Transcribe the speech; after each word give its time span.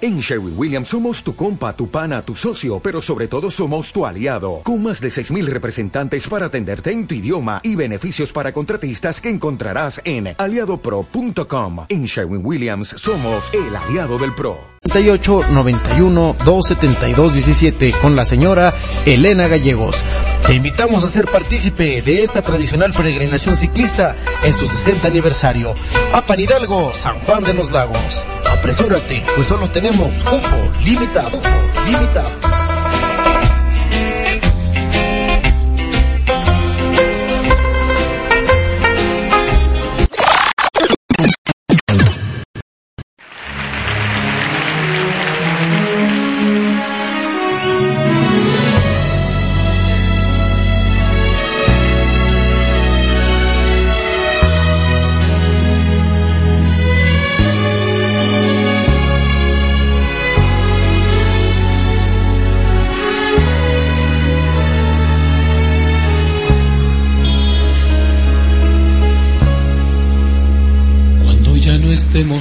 En 0.00 0.18
Sherwin 0.18 0.54
Williams 0.56 0.88
somos 0.88 1.22
tu 1.22 1.34
compa, 1.34 1.74
tu 1.74 1.88
pana, 1.88 2.22
tu 2.22 2.34
socio, 2.34 2.80
pero 2.80 3.00
sobre 3.00 3.28
todo 3.28 3.50
somos 3.50 3.92
tu 3.92 4.04
aliado, 4.04 4.60
con 4.64 4.82
más 4.82 5.00
de 5.00 5.08
6.000 5.08 5.46
representantes 5.46 6.26
para 6.26 6.46
atenderte 6.46 6.90
en 6.90 7.06
tu 7.06 7.14
idioma 7.14 7.60
y 7.62 7.76
beneficios 7.76 8.32
para 8.32 8.52
contratistas 8.52 9.20
que 9.20 9.28
encontrarás 9.28 10.00
en 10.04 10.34
aliadopro.com. 10.36 11.86
En 11.88 12.04
Sherwin 12.04 12.44
Williams 12.44 12.88
somos 12.88 13.52
el 13.54 13.76
aliado 13.76 14.18
del 14.18 14.34
PRO. 14.34 14.72
38 14.82 15.52
91 15.52 16.36
272 16.44 17.34
17 17.34 17.92
con 18.02 18.16
la 18.16 18.24
señora 18.24 18.74
Elena 19.06 19.46
Gallegos. 19.46 20.02
Te 20.44 20.54
invitamos 20.54 21.04
a 21.04 21.08
ser 21.08 21.26
partícipe 21.26 22.02
de 22.02 22.24
esta 22.24 22.42
tradicional 22.42 22.92
peregrinación 22.92 23.56
ciclista 23.56 24.16
en 24.44 24.54
su 24.54 24.66
60 24.66 25.06
aniversario. 25.06 25.72
A 26.12 26.22
Pan 26.22 26.40
Hidalgo, 26.40 26.92
San 26.94 27.16
Juan 27.20 27.44
de 27.44 27.54
los 27.54 27.70
Lagos. 27.70 28.24
Apresúrate, 28.50 29.22
pues 29.36 29.46
solo 29.46 29.70
tenemos 29.82 30.22
cupo 30.22 30.70
limitado, 30.84 31.40
limitado. 31.84 32.61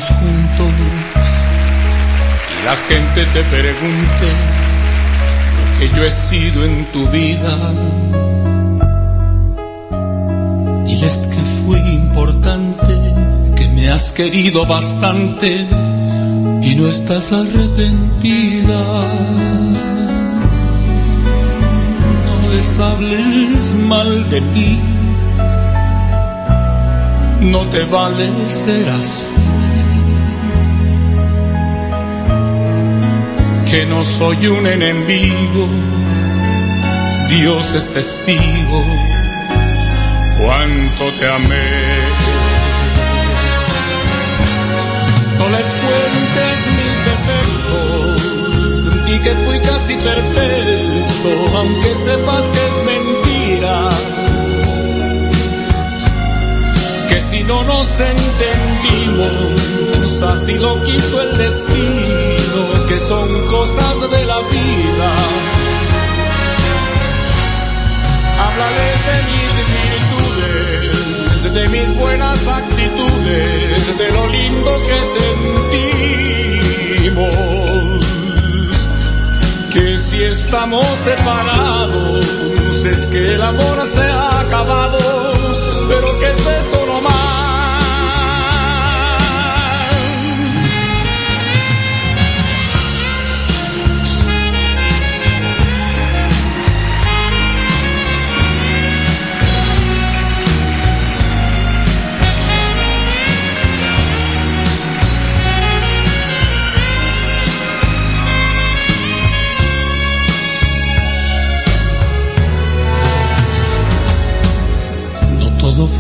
Juntos 0.10 0.74
y 2.60 2.66
la 2.66 2.76
gente 2.76 3.26
te 3.34 3.44
pregunte 3.44 4.28
lo 5.58 5.80
que 5.80 5.96
yo 5.96 6.06
he 6.06 6.10
sido 6.10 6.66
en 6.66 6.86
tu 6.92 7.08
vida, 7.08 7.74
diles 10.86 11.28
que 11.32 11.42
fui 11.66 11.80
importante, 11.80 12.96
que 13.56 13.68
me 13.70 13.90
has 13.90 14.12
querido 14.12 14.66
bastante 14.66 15.68
y 16.62 16.76
no 16.76 16.88
estás 16.88 17.32
arrepentida. 17.32 18.82
No 22.26 22.50
les 22.54 22.80
hables 22.80 23.74
mal 23.88 24.30
de 24.30 24.42
mí 24.42 24.92
no 27.42 27.66
te 27.70 27.84
vale 27.86 28.30
ser 28.48 28.88
así. 28.90 29.41
Que 33.72 33.86
no 33.86 34.04
soy 34.04 34.48
un 34.48 34.68
enemigo, 34.68 35.66
Dios 37.30 37.74
es 37.74 37.88
testigo, 37.94 38.84
cuánto 40.38 41.10
te 41.18 41.26
amé. 41.26 41.70
No 45.38 45.48
les 45.48 45.68
cuentes 45.84 46.58
mis 46.78 46.98
defectos, 47.12 49.06
di 49.06 49.16
que 49.20 49.34
fui 49.46 49.60
casi 49.62 49.96
perfecto, 49.96 51.30
aunque 51.56 51.96
sepas 51.96 52.44
que 52.44 52.62
es 52.68 52.78
mentira 52.84 53.90
que 57.08 57.22
si 57.22 57.44
no 57.44 57.64
nos 57.64 57.88
entendimos, 58.02 59.32
así 60.24 60.56
lo 60.56 60.84
quiso 60.84 61.22
el 61.22 61.38
destino, 61.38 62.41
que 62.88 63.00
son 63.00 63.28
cosas 63.48 64.02
de 64.12 64.26
la 64.26 64.40
vida. 64.40 65.12
Háblales 68.44 69.00
de 69.10 69.18
mis 69.30 69.54
virtudes, 69.80 71.54
de 71.54 71.64
mis 71.70 71.96
buenas 71.96 72.48
actitudes, 72.48 73.98
de 73.98 74.12
lo 74.12 74.28
lindo 74.28 74.72
que 74.88 75.00
sentimos. 77.06 77.36
Que 79.74 79.98
si 79.98 80.24
estamos 80.24 80.86
separados, 81.06 82.26
es 82.86 83.08
que 83.08 83.34
el 83.36 83.42
amor 83.42 83.88
se 83.88 84.02
ha 84.02 84.42
acabado, 84.42 85.00
pero 85.88 86.20
que 86.20 86.41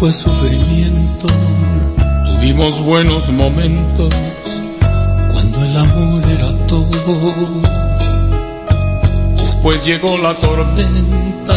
fue 0.01 0.11
sufrimiento, 0.11 1.27
tuvimos 2.25 2.83
buenos 2.83 3.29
momentos 3.29 4.11
cuando 5.31 5.63
el 5.63 5.77
amor 5.77 6.23
era 6.27 6.51
todo. 6.65 7.61
Después 9.37 9.85
llegó 9.85 10.17
la 10.17 10.33
tormenta, 10.33 11.53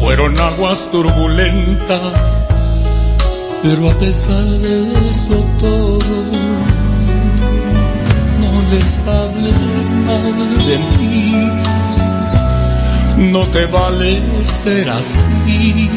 fueron 0.00 0.40
aguas 0.40 0.88
turbulentas, 0.90 2.46
pero 3.62 3.90
a 3.90 3.94
pesar 3.98 4.44
de 4.44 4.84
eso 5.10 5.44
todo, 5.60 5.98
no 8.40 8.62
les 8.74 8.98
hables 9.00 9.90
mal 10.06 10.22
de 10.66 10.78
mí, 10.78 11.50
no 13.30 13.46
te 13.48 13.66
vale 13.66 14.22
ser 14.42 14.88
así 14.88 15.90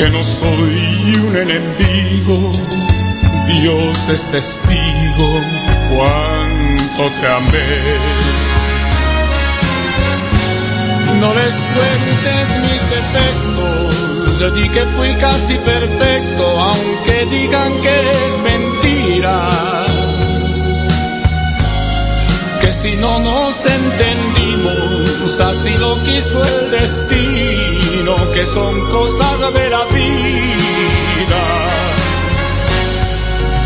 que 0.00 0.08
no 0.08 0.22
soy 0.22 1.14
un 1.26 1.36
enemigo, 1.36 2.52
Dios 3.48 4.08
es 4.08 4.24
testigo 4.30 5.28
cuánto 5.90 7.02
te 7.20 7.26
amé. 7.26 7.70
No 11.20 11.34
les 11.34 11.54
cuentes 11.74 12.46
mis 12.64 12.82
defectos, 12.96 14.54
di 14.54 14.66
que 14.70 14.86
fui 14.96 15.12
casi 15.16 15.56
perfecto, 15.56 16.44
aunque 16.58 17.26
digan 17.26 17.70
que 17.82 17.96
es 18.24 18.34
mentira. 18.42 19.50
Que 22.62 22.72
si 22.72 22.96
no 22.96 23.18
nos 23.18 23.54
entendimos, 23.66 25.40
así 25.42 25.76
lo 25.76 26.02
quiso 26.04 26.42
el 26.42 26.70
destino, 26.70 27.79
que 28.32 28.44
son 28.44 28.78
cosas 28.90 29.54
de 29.54 29.70
la 29.70 29.84
vida. 29.86 31.42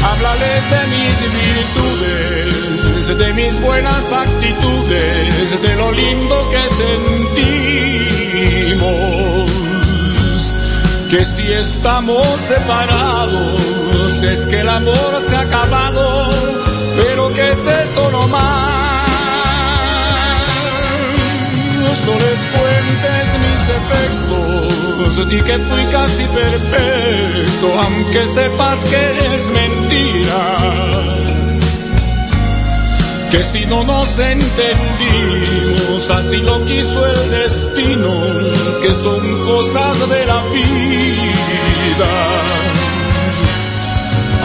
Háblales 0.08 0.70
de 0.70 0.86
mis 0.94 1.18
virtudes, 1.42 3.18
de 3.18 3.28
mis 3.34 3.60
buenas 3.60 4.12
actitudes, 4.12 5.62
de 5.62 5.76
lo 5.76 5.92
lindo 5.92 6.50
que 6.50 6.68
sentimos. 6.82 7.70
Que 11.10 11.24
si 11.24 11.52
estamos 11.52 12.26
separados, 12.40 14.22
es 14.22 14.46
que 14.46 14.60
el 14.60 14.68
amor 14.68 15.20
se 15.26 15.34
ha 15.36 15.40
acabado, 15.40 16.30
pero 16.96 17.32
que 17.32 17.50
es 17.50 17.58
eso 17.58 18.10
no. 18.10 18.24
No 22.04 22.12
les 22.12 22.40
cuentes 22.52 23.23
defectos, 23.66 25.28
di 25.28 25.40
que 25.42 25.58
fui 25.58 25.84
casi 25.86 26.24
perfecto, 26.24 27.66
aunque 27.80 28.26
sepas 28.26 28.78
que 28.84 29.34
es 29.34 29.48
mentira. 29.50 30.42
Que 33.30 33.42
si 33.42 33.66
no 33.66 33.82
nos 33.84 34.18
entendimos, 34.18 36.10
así 36.10 36.36
lo 36.38 36.64
quiso 36.64 37.04
el 37.06 37.30
destino, 37.30 38.12
que 38.80 38.92
son 38.92 39.44
cosas 39.44 40.08
de 40.08 40.26
la 40.26 40.40
vida. 40.52 42.12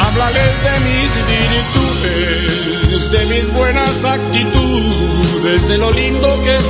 Háblales 0.01 0.63
de 0.63 0.79
mis 0.87 1.13
virtudes 1.15 2.59
mis 3.29 3.51
buenas 3.53 4.05
actitudes, 4.05 5.67
de 5.67 5.77
lo 5.77 5.91
lindo 5.91 6.41
que 6.41 6.61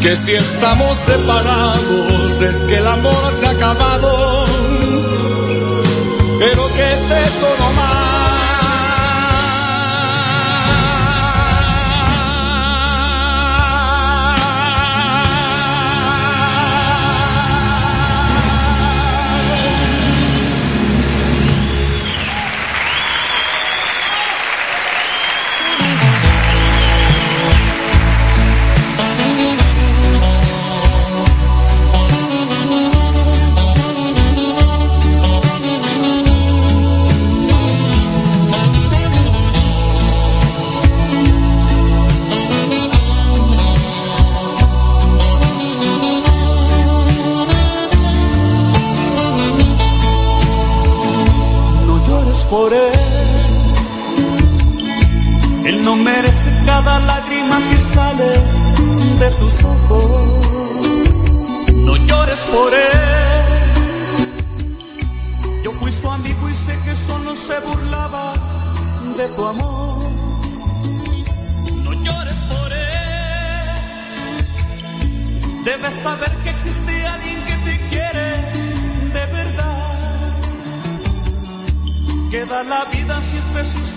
Que 0.00 0.16
si 0.16 0.32
estamos 0.32 0.98
separados 0.98 2.40
es 2.40 2.64
que 2.64 2.76
el 2.78 2.86
amor 2.86 3.32
se 3.38 3.46
ha 3.46 3.50
acabado, 3.50 4.44
pero 6.40 6.66
que 6.74 6.92
es 6.94 7.04
eso 7.28 7.48
nomás. 7.58 7.89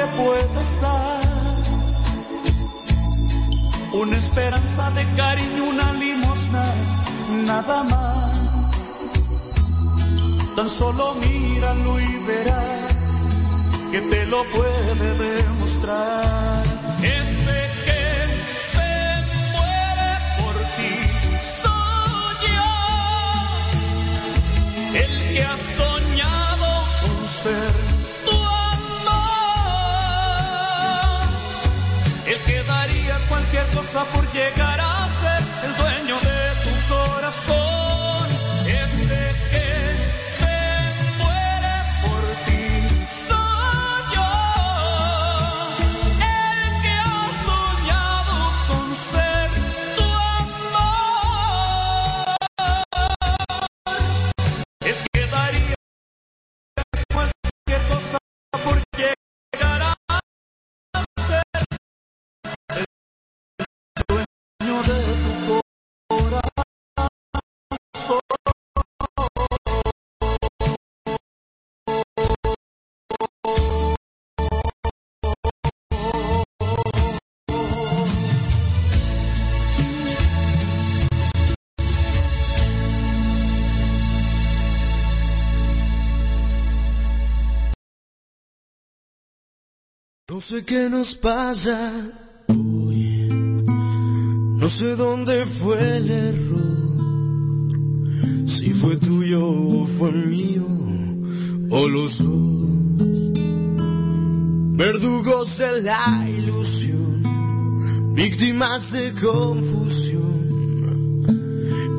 tú 0.00 0.06
le 0.06 0.22
puedes 0.22 0.80
dar. 0.80 1.20
Una 3.92 4.16
esperanza 4.16 4.90
de 4.92 5.04
cariño, 5.16 5.64
una 5.64 5.92
limosna, 5.92 6.64
nada 7.46 7.82
más. 7.84 8.40
Tan 10.56 10.68
solo 10.68 11.14
míralo 11.14 12.00
y 12.00 12.16
verás 12.26 13.28
que 13.90 14.00
te 14.00 14.26
lo 14.26 14.44
puede 14.50 15.14
demostrar. 15.18 16.64
Ese 17.02 17.70
ser 25.76 25.89
por 34.04 34.24
llegar 34.32 34.80
a 34.80 34.89
No 90.30 90.40
sé 90.40 90.64
qué 90.64 90.88
nos 90.88 91.16
pasa 91.16 91.92
hoy. 92.46 93.28
No 94.60 94.70
sé 94.70 94.94
dónde 94.94 95.44
fue 95.44 95.96
el 95.96 96.08
error. 96.08 96.98
Si 98.46 98.72
fue 98.72 98.94
tuyo 98.94 99.44
o 99.44 99.84
fue 99.84 100.12
mío. 100.12 100.68
O 101.70 101.88
los 101.88 102.22
dos. 102.22 103.32
verdugos 104.76 105.58
de 105.58 105.82
la 105.82 106.28
ilusión, 106.30 108.14
víctimas 108.14 108.92
de 108.92 109.12
confusión. 109.14 110.30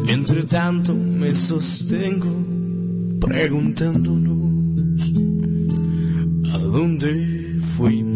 Entre 0.07 0.43
tanto 0.43 0.95
me 0.95 1.33
sostengo 1.33 2.33
preguntándonos 3.19 5.01
a 6.53 6.57
dónde 6.59 7.41
fuimos. 7.75 8.10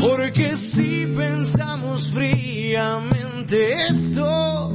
Porque 0.00 0.56
si 0.56 1.06
pensamos 1.14 2.10
fríamente 2.10 3.86
esto, 3.86 4.72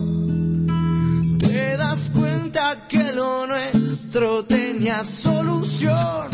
te 1.39 1.77
das 1.77 2.11
cuenta 2.13 2.87
que 2.87 3.11
lo 3.11 3.47
nuestro 3.47 4.45
tenía 4.45 5.03
solución. 5.03 6.29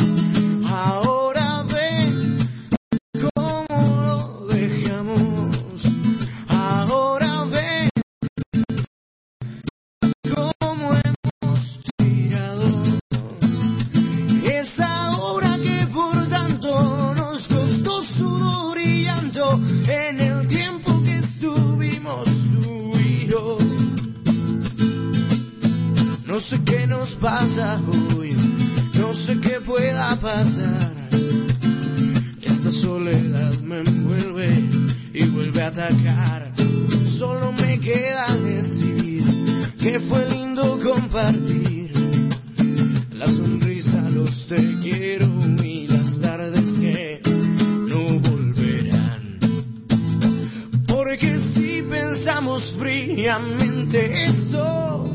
Esto, 54.24 55.08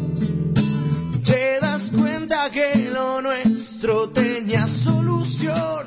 te 1.25 1.59
das 1.61 1.91
cuenta 1.91 2.51
que 2.53 2.89
lo 2.93 3.21
nuestro 3.21 4.11
tenía 4.11 4.65
solución. 4.65 5.86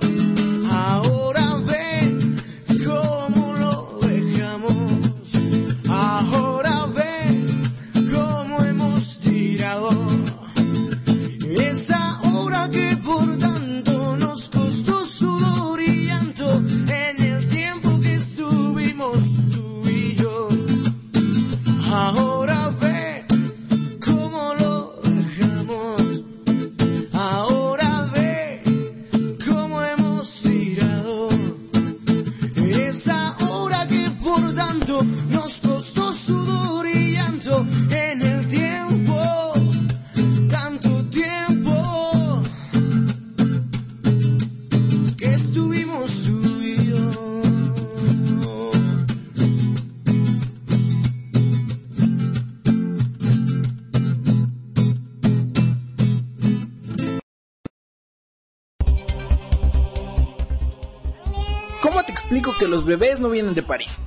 No 63.19 63.29
vienen 63.29 63.53
de 63.53 63.63
París? 63.63 64.01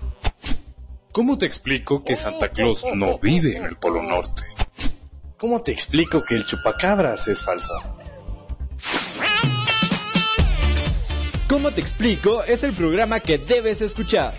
¿Cómo 1.13 1.37
te 1.37 1.47
explico 1.47 2.05
que 2.05 2.17
Santa 2.17 2.49
Claus 2.49 2.85
no 2.95 3.19
vive 3.19 3.57
en 3.57 3.65
el 3.65 3.77
Polo 3.77 4.03
Norte? 4.03 4.43
¿Cómo 5.37 5.61
te 5.61 5.73
explico 5.73 6.25
que 6.25 6.37
el 6.37 6.47
chupacabras 6.47 7.29
es 7.29 7.43
falso? 7.43 7.75
¿Cómo 11.49 11.71
te 11.71 11.81
explico? 11.83 12.43
Es 12.45 12.65
el 12.65 12.73
programa 12.73 13.21
que 13.21 13.37
debes 13.39 13.83
escuchar. 13.83 14.35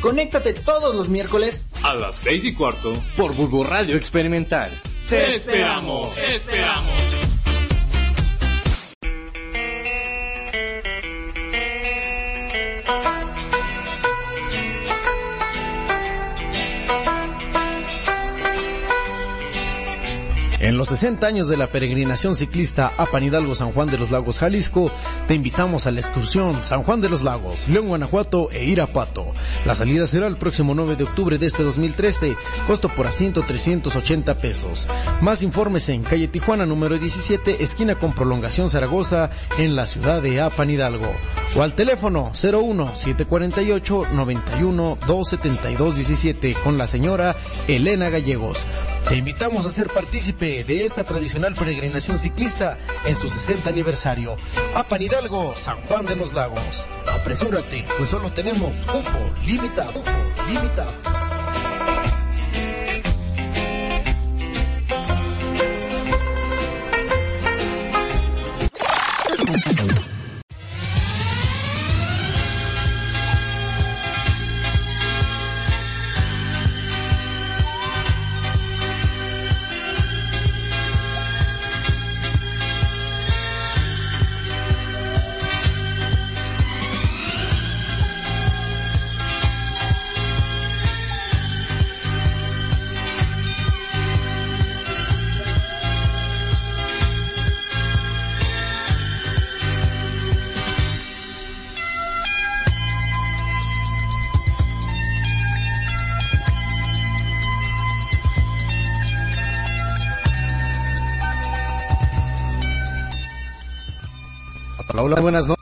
Conéctate 0.00 0.52
todos 0.52 0.94
los 0.94 1.08
miércoles 1.08 1.64
A 1.82 1.94
las 1.94 2.14
seis 2.14 2.44
y 2.44 2.54
cuarto. 2.54 2.92
Por 3.16 3.34
Bulbo 3.34 3.64
Radio 3.64 3.96
Experimental. 3.96 4.70
¡Te 5.08 5.36
esperamos! 5.36 6.14
¡Te 6.14 6.36
esperamos! 6.36 7.25
En 20.66 20.76
los 20.76 20.88
60 20.88 21.24
años 21.24 21.46
de 21.46 21.56
la 21.56 21.68
peregrinación 21.68 22.34
ciclista 22.34 22.90
a 22.98 23.06
Pan 23.06 23.22
Hidalgo 23.22 23.54
San 23.54 23.70
Juan 23.70 23.86
de 23.86 23.98
los 23.98 24.10
Lagos 24.10 24.40
Jalisco, 24.40 24.90
te 25.28 25.34
invitamos 25.34 25.86
a 25.86 25.92
la 25.92 26.00
excursión 26.00 26.60
San 26.64 26.82
Juan 26.82 27.00
de 27.00 27.08
los 27.08 27.22
Lagos, 27.22 27.68
León, 27.68 27.86
Guanajuato 27.86 28.50
e 28.50 28.64
Irapuato. 28.64 29.26
La 29.64 29.76
salida 29.76 30.08
será 30.08 30.26
el 30.26 30.34
próximo 30.34 30.74
9 30.74 30.96
de 30.96 31.04
octubre 31.04 31.38
de 31.38 31.46
este 31.46 31.62
2013, 31.62 32.34
costo 32.66 32.88
por 32.88 33.06
asiento 33.06 33.44
380 33.46 34.34
pesos. 34.34 34.88
Más 35.20 35.42
informes 35.42 35.88
en 35.88 36.02
calle 36.02 36.26
Tijuana 36.26 36.66
número 36.66 36.98
17, 36.98 37.62
esquina 37.62 37.94
con 37.94 38.12
prolongación 38.12 38.68
Zaragoza, 38.68 39.30
en 39.58 39.76
la 39.76 39.86
ciudad 39.86 40.20
de 40.20 40.40
Apan 40.40 40.68
Hidalgo. 40.68 41.14
O 41.54 41.62
al 41.62 41.76
teléfono 41.76 42.32
01 42.34 42.96
748 42.96 44.02
91 44.14 44.98
272 45.06 45.94
17 45.94 46.56
con 46.64 46.76
la 46.76 46.88
señora 46.88 47.36
Elena 47.68 48.10
Gallegos. 48.10 48.64
Te 49.08 49.14
invitamos 49.16 49.64
a 49.64 49.70
ser 49.70 49.86
partícipe 49.86 50.55
de 50.64 50.84
esta 50.84 51.04
tradicional 51.04 51.54
peregrinación 51.54 52.18
ciclista 52.18 52.78
en 53.06 53.16
su 53.16 53.28
60 53.28 53.68
aniversario. 53.68 54.36
Apan 54.74 55.02
Hidalgo, 55.02 55.54
San 55.56 55.76
Juan 55.82 56.06
de 56.06 56.16
los 56.16 56.32
Lagos. 56.32 56.86
Apresúrate, 57.12 57.84
pues 57.98 58.10
solo 58.10 58.32
tenemos 58.32 58.72
cupo 58.86 59.18
limitado. 59.44 59.92
Cupo 59.92 60.10
limitado. 60.48 60.92
Buenas 115.26 115.48
noches. 115.48 115.55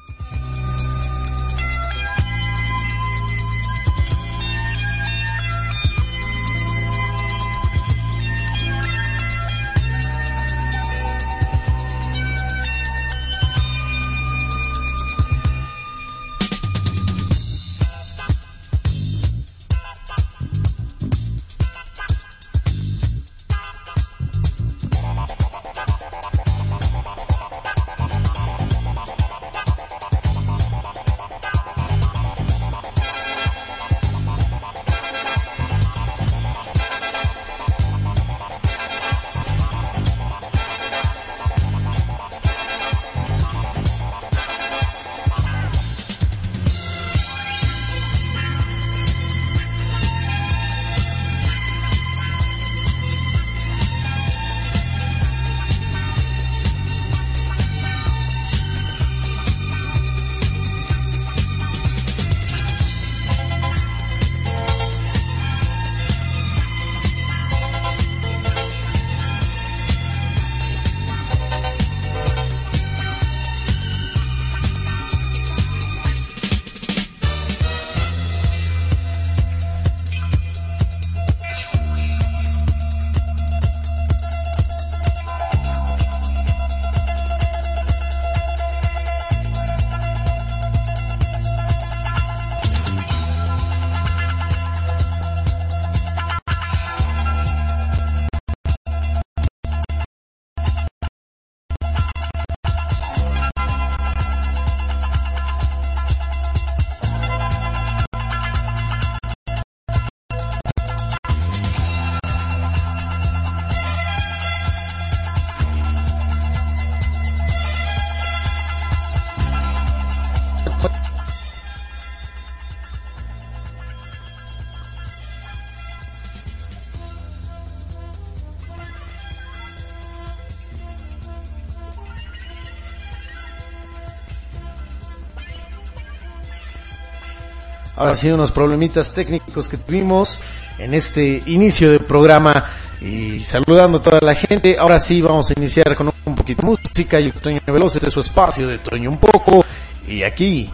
Ahora 137.97 138.15
sí, 138.15 138.31
unos 138.31 138.51
problemitas 138.51 139.13
técnicos 139.13 139.69
que 139.69 139.77
tuvimos 139.77 140.41
en 140.79 140.95
este 140.95 141.43
inicio 141.47 141.91
del 141.91 142.01
programa 142.01 142.65
y 143.01 143.41
saludando 143.41 143.99
a 143.99 144.03
toda 144.03 144.21
la 144.21 144.35
gente. 144.35 144.77
Ahora 144.79 144.99
sí, 144.99 145.23
vamos 145.23 145.51
a 145.51 145.55
iniciar 145.57 145.95
con 145.95 146.13
un 146.25 146.35
poquito 146.35 146.63
de 146.63 146.69
música 146.69 147.21
y 147.21 147.31
Toño 147.31 147.61
Veloz 147.67 148.01
de 148.01 148.11
su 148.11 148.21
espacio 148.21 148.67
de 148.67 148.79
Toño 148.79 149.11
un 149.11 149.19
poco. 149.19 149.65
Y 150.07 150.23
aquí 150.23 150.71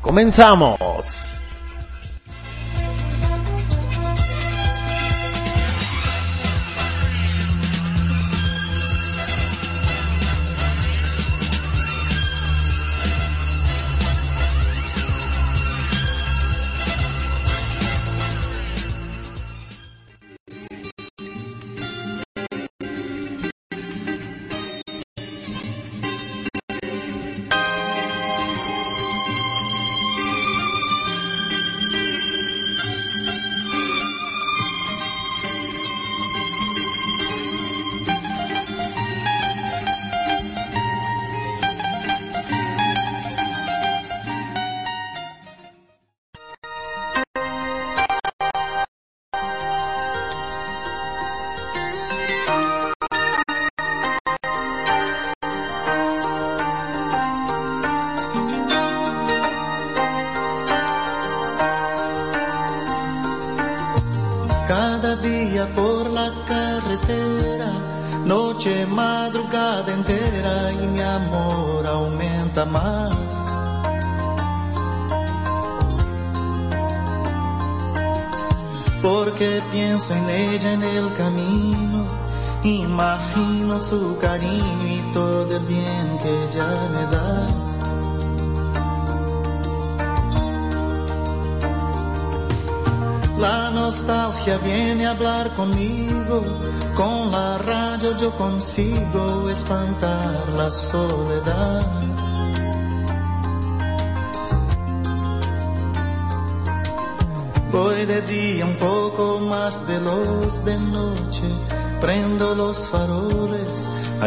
comenzamos. 0.00 1.41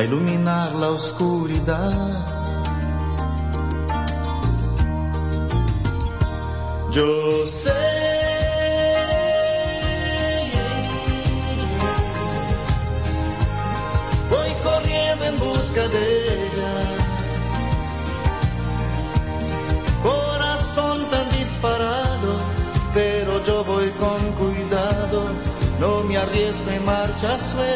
Iluminar 0.05 0.73
la 0.75 0.89
oscuridad. 0.89 1.93
Yo 6.91 7.47
sé 7.47 7.95
de 15.75 16.45
ella. 16.45 16.73
Corazón 20.01 21.05
tan 21.09 21.29
disparado, 21.37 22.39
pero 22.93 23.43
yo 23.43 23.63
voy 23.65 23.89
con 23.99 24.19
cuidado, 24.39 25.23
no 25.81 26.03
me 26.03 26.17
arriesgo 26.17 26.71
en 26.71 26.85
marcha 26.85 27.37
suelta. 27.37 27.74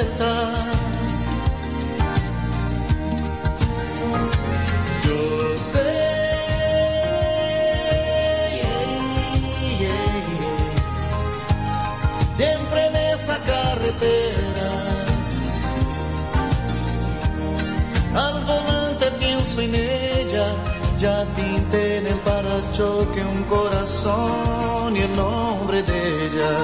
Parachoque 22.80 23.22
un 23.22 23.44
corazón 23.44 24.96
y 24.96 25.00
el 25.00 25.16
nombre 25.16 25.84
de 25.84 26.26
ella. 26.26 26.58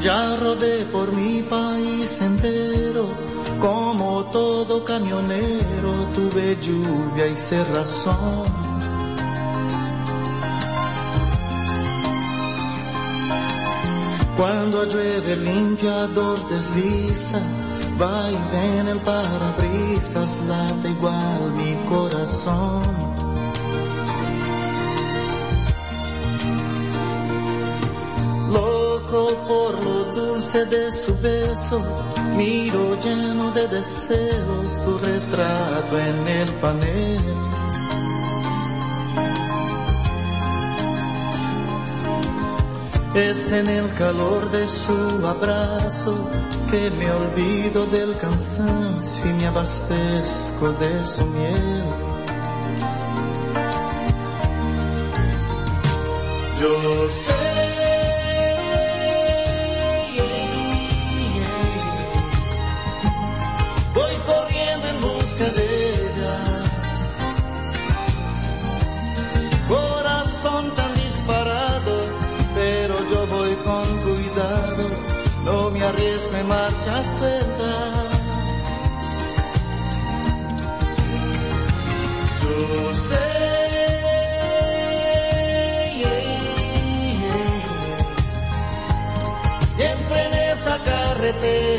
Ya 0.00 0.36
rodé 0.36 0.84
por 0.86 1.12
mi 1.12 1.42
país 1.42 2.20
entero, 2.20 3.06
como 3.60 4.24
todo 4.26 4.84
camionero, 4.84 5.92
tuve 6.14 6.58
lluvia 6.60 7.26
y 7.26 7.36
cerrazón 7.36 8.64
Cuando 14.36 14.84
llueve 14.84 15.34
el 15.34 15.44
limpiador 15.44 16.36
desliza, 16.48 17.38
va 18.00 18.30
y 18.30 18.38
ven 18.52 18.88
el 18.88 19.00
parabrisas, 19.00 20.40
late 20.48 20.88
igual 20.90 21.52
mi 21.52 21.74
corazón. 21.88 22.82
Loco 28.52 29.28
por 29.48 29.84
lo 29.84 30.04
dulce 30.14 30.64
de 30.66 30.90
su 30.90 31.18
beso, 31.20 31.80
miro 32.36 33.00
lleno 33.00 33.50
de 33.52 33.68
deseos 33.68 34.70
su 34.84 34.98
retrato 34.98 35.98
en 35.98 36.28
el 36.28 36.52
panel. 36.54 37.63
Es 43.14 43.52
en 43.52 43.68
el 43.68 43.94
calor 43.94 44.50
de 44.50 44.68
su 44.68 45.24
abrazo 45.24 46.28
que 46.68 46.90
me 46.90 47.08
olvido 47.12 47.86
del 47.86 48.16
cansancio 48.16 49.24
y 49.24 49.32
me 49.34 49.46
abastezco 49.46 50.72
de 50.72 51.06
su 51.06 51.24
miel. 51.26 51.84
Yo 56.60 57.08
sé. 57.10 57.43
Me 76.34 76.40
arriesgo 76.40 76.40
en 76.40 76.48
marcha 76.48 77.04
suelta. 77.04 77.72
Yo 82.42 82.94
sé. 82.94 83.44
Siempre 89.76 90.26
en 90.26 90.34
esa 90.34 90.78
carretera, 90.78 91.73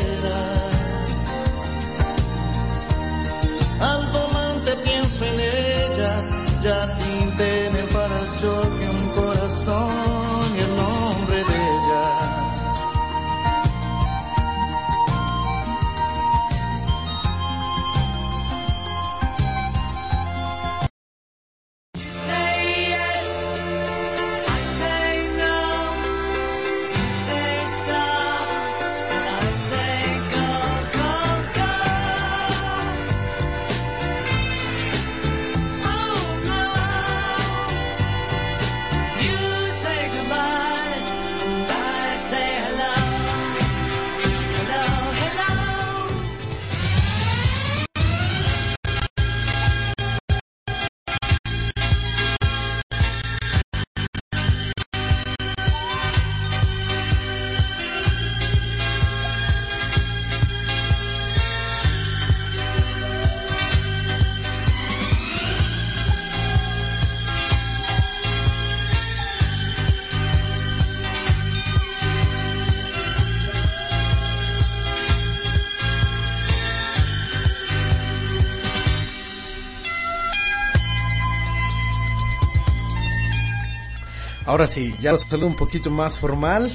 Ahora 84.56 84.68
sí, 84.68 84.96
ya 85.02 85.12
los 85.12 85.20
saludo 85.20 85.48
un 85.48 85.54
poquito 85.54 85.90
más 85.90 86.18
formal. 86.18 86.72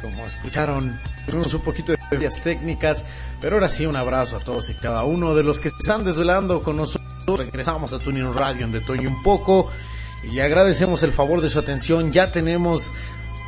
Como 0.00 0.24
escucharon, 0.24 0.98
tuvimos 1.26 1.52
un 1.52 1.60
poquito 1.60 1.92
de 1.92 2.16
ideas 2.16 2.42
técnicas, 2.42 3.04
pero 3.42 3.56
ahora 3.56 3.68
sí 3.68 3.84
un 3.84 3.96
abrazo 3.96 4.36
a 4.36 4.40
todos 4.40 4.70
y 4.70 4.74
cada 4.74 5.04
uno 5.04 5.34
de 5.34 5.42
los 5.42 5.60
que 5.60 5.68
están 5.68 6.06
desvelando 6.06 6.62
con 6.62 6.78
nosotros. 6.78 7.38
Regresamos 7.38 7.92
a 7.92 7.98
Tuning 7.98 8.32
Radio 8.32 8.64
en 8.64 8.82
Toño 8.82 9.10
un 9.10 9.22
poco 9.22 9.68
y 10.22 10.40
agradecemos 10.40 11.02
el 11.02 11.12
favor 11.12 11.42
de 11.42 11.50
su 11.50 11.58
atención. 11.58 12.12
Ya 12.12 12.32
tenemos 12.32 12.94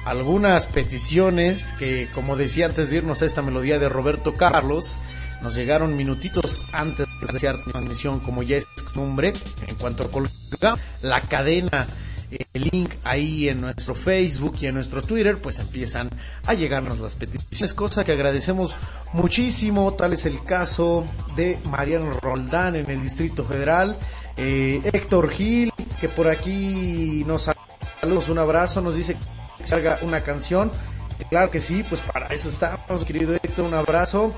algunas 0.05 0.67
peticiones 0.67 1.73
que, 1.79 2.11
como 2.13 2.37
decía 2.37 2.67
antes 2.67 2.91
de 2.91 2.99
irnos 2.99 3.23
a 3.23 3.25
esta 3.25 3.41
melodía 3.41 3.79
de 3.79 3.89
Roberto 3.89 4.35
Carlos, 4.35 4.99
nos 5.41 5.55
llegaron 5.55 5.97
minutitos 5.97 6.65
antes 6.75 7.07
de 7.07 7.27
iniciar 7.31 7.55
la 7.57 7.65
transmisión, 7.65 8.21
como 8.21 8.43
ya 8.43 8.59
es 8.59 8.67
costumbre. 8.67 9.33
En 9.67 9.75
cuanto 9.77 10.03
a 10.03 10.11
colgar 10.11 10.79
la 11.01 11.23
cadena 11.23 11.89
el 12.31 12.71
link 12.73 12.93
ahí 13.05 13.49
en 13.49 13.61
nuestro 13.61 13.95
Facebook 13.95 14.57
y 14.61 14.67
en 14.67 14.75
nuestro 14.75 15.03
Twitter, 15.03 15.39
pues 15.39 15.59
empiezan 15.59 16.11
a 16.47 16.55
llegarnos 16.55 17.01
las 17.01 17.17
peticiones, 17.17 17.75
cosa 17.75 18.05
que 18.05 18.13
agradecemos 18.13 18.77
muchísimo. 19.13 19.95
Tal 19.95 20.13
es 20.13 20.27
el 20.27 20.43
caso 20.45 21.05
de 21.37 21.59
Mariano 21.71 22.13
Roldán 22.13 22.77
en 22.77 22.91
el 22.91 23.03
Distrito 23.03 23.45
Federal, 23.45 23.99
eh, 24.37 24.81
Héctor 24.93 25.31
Gil, 25.31 25.73
que 26.01 26.09
por 26.09 26.29
aquí 26.29 27.25
nos 27.27 27.51
saludos, 28.01 28.29
un 28.29 28.39
abrazo, 28.39 28.81
nos 28.81 28.95
dice 28.95 29.17
que 29.59 29.67
salga 29.67 29.99
una 30.03 30.23
canción. 30.23 30.71
Claro 31.29 31.51
que 31.51 31.61
sí, 31.61 31.85
pues 31.87 32.01
para 32.01 32.29
eso 32.29 32.49
estamos, 32.49 33.05
querido 33.05 33.35
Héctor, 33.35 33.67
un 33.67 33.75
abrazo. 33.75 34.33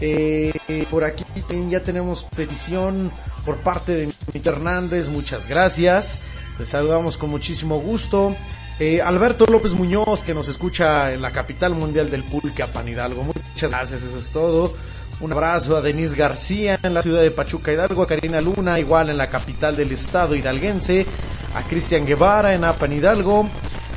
Eh, 0.00 0.52
por 0.90 1.04
aquí 1.04 1.24
también 1.40 1.70
ya 1.70 1.80
tenemos 1.80 2.24
petición 2.24 3.10
por 3.46 3.56
parte 3.58 3.92
de 3.92 4.12
Mito 4.34 4.50
Hernández, 4.50 5.08
muchas 5.08 5.48
gracias. 5.48 6.20
Les 6.58 6.68
saludamos 6.68 7.18
con 7.18 7.30
muchísimo 7.30 7.78
gusto. 7.78 8.34
Eh, 8.78 9.00
Alberto 9.00 9.46
López 9.46 9.72
Muñoz, 9.72 10.22
que 10.22 10.34
nos 10.34 10.48
escucha 10.48 11.12
en 11.12 11.22
la 11.22 11.30
capital 11.32 11.74
mundial 11.74 12.10
del 12.10 12.24
pulque, 12.24 12.62
a 12.62 12.66
Pan 12.66 12.88
Hidalgo. 12.88 13.24
Muchas 13.24 13.70
gracias, 13.70 14.02
eso 14.02 14.18
es 14.18 14.30
todo. 14.30 14.74
Un 15.18 15.32
abrazo 15.32 15.76
a 15.76 15.80
Denise 15.80 16.14
García 16.14 16.78
en 16.82 16.92
la 16.92 17.00
ciudad 17.00 17.22
de 17.22 17.30
Pachuca 17.30 17.72
Hidalgo, 17.72 18.02
a 18.02 18.06
Karina 18.06 18.42
Luna, 18.42 18.78
igual 18.78 19.08
en 19.08 19.16
la 19.16 19.30
capital 19.30 19.74
del 19.74 19.92
estado 19.92 20.34
hidalguense, 20.34 21.06
a 21.54 21.62
Cristian 21.62 22.04
Guevara 22.04 22.52
en 22.52 22.64
Apan 22.64 22.92
Hidalgo, 22.92 23.48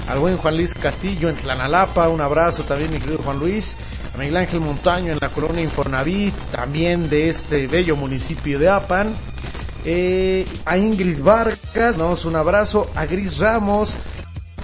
al 0.07 0.19
buen 0.19 0.37
Juan 0.37 0.55
Luis 0.55 0.73
Castillo 0.73 1.27
en 1.27 1.35
Tlanalapa, 1.35 2.07
un 2.07 2.21
abrazo 2.21 2.63
también, 2.63 2.91
mi 2.91 2.99
querido 2.99 3.19
Juan 3.19 3.37
Luis, 3.37 3.75
a 4.13 4.17
Miguel 4.17 4.37
Ángel 4.37 4.61
Montaño 4.61 5.11
en 5.11 5.17
la 5.19 5.27
colonia 5.27 5.61
Infonavit, 5.61 6.33
también 6.53 7.09
de 7.09 7.27
este 7.27 7.67
bello 7.67 7.97
municipio 7.97 8.57
de 8.57 8.69
Apan, 8.69 9.13
eh, 9.85 10.45
a 10.65 10.77
Ingrid 10.77 11.21
Vargas, 11.21 11.97
nos 11.97 12.25
un 12.25 12.35
abrazo, 12.35 12.89
a 12.95 13.05
Gris 13.05 13.37
Ramos, 13.37 13.97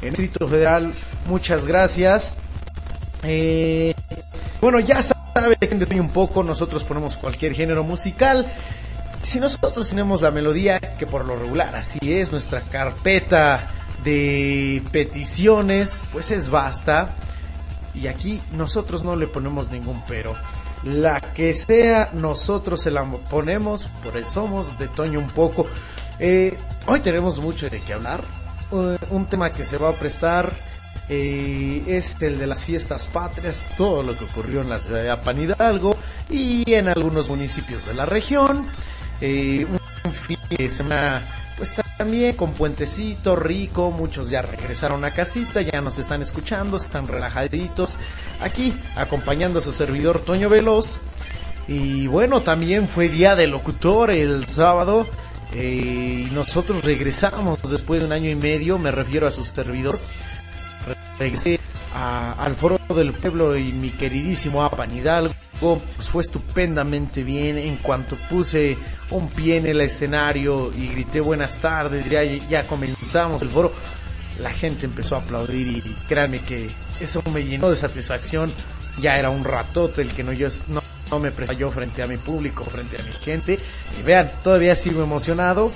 en 0.02 0.10
el 0.10 0.14
Distrito 0.14 0.48
Federal, 0.48 0.94
muchas 1.28 1.66
gracias. 1.66 2.36
Eh, 3.24 3.94
bueno, 4.62 4.80
ya 4.80 5.02
sabe 5.02 5.56
que 5.58 6.00
un 6.00 6.10
poco, 6.10 6.44
nosotros 6.44 6.84
ponemos 6.84 7.18
cualquier 7.18 7.54
género 7.54 7.84
musical. 7.84 8.52
Si 9.22 9.40
nosotros 9.40 9.90
tenemos 9.90 10.22
la 10.22 10.32
melodía, 10.32 10.80
que 10.80 11.08
por 11.08 11.26
lo 11.26 11.36
regular 11.36 11.76
así 11.76 12.00
es, 12.02 12.32
nuestra 12.32 12.62
carpeta 12.62 13.68
de 14.04 14.84
peticiones, 14.92 16.04
pues 16.12 16.32
es 16.32 16.50
basta. 16.50 17.16
Y 17.94 18.08
aquí 18.08 18.42
nosotros 18.52 19.04
no 19.04 19.16
le 19.16 19.28
ponemos 19.28 19.72
ningún 19.72 20.02
pero 20.08 20.36
la 20.86 21.20
que 21.20 21.54
sea, 21.54 22.12
nosotros 22.14 22.82
se 22.82 22.92
la 22.92 23.04
ponemos, 23.04 23.88
por 24.04 24.16
eso 24.18 24.32
somos 24.32 24.78
de 24.78 24.88
Toño 24.88 25.20
un 25.20 25.28
poco. 25.28 25.68
Eh, 26.20 26.56
hoy 26.86 27.02
tenemos 27.02 27.40
mucho 27.40 27.70
de 27.70 27.82
qué 27.82 27.94
hablar, 27.94 28.24
uh, 28.72 28.96
un 29.10 29.26
tema 29.26 29.52
que 29.52 29.66
se 29.66 29.78
va 29.78 29.90
a 29.90 29.94
prestar 29.94 30.54
eh, 31.08 31.84
es 31.88 32.20
el 32.22 32.40
de 32.40 32.48
las 32.48 32.66
fiestas 32.66 33.08
patrias, 33.08 33.66
todo 33.78 34.02
lo 34.02 34.18
que 34.18 34.26
ocurrió 34.26 34.62
en 34.62 34.70
la 34.70 34.80
ciudad 34.80 35.04
de 35.04 35.12
Apan 35.12 35.40
Hidalgo 35.40 35.96
y 36.30 36.74
en 36.74 36.88
algunos 36.88 37.30
municipios 37.30 37.86
de 37.86 37.94
la 37.94 38.06
región. 38.06 38.66
Eh, 39.22 39.68
fin 40.12 40.38
pues 41.58 41.76
también 41.98 42.36
con 42.36 42.52
puentecito 42.54 43.36
rico, 43.36 43.92
muchos 43.92 44.30
ya 44.30 44.42
regresaron 44.42 45.06
a 45.06 45.12
casita, 45.12 45.62
ya 45.62 45.82
nos 45.82 45.98
están 45.98 46.22
escuchando, 46.22 46.78
están 46.78 47.08
relajaditos 47.08 47.98
aquí 48.42 48.78
acompañando 48.96 49.60
a 49.60 49.62
su 49.62 49.72
servidor 49.72 50.20
Toño 50.20 50.50
Veloz. 50.50 51.00
Y 51.68 52.08
bueno, 52.08 52.42
también 52.42 52.88
fue 52.88 53.10
día 53.10 53.36
del 53.36 53.52
locutor 53.52 54.12
el 54.12 54.48
sábado. 54.48 55.08
Eh, 55.54 56.28
y 56.28 56.34
nosotros 56.34 56.84
regresamos 56.84 57.60
después 57.70 58.02
de 58.02 58.08
un 58.08 58.12
año 58.12 58.30
y 58.30 58.36
medio, 58.36 58.78
me 58.78 58.92
refiero 58.92 59.26
a 59.28 59.32
su 59.32 59.46
servidor. 59.46 60.00
Regresé 61.18 61.60
al 61.94 62.56
foro 62.56 62.78
del 62.94 63.14
pueblo 63.14 63.56
y 63.56 63.72
mi 63.72 63.90
queridísimo 63.90 64.64
Apan 64.64 64.94
Hidalgo 64.94 65.34
pues 65.60 66.10
fue 66.10 66.22
estupendamente 66.22 67.24
bien. 67.24 67.58
En 67.58 67.78
cuanto 67.78 68.16
puse 68.30 68.78
un 69.12 69.30
pie 69.30 69.58
en 69.58 69.66
el 69.66 69.82
escenario 69.82 70.72
y 70.74 70.88
grité 70.88 71.22
buenas 71.22 71.60
tardes, 71.62 72.10
ya, 72.10 72.24
ya 72.24 72.64
comenzamos 72.64 73.42
el 73.42 73.50
foro, 73.50 73.72
la 74.42 74.52
gente 74.52 74.86
empezó 74.86 75.16
a 75.16 75.20
aplaudir 75.20 75.68
y, 75.68 75.82
créanme 76.08 76.40
que 76.40 76.70
eso 77.00 77.22
me 77.34 77.44
llenó 77.44 77.70
de 77.70 77.76
satisfacción. 77.76 78.52
Ya 79.02 79.18
era 79.18 79.30
un 79.30 79.44
ratote 79.44 80.02
el 80.02 80.10
que 80.10 80.24
no 80.24 80.32
yo 80.32 80.48
no, 80.70 80.82
no 81.12 81.20
me 81.20 81.32
yo 81.58 81.70
frente 81.70 82.02
a 82.02 82.08
mi 82.08 82.18
público, 82.18 82.64
frente 82.64 82.98
a 82.98 83.04
mi 83.04 83.12
gente. 83.12 83.60
Y 84.00 84.04
vean, 84.04 84.32
todavía 84.44 84.76
sigo 84.76 85.04
emocionado. 85.04 85.72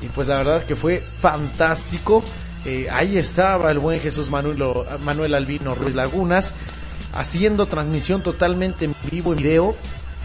Y 0.00 0.06
pues 0.06 0.28
la 0.28 0.38
verdad 0.38 0.64
que 0.64 0.76
fue 0.76 1.00
fantástico. 1.00 2.22
Eh, 2.64 2.88
ahí 2.90 3.18
estaba 3.18 3.70
el 3.70 3.78
buen 3.78 4.00
Jesús 4.00 4.30
Manuel, 4.30 4.62
Manuel 5.04 5.34
Albino 5.34 5.74
Ruiz 5.74 5.94
Lagunas 5.94 6.54
haciendo 7.14 7.66
transmisión 7.66 8.22
totalmente 8.22 8.84
en 8.84 8.94
vivo 9.10 9.32
en 9.32 9.38
video 9.38 9.76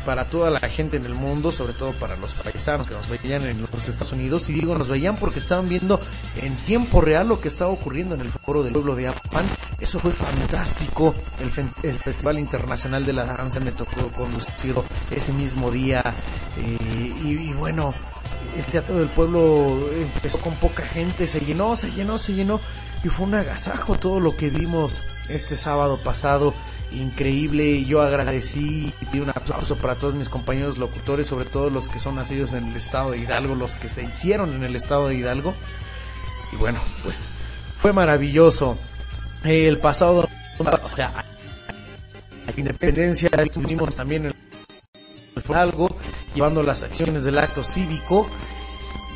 para 0.05 0.25
toda 0.25 0.49
la 0.49 0.59
gente 0.61 0.97
en 0.97 1.05
el 1.05 1.13
mundo, 1.13 1.51
sobre 1.51 1.73
todo 1.73 1.91
para 1.93 2.15
los 2.15 2.33
paisanos 2.33 2.87
que 2.87 2.93
nos 2.93 3.09
veían 3.09 3.43
en 3.43 3.61
los 3.61 3.87
Estados 3.87 4.11
Unidos. 4.13 4.49
Y 4.49 4.53
digo, 4.53 4.75
nos 4.77 4.89
veían 4.89 5.17
porque 5.17 5.39
estaban 5.39 5.69
viendo 5.69 5.99
en 6.41 6.55
tiempo 6.57 7.01
real 7.01 7.27
lo 7.27 7.39
que 7.39 7.47
estaba 7.47 7.69
ocurriendo 7.69 8.15
en 8.15 8.21
el 8.21 8.29
foro 8.29 8.63
del 8.63 8.73
pueblo 8.73 8.95
de 8.95 9.07
Apan. 9.07 9.45
Eso 9.79 9.99
fue 9.99 10.11
fantástico. 10.11 11.13
El, 11.39 11.51
Festival 11.93 12.39
Internacional 12.39 13.05
de 13.05 13.13
la 13.13 13.25
Danza 13.25 13.59
me 13.59 13.71
tocó 13.71 14.07
conducirlo 14.13 14.83
ese 15.11 15.33
mismo 15.33 15.69
día. 15.69 16.01
Eh, 16.57 17.13
y, 17.23 17.27
y 17.49 17.53
bueno, 17.53 17.93
el 18.57 18.65
Teatro 18.65 18.97
del 18.97 19.09
Pueblo 19.09 19.89
empezó 19.93 20.39
con 20.39 20.55
poca 20.55 20.83
gente, 20.83 21.27
se 21.27 21.41
llenó, 21.41 21.75
se 21.75 21.91
llenó, 21.91 22.17
se 22.17 22.33
llenó. 22.33 22.59
Y 23.03 23.09
fue 23.09 23.27
un 23.27 23.35
agasajo 23.35 23.95
todo 23.95 24.19
lo 24.19 24.35
que 24.35 24.49
vimos 24.49 25.03
este 25.29 25.57
sábado 25.57 25.99
pasado 26.03 26.53
increíble. 26.91 27.85
Yo 27.85 28.01
agradecí 28.01 28.93
y 29.01 29.05
pido 29.05 29.23
un 29.23 29.29
aplauso 29.29 29.75
para 29.77 29.95
todos 29.95 30.15
mis 30.15 30.29
compañeros 30.29 30.77
locutores, 30.77 31.27
sobre 31.27 31.45
todo 31.45 31.69
los 31.69 31.89
que 31.89 31.99
son 31.99 32.15
nacidos 32.15 32.53
en 32.53 32.67
el 32.69 32.75
estado 32.75 33.11
de 33.11 33.19
Hidalgo, 33.19 33.55
los 33.55 33.77
que 33.77 33.89
se 33.89 34.03
hicieron 34.03 34.53
en 34.53 34.63
el 34.63 34.75
estado 34.75 35.07
de 35.07 35.15
Hidalgo. 35.15 35.53
Y 36.51 36.55
bueno, 36.55 36.79
pues 37.03 37.27
fue 37.79 37.93
maravilloso. 37.93 38.77
El 39.43 39.77
pasado, 39.77 40.27
o 40.83 40.89
sea, 40.89 41.23
a 42.47 42.59
Independencia 42.59 43.29
tuvimos 43.53 43.95
también 43.95 44.25
el 44.25 44.35
algo 45.53 45.89
llevando 46.35 46.61
las 46.61 46.83
acciones 46.83 47.23
del 47.23 47.39
acto 47.39 47.63
cívico 47.63 48.29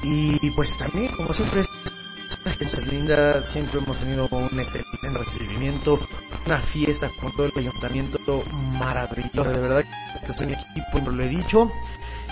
y 0.02 0.49
pues 0.52 0.78
también 0.80 1.12
como 1.15 1.32
siempre 1.32 1.63
es 2.65 2.88
linda, 2.88 3.41
siempre 3.43 3.80
hemos 3.80 3.97
tenido 3.97 4.28
un 4.32 4.60
excelente 4.60 5.10
recibimiento, 5.10 5.99
una 6.45 6.58
fiesta 6.58 7.10
con 7.19 7.32
todo 7.32 7.47
el 7.47 7.52
ayuntamiento 7.58 8.43
maravilloso, 8.80 9.49
de 9.49 9.60
verdad 9.60 9.86
que 10.26 10.32
estoy 10.32 10.47
en 10.47 10.54
equipo, 10.54 11.10
lo 11.10 11.23
he 11.23 11.30
dicho. 11.30 11.69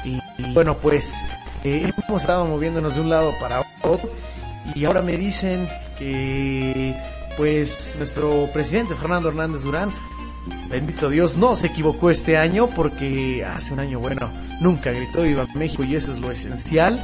Y, 0.04 0.20
bueno, 0.54 0.78
pues 0.78 1.22
eh, 1.64 1.92
hemos 2.08 2.22
estado 2.22 2.46
moviéndonos 2.46 2.96
de 2.96 3.02
un 3.02 3.10
lado 3.10 3.34
para 3.40 3.60
otro 3.84 4.10
y 4.74 4.86
ahora 4.86 5.02
me 5.02 5.18
dicen 5.18 5.68
que 5.98 6.96
pues 7.38 7.96
nuestro 7.98 8.50
presidente 8.52 8.96
Fernando 8.96 9.30
Hernández 9.30 9.64
Durán 9.64 9.94
Bendito 10.70 11.10
Dios, 11.10 11.38
no 11.38 11.56
se 11.56 11.68
equivocó 11.68 12.10
este 12.10 12.38
año 12.38 12.68
porque 12.68 13.46
hace 13.46 13.74
un 13.74 13.80
año, 13.80 14.00
bueno, 14.00 14.32
nunca 14.60 14.92
gritó 14.92 15.22
Viva 15.22 15.46
México 15.54 15.84
y 15.84 15.96
eso 15.96 16.14
es 16.14 16.20
lo 16.20 16.32
esencial. 16.32 17.04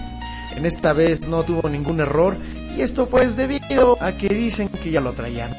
En 0.56 0.66
esta 0.66 0.94
vez 0.94 1.28
no 1.28 1.44
tuvo 1.44 1.70
ningún 1.70 2.00
error 2.00 2.38
y 2.78 2.82
esto 2.82 3.08
pues 3.08 3.36
debido 3.36 3.98
a 4.02 4.12
que 4.12 4.28
dicen 4.28 4.70
que 4.70 4.92
ya 4.92 5.02
lo 5.02 5.14
traían. 5.14 5.56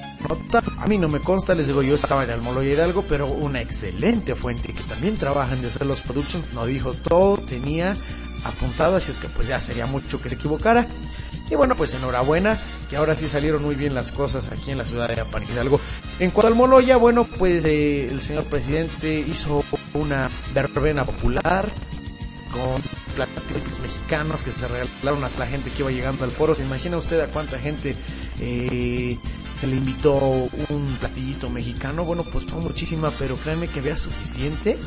A 0.78 0.87
mí 0.87 0.98
no 0.98 1.09
me 1.09 1.20
consta, 1.20 1.54
les 1.54 1.66
digo, 1.66 1.83
yo 1.83 1.96
estaba 1.96 2.22
en 2.22 2.31
Almoloya 2.31 2.72
Hidalgo, 2.72 3.04
pero 3.09 3.26
una 3.26 3.61
excelente 3.61 4.37
fuente 4.37 4.72
que 4.72 4.83
también 4.85 5.16
trabaja 5.16 5.57
en 5.57 5.64
hacer 5.64 5.85
los 5.85 6.00
productions 6.00 6.52
no 6.52 6.64
dijo 6.64 6.92
todo, 6.94 7.38
tenía 7.38 7.96
apuntado, 8.44 8.96
así 8.96 9.11
es 9.11 9.18
que 9.18 9.28
pues 9.28 9.48
ya 9.48 9.61
sería 9.61 9.87
mucho 9.87 10.22
que 10.22 10.28
se 10.28 10.37
equivocara. 10.37 10.87
Y 11.50 11.57
bueno, 11.57 11.74
pues 11.74 11.92
enhorabuena, 11.94 12.57
que 12.88 12.96
ahora 12.96 13.16
sí 13.16 13.28
salieron 13.28 13.62
muy 13.64 13.74
bien 13.74 13.94
las 13.94 14.12
cosas 14.12 14.52
aquí 14.52 14.70
en 14.70 14.78
la 14.78 14.85
ciudad 14.85 15.09
de 15.09 15.20
Apan 15.20 15.42
Hidalgo. 15.42 15.81
En 16.20 16.31
cuanto 16.31 16.48
al 16.48 16.54
Moloya, 16.54 16.98
bueno, 16.98 17.24
pues 17.24 17.64
eh, 17.64 18.07
el 18.07 18.20
señor 18.20 18.44
presidente 18.44 19.18
hizo 19.18 19.64
una 19.94 20.31
verbena 20.54 21.04
popular 21.04 21.68
con 22.52 22.83
platillos 23.26 23.78
mexicanos 23.81 24.42
que 24.42 24.52
se 24.52 24.66
regalaron 24.68 25.24
a 25.24 25.31
la 25.38 25.46
gente 25.46 25.70
que 25.70 25.83
iba 25.83 25.90
llegando 25.90 26.24
al 26.24 26.31
foro. 26.31 26.54
¿Se 26.54 26.62
imagina 26.62 26.96
usted 26.96 27.20
a 27.20 27.26
cuánta 27.26 27.59
gente 27.59 27.96
Eh, 28.40 29.18
se 29.59 29.66
le 29.66 29.76
invitó 29.76 30.14
un 30.16 30.96
platillito 31.00 31.50
mexicano, 31.50 32.04
bueno, 32.04 32.22
pues 32.22 32.44
fue 32.44 32.61
muchísima, 32.61 33.11
pero 33.18 33.37
créanme 33.37 33.66
que 33.66 33.81
había 33.81 33.96
suficiente. 33.96 34.78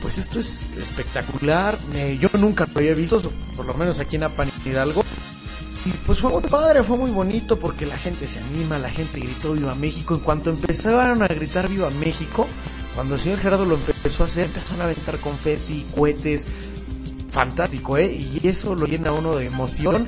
Pues 0.00 0.16
esto 0.18 0.38
es 0.38 0.64
espectacular. 0.80 1.76
Eh, 1.94 2.16
yo 2.20 2.28
nunca 2.38 2.66
lo 2.72 2.78
había 2.78 2.94
visto, 2.94 3.20
por 3.56 3.66
lo 3.66 3.74
menos 3.74 3.98
aquí 3.98 4.16
en 4.16 4.22
Apan 4.22 4.50
Hidalgo. 4.64 5.04
Y 5.84 5.90
pues 6.06 6.20
fue 6.20 6.30
muy 6.30 6.42
padre, 6.42 6.82
fue 6.82 6.98
muy 6.98 7.10
bonito 7.10 7.58
porque 7.58 7.86
la 7.86 7.96
gente 7.96 8.28
se 8.28 8.38
anima, 8.38 8.78
la 8.78 8.90
gente 8.90 9.18
gritó 9.18 9.54
Viva 9.54 9.74
México. 9.74 10.14
En 10.14 10.20
cuanto 10.20 10.50
empezaron 10.50 11.22
a 11.22 11.28
gritar 11.28 11.68
Viva 11.68 11.90
México, 11.90 12.46
cuando 12.94 13.14
el 13.16 13.20
señor 13.20 13.40
Gerardo 13.40 13.64
lo 13.64 13.74
empezó 13.74 14.22
a 14.22 14.26
hacer, 14.26 14.46
empezaron 14.46 14.82
a 14.82 14.84
aventar 14.84 15.18
confeti, 15.18 15.84
cohetes, 15.94 16.46
fantástico, 17.32 17.96
¿eh? 17.98 18.12
Y 18.12 18.46
eso 18.46 18.74
lo 18.74 18.86
llena 18.86 19.12
uno 19.12 19.36
de 19.36 19.46
emoción. 19.46 20.06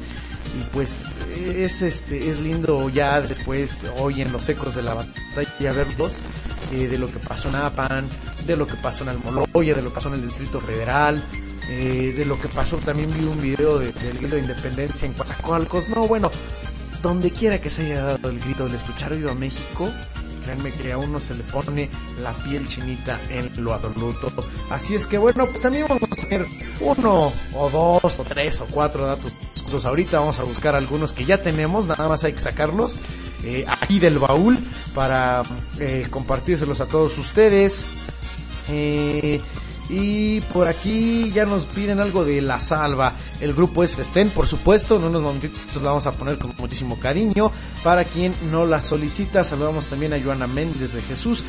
Y 0.61 0.65
pues 0.73 1.07
es 1.57 1.81
este 1.81 2.29
es 2.29 2.41
lindo 2.41 2.91
ya 2.91 3.21
después, 3.23 3.85
hoy 3.99 4.21
en 4.21 4.33
los 4.33 4.47
ecos 4.51 4.75
de 4.75 4.83
la 4.83 4.93
batalla, 4.95 5.73
verlos 5.73 6.19
eh, 6.73 6.89
de 6.89 6.99
lo 6.99 7.07
que 7.11 7.19
pasó 7.21 7.49
en 7.49 7.55
Apan, 7.55 8.07
de 8.47 8.57
lo 8.57 8.67
que 8.67 8.75
pasó 8.75 9.05
en 9.05 9.11
Almoloya, 9.11 9.75
de 9.75 9.81
lo 9.81 9.89
que 9.89 9.95
pasó 9.95 10.09
en 10.09 10.15
el 10.15 10.23
Distrito 10.23 10.61
Federal, 10.61 11.25
eh, 11.71 12.13
de 12.15 12.25
lo 12.27 12.39
que 12.39 12.49
pasó. 12.49 12.77
También 12.79 13.09
vi 13.19 13.25
un 13.25 13.41
video 13.41 13.79
de- 13.79 13.93
del 13.93 14.19
grito 14.19 14.35
de 14.35 14.43
independencia 14.43 15.07
en 15.07 15.15
Coatzacoalcos. 15.15 15.89
No, 15.89 16.07
bueno, 16.07 16.31
donde 17.01 17.31
quiera 17.31 17.59
que 17.61 17.71
se 17.71 17.87
haya 17.87 18.03
dado 18.05 18.29
el 18.29 18.39
grito 18.41 18.65
del 18.67 18.75
escuchar 18.75 19.17
Viva 19.17 19.35
México, 19.35 19.91
créanme 20.43 20.73
que 20.73 20.93
a 20.93 20.99
uno 20.99 21.21
se 21.21 21.35
le 21.35 21.43
pone 21.45 21.89
la 22.21 22.33
piel 22.33 22.67
chinita 22.69 23.21
en 23.31 23.51
lo 23.63 23.73
absoluto. 23.73 24.33
Así 24.71 24.95
es 24.95 25.07
que 25.07 25.19
bueno, 25.19 25.47
pues 25.47 25.61
también 25.61 25.87
vamos 25.89 26.11
a 26.11 26.17
tener 26.17 26.47
uno 26.81 27.33
o 27.55 27.71
dos 27.71 28.19
o 28.19 28.25
tres 28.25 28.61
o 28.61 28.67
cuatro 28.67 29.07
datos. 29.07 29.33
curiosos. 29.33 29.87
Ahorita 29.87 30.19
vamos 30.19 30.39
a 30.39 30.45
buscar 30.45 30.75
algunos 30.75 31.13
que 31.13 31.25
ya 31.25 31.43
tenemos, 31.43 31.87
nada 31.87 32.09
más 32.09 32.25
hay 32.25 32.33
que 32.33 32.41
sacarlos 32.41 33.01
eh, 33.45 33.65
aquí 33.69 33.99
del 33.99 34.19
baúl 34.19 34.59
para 34.95 35.43
eh, 35.79 36.07
compartírselos 36.11 36.81
a 36.81 36.87
todos 36.87 37.17
ustedes. 37.19 37.85
Eh, 38.69 39.41
y 39.93 40.41
por 40.41 40.69
aquí 40.69 41.31
ya 41.33 41.45
nos 41.45 41.67
piden 41.67 42.01
algo 42.01 42.25
de 42.25 42.41
La 42.41 42.59
Salva. 42.61 43.13
El 43.43 43.53
grupo 43.53 43.85
es 43.85 43.95
Festén, 43.95 44.31
por 44.31 44.47
supuesto. 44.47 44.97
En 44.97 45.05
unos 45.05 45.21
momentitos 45.21 45.83
la 45.83 45.91
vamos 45.91 46.07
a 46.07 46.13
poner 46.13 46.39
con 46.39 46.55
muchísimo 46.57 46.99
cariño. 46.99 47.53
Para 47.85 48.05
quien 48.05 48.35
no 48.51 48.65
la 48.65 48.81
solicita, 48.81 49.45
saludamos 49.45 49.89
también 49.89 50.15
a 50.15 50.21
Joana 50.23 50.47
Méndez 50.47 50.95
de 50.95 51.03
Jesús. 51.03 51.45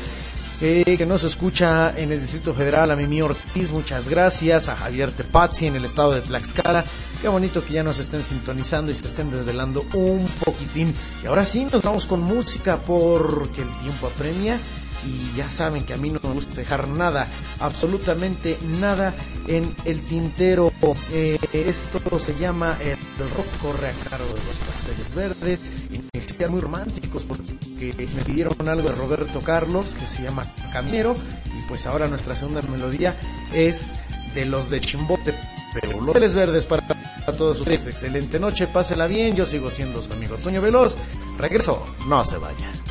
eh, 0.60 0.96
que 0.96 1.06
nos 1.06 1.24
escucha 1.24 1.92
en 1.96 2.12
el 2.12 2.20
Distrito 2.20 2.54
Federal, 2.54 2.90
a 2.90 2.96
Mimi 2.96 3.20
Ortiz, 3.22 3.72
muchas 3.72 4.08
gracias, 4.08 4.68
a 4.68 4.76
Javier 4.76 5.10
Tepazzi 5.10 5.66
en 5.66 5.76
el 5.76 5.84
estado 5.84 6.12
de 6.12 6.20
Tlaxcala, 6.20 6.84
qué 7.20 7.28
bonito 7.28 7.64
que 7.64 7.74
ya 7.74 7.82
nos 7.82 7.98
estén 7.98 8.22
sintonizando 8.22 8.92
y 8.92 8.94
se 8.94 9.06
estén 9.06 9.30
desvelando 9.30 9.84
un 9.94 10.26
poquitín. 10.44 10.94
Y 11.22 11.26
ahora 11.26 11.44
sí, 11.44 11.66
nos 11.70 11.82
vamos 11.82 12.06
con 12.06 12.20
música 12.20 12.78
porque 12.78 13.62
el 13.62 13.70
tiempo 13.80 14.06
apremia 14.06 14.60
y 15.04 15.36
ya 15.36 15.50
saben 15.50 15.84
que 15.84 15.94
a 15.94 15.96
mí 15.96 16.10
no 16.10 16.20
me 16.22 16.32
gusta 16.32 16.54
dejar 16.54 16.88
nada, 16.88 17.26
absolutamente 17.60 18.58
nada 18.80 19.14
en 19.46 19.74
el 19.84 20.00
tintero. 20.02 20.72
Eh, 21.12 21.38
esto 21.52 22.00
se 22.18 22.34
llama 22.36 22.76
El 22.80 22.96
rock 23.30 23.46
corre 23.62 23.88
a 23.88 24.10
cargo 24.10 24.26
de 24.26 24.40
los 24.44 24.56
pasteles 24.66 25.14
verdes. 25.14 25.60
Inician 25.90 26.50
muy 26.50 26.60
románticos 26.60 27.24
porque 27.24 27.94
me 28.14 28.24
pidieron 28.24 28.68
algo 28.68 28.88
de 28.88 28.94
Roberto 28.94 29.40
Carlos 29.40 29.94
que 29.94 30.06
se 30.06 30.22
llama 30.22 30.50
Caminero. 30.72 31.14
Y 31.46 31.68
pues 31.68 31.86
ahora 31.86 32.08
nuestra 32.08 32.34
segunda 32.34 32.62
melodía 32.62 33.16
es 33.52 33.94
de 34.34 34.44
los 34.46 34.70
de 34.70 34.80
Chimbote. 34.80 35.34
Pero 35.74 35.92
los 35.92 36.06
pasteles 36.06 36.34
verdes 36.34 36.64
para, 36.64 36.86
para 36.86 37.36
todos 37.36 37.60
ustedes. 37.60 37.86
Excelente 37.88 38.38
noche, 38.38 38.66
pásela 38.66 39.06
bien. 39.06 39.36
Yo 39.36 39.44
sigo 39.46 39.70
siendo 39.70 40.02
su 40.02 40.12
amigo 40.12 40.36
Toño 40.36 40.60
Veloz. 40.60 40.96
Regreso, 41.38 41.84
no 42.06 42.24
se 42.24 42.38
vayan. 42.38 42.83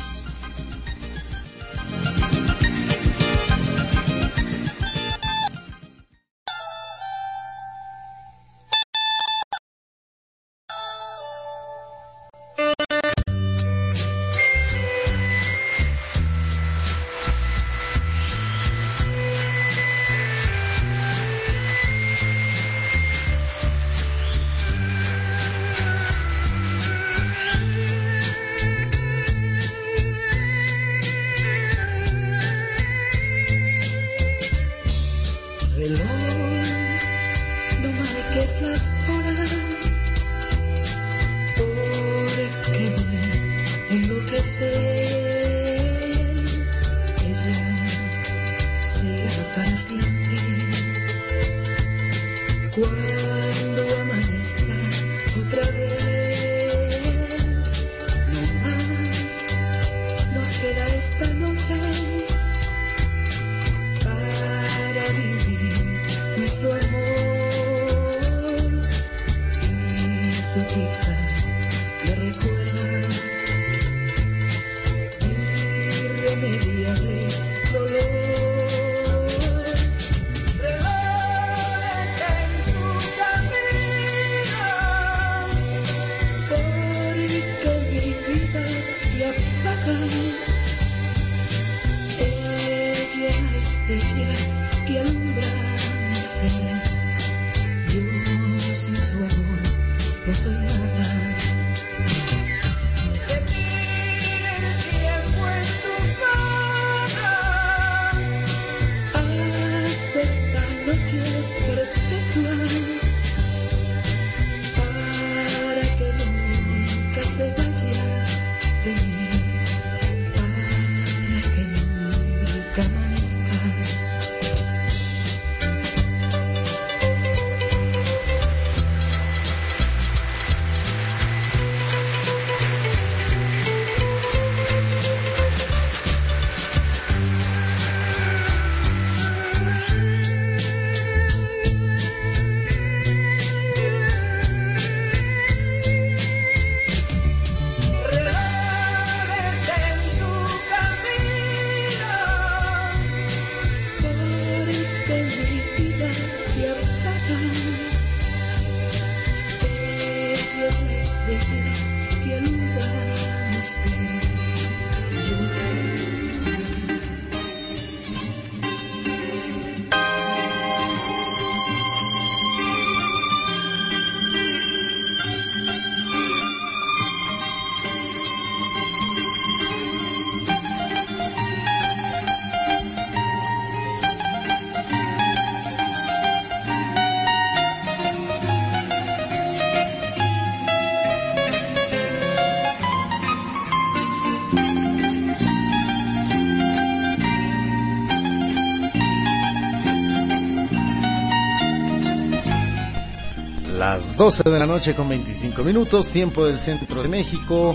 Las 204.14 204.18
12 204.18 204.48
de 204.48 204.58
la 204.60 204.66
noche 204.66 204.94
con 204.94 205.08
25 205.08 205.64
minutos, 205.64 206.12
tiempo 206.12 206.46
del 206.46 206.60
centro 206.60 207.02
de 207.02 207.08
México. 207.08 207.74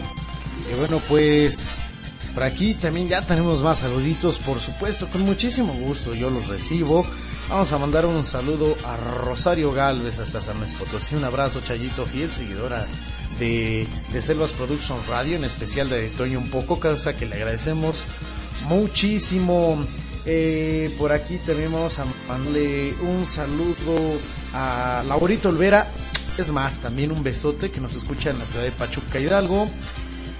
Y 0.71 0.79
bueno, 0.79 1.01
pues 1.09 1.79
por 2.33 2.43
aquí 2.43 2.75
también 2.75 3.09
ya 3.09 3.21
tenemos 3.21 3.61
más 3.61 3.79
saluditos, 3.79 4.39
por 4.39 4.61
supuesto, 4.61 5.09
con 5.09 5.21
muchísimo 5.23 5.73
gusto 5.73 6.15
yo 6.15 6.29
los 6.29 6.47
recibo. 6.47 7.05
Vamos 7.49 7.73
a 7.73 7.77
mandar 7.77 8.05
un 8.05 8.23
saludo 8.23 8.77
a 8.85 8.95
Rosario 9.25 9.73
Galvez 9.73 10.19
hasta 10.19 10.39
San 10.39 10.57
Luis 10.59 10.75
Potosí. 10.75 11.15
Un 11.15 11.25
abrazo, 11.25 11.59
Chayito, 11.61 12.05
fiel 12.05 12.31
seguidora 12.31 12.85
de, 13.37 13.85
Selvas 14.21 14.53
Production 14.53 14.97
Radio, 15.09 15.35
en 15.35 15.43
especial 15.43 15.89
de 15.89 16.07
Toño 16.09 16.39
Un 16.39 16.49
Poco, 16.49 16.79
cosa 16.79 17.17
que 17.17 17.25
le 17.25 17.35
agradecemos 17.35 18.05
muchísimo. 18.69 19.77
Eh, 20.25 20.95
por 20.97 21.11
aquí 21.11 21.37
también 21.39 21.73
vamos 21.73 21.99
a 21.99 22.05
mandarle 22.29 22.93
un 23.01 23.27
saludo 23.27 24.19
a 24.53 25.03
Laurito 25.05 25.49
Olvera. 25.49 25.87
Es 26.39 26.53
más, 26.53 26.77
también 26.77 27.11
un 27.11 27.21
besote 27.21 27.69
que 27.69 27.81
nos 27.81 27.93
escucha 27.95 28.29
en 28.29 28.39
la 28.39 28.45
ciudad 28.45 28.63
de 28.63 28.71
Pachuca 28.71 29.19
Hidalgo. 29.19 29.67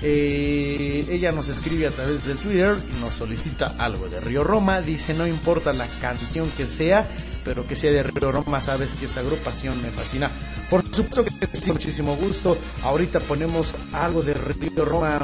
Eh, 0.02 1.06
ella 1.10 1.34
nos 1.34 1.50
escribe 1.50 1.88
a 1.88 1.92
través 1.92 2.26
del 2.26 2.38
Twitter 2.38 2.78
y 2.90 3.02
nos 3.02 3.16
solicita 3.16 3.76
algo 3.78 4.08
de 4.08 4.22
Río 4.22 4.46
Roma. 4.46 4.80
Dice, 4.80 5.14
no 5.14 5.28
importa 5.28 5.74
la 5.74 5.88
canción 6.00 6.50
que 6.52 6.68
sea, 6.68 7.06
pero 7.44 7.68
que 7.68 7.76
sea 7.76 7.92
de 7.92 8.02
Río 8.04 8.32
Roma, 8.32 8.62
sabes 8.62 8.94
que 8.94 9.08
esa 9.08 9.20
agrupación 9.20 9.82
me 9.82 9.92
fascina. 9.92 10.32
Por 10.70 10.86
supuesto 10.86 11.26
que 11.26 11.50
sí, 11.52 11.70
muchísimo 11.74 12.16
gusto. 12.16 12.58
Ahorita 12.84 13.20
ponemos 13.20 13.76
algo 13.92 14.22
de 14.22 14.36
Río 14.36 14.86
Roma. 14.86 15.20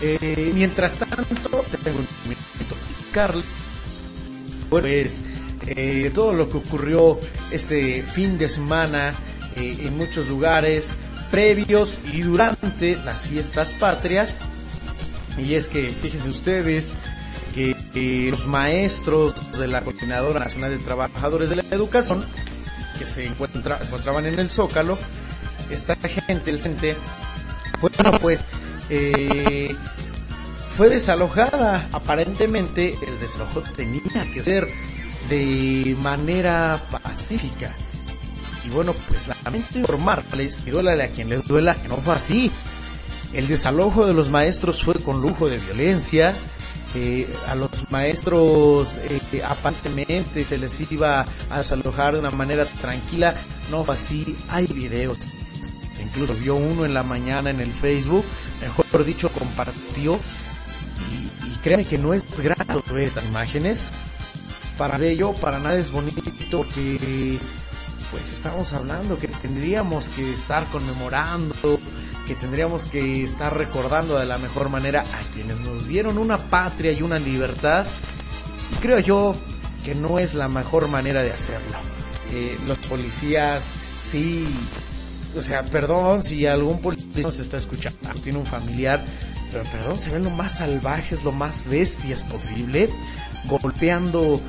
Eh, 0.00 0.52
mientras 0.54 0.98
tanto, 0.98 1.64
te 1.68 1.78
tengo 1.78 1.98
un 1.98 2.06
minuto. 2.28 2.76
Carlos, 3.10 3.46
pues 4.70 5.24
eh, 5.66 6.12
todo 6.14 6.32
lo 6.32 6.48
que 6.48 6.58
ocurrió 6.58 7.18
este 7.50 8.04
fin 8.04 8.38
de 8.38 8.48
semana 8.48 9.12
eh, 9.56 9.76
en 9.80 9.96
muchos 9.96 10.26
lugares 10.28 10.96
previos 11.30 12.00
y 12.12 12.22
durante 12.22 12.96
las 13.04 13.26
fiestas 13.26 13.74
patrias. 13.74 14.36
Y 15.38 15.54
es 15.54 15.68
que, 15.68 15.90
fíjense 15.90 16.28
ustedes, 16.28 16.94
que, 17.54 17.76
que 17.92 18.28
los 18.30 18.46
maestros 18.46 19.34
de 19.58 19.68
la 19.68 19.82
Coordinadora 19.82 20.40
Nacional 20.40 20.70
de 20.70 20.78
Trabajadores 20.78 21.50
de 21.50 21.56
la 21.56 21.64
Educación, 21.70 22.24
que 22.98 23.06
se, 23.06 23.26
encuentra, 23.26 23.78
se 23.80 23.86
encontraban 23.86 24.26
en 24.26 24.38
el 24.38 24.50
Zócalo, 24.50 24.98
esta 25.70 25.96
gente, 25.96 26.50
el 26.50 26.60
CENTE, 26.60 26.96
bueno, 27.80 28.18
pues 28.20 28.44
eh, 28.88 29.74
fue 30.70 30.88
desalojada. 30.88 31.88
Aparentemente 31.92 32.96
el 33.06 33.18
desalojo 33.20 33.62
tenía 33.62 34.30
que 34.32 34.42
ser 34.42 34.66
de 35.28 35.96
manera 36.00 36.80
pacífica. 36.90 37.74
Y 38.66 38.70
bueno, 38.70 38.94
pues 39.08 39.28
lamento 39.28 39.78
informarles, 39.78 40.66
y 40.66 40.70
duélale 40.70 41.04
a 41.04 41.10
quien 41.10 41.28
les 41.28 41.46
duela, 41.46 41.74
que 41.76 41.86
no 41.86 41.98
fue 41.98 42.14
así. 42.14 42.50
El 43.32 43.46
desalojo 43.46 44.06
de 44.06 44.14
los 44.14 44.28
maestros 44.28 44.82
fue 44.82 44.94
con 44.94 45.22
lujo 45.22 45.48
de 45.48 45.58
violencia. 45.58 46.34
Eh, 46.94 47.28
a 47.46 47.54
los 47.54 47.90
maestros 47.90 48.98
eh, 49.04 49.42
aparentemente 49.46 50.42
se 50.42 50.56
les 50.56 50.80
iba 50.90 51.26
a 51.50 51.58
desalojar 51.58 52.14
de 52.14 52.20
una 52.20 52.30
manera 52.30 52.64
tranquila. 52.64 53.34
No 53.70 53.84
fue 53.84 53.94
así. 53.94 54.36
Hay 54.48 54.66
videos. 54.66 55.18
Incluso 56.02 56.34
vio 56.34 56.56
uno 56.56 56.84
en 56.84 56.94
la 56.94 57.02
mañana 57.02 57.50
en 57.50 57.60
el 57.60 57.72
Facebook. 57.72 58.24
Mejor 58.60 59.04
dicho, 59.04 59.28
compartió. 59.28 60.18
Y, 61.44 61.48
y 61.48 61.54
créanme 61.62 61.84
que 61.84 61.98
no 61.98 62.14
es 62.14 62.40
grato 62.40 62.82
ver 62.90 63.04
estas 63.04 63.26
imágenes. 63.26 63.90
Para 64.78 64.98
ello, 65.04 65.32
para 65.34 65.58
nada 65.58 65.76
es 65.76 65.90
bonito 65.90 66.22
porque 66.50 67.38
pues 68.10 68.32
estamos 68.32 68.72
hablando 68.72 69.18
que 69.18 69.28
tendríamos 69.28 70.08
que 70.10 70.32
estar 70.32 70.66
conmemorando, 70.66 71.80
que 72.26 72.34
tendríamos 72.34 72.86
que 72.86 73.24
estar 73.24 73.56
recordando 73.56 74.18
de 74.18 74.26
la 74.26 74.38
mejor 74.38 74.68
manera 74.68 75.00
a 75.00 75.32
quienes 75.32 75.60
nos 75.60 75.88
dieron 75.88 76.18
una 76.18 76.38
patria 76.38 76.92
y 76.92 77.02
una 77.02 77.18
libertad. 77.18 77.86
Y 78.72 78.76
creo 78.76 78.98
yo 78.98 79.34
que 79.84 79.94
no 79.94 80.18
es 80.18 80.34
la 80.34 80.48
mejor 80.48 80.88
manera 80.88 81.22
de 81.22 81.32
hacerlo. 81.32 81.78
Eh, 82.32 82.58
los 82.66 82.78
policías, 82.78 83.76
sí, 84.02 84.46
o 85.36 85.42
sea, 85.42 85.62
perdón 85.62 86.22
si 86.22 86.46
algún 86.46 86.80
policía 86.80 87.22
nos 87.22 87.38
está 87.38 87.56
escuchando, 87.56 87.98
tiene 88.22 88.38
un 88.38 88.46
familiar, 88.46 89.04
pero 89.52 89.64
perdón, 89.64 90.00
se 90.00 90.10
ven 90.10 90.24
lo 90.24 90.30
más 90.30 90.58
salvajes, 90.58 91.22
lo 91.22 91.32
más 91.32 91.66
bestias 91.68 92.24
posible, 92.24 92.90
golpeando 93.44 94.40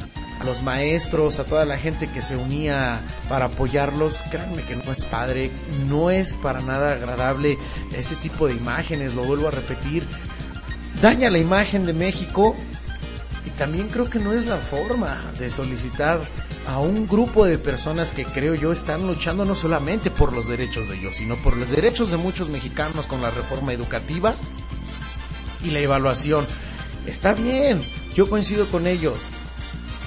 los 0.46 0.64
maestros, 0.64 1.40
a 1.40 1.46
toda 1.46 1.66
la 1.66 1.78
gente 1.78 2.08
que 2.08 2.22
se 2.22 2.36
unía 2.36 3.02
para 3.30 3.46
apoyarlos, 3.46 4.18
créanme 4.30 4.64
que 4.64 4.76
no 4.76 4.92
es 4.92 5.04
padre, 5.06 5.52
no 5.88 6.12
es 6.12 6.38
para 6.38 6.62
nada 6.62 6.94
agradable 6.94 7.58
ese 7.96 8.16
tipo 8.16 8.48
de 8.48 8.54
imágenes, 8.54 9.14
lo 9.14 9.24
vuelvo 9.24 9.48
a 9.48 9.52
repetir, 9.52 10.08
daña 11.02 11.30
la 11.30 11.40
imagen 11.40 11.86
de 11.86 11.94
México 11.94 12.56
y 13.46 13.50
también 13.52 13.88
creo 13.88 14.10
que 14.10 14.20
no 14.20 14.34
es 14.34 14.46
la 14.46 14.58
forma 14.58 15.18
de 15.40 15.50
solicitar 15.50 16.20
a 16.68 16.80
un 16.80 17.08
grupo 17.08 17.46
de 17.46 17.58
personas 17.58 18.12
que 18.12 18.26
creo 18.26 18.54
yo 18.54 18.72
están 18.72 19.08
luchando 19.08 19.46
no 19.46 19.56
solamente 19.56 20.12
por 20.12 20.34
los 20.34 20.48
derechos 20.48 20.90
de 20.90 20.98
ellos, 20.98 21.16
sino 21.16 21.36
por 21.38 21.56
los 21.56 21.70
derechos 21.70 22.12
de 22.12 22.18
muchos 22.18 22.50
mexicanos 22.50 23.08
con 23.08 23.22
la 23.22 23.32
reforma 23.32 23.74
educativa 23.74 24.36
y 25.64 25.72
la 25.72 25.80
evaluación. 25.80 26.46
Está 27.06 27.34
bien, 27.34 27.82
yo 28.14 28.30
coincido 28.30 28.68
con 28.68 28.86
ellos, 28.86 29.30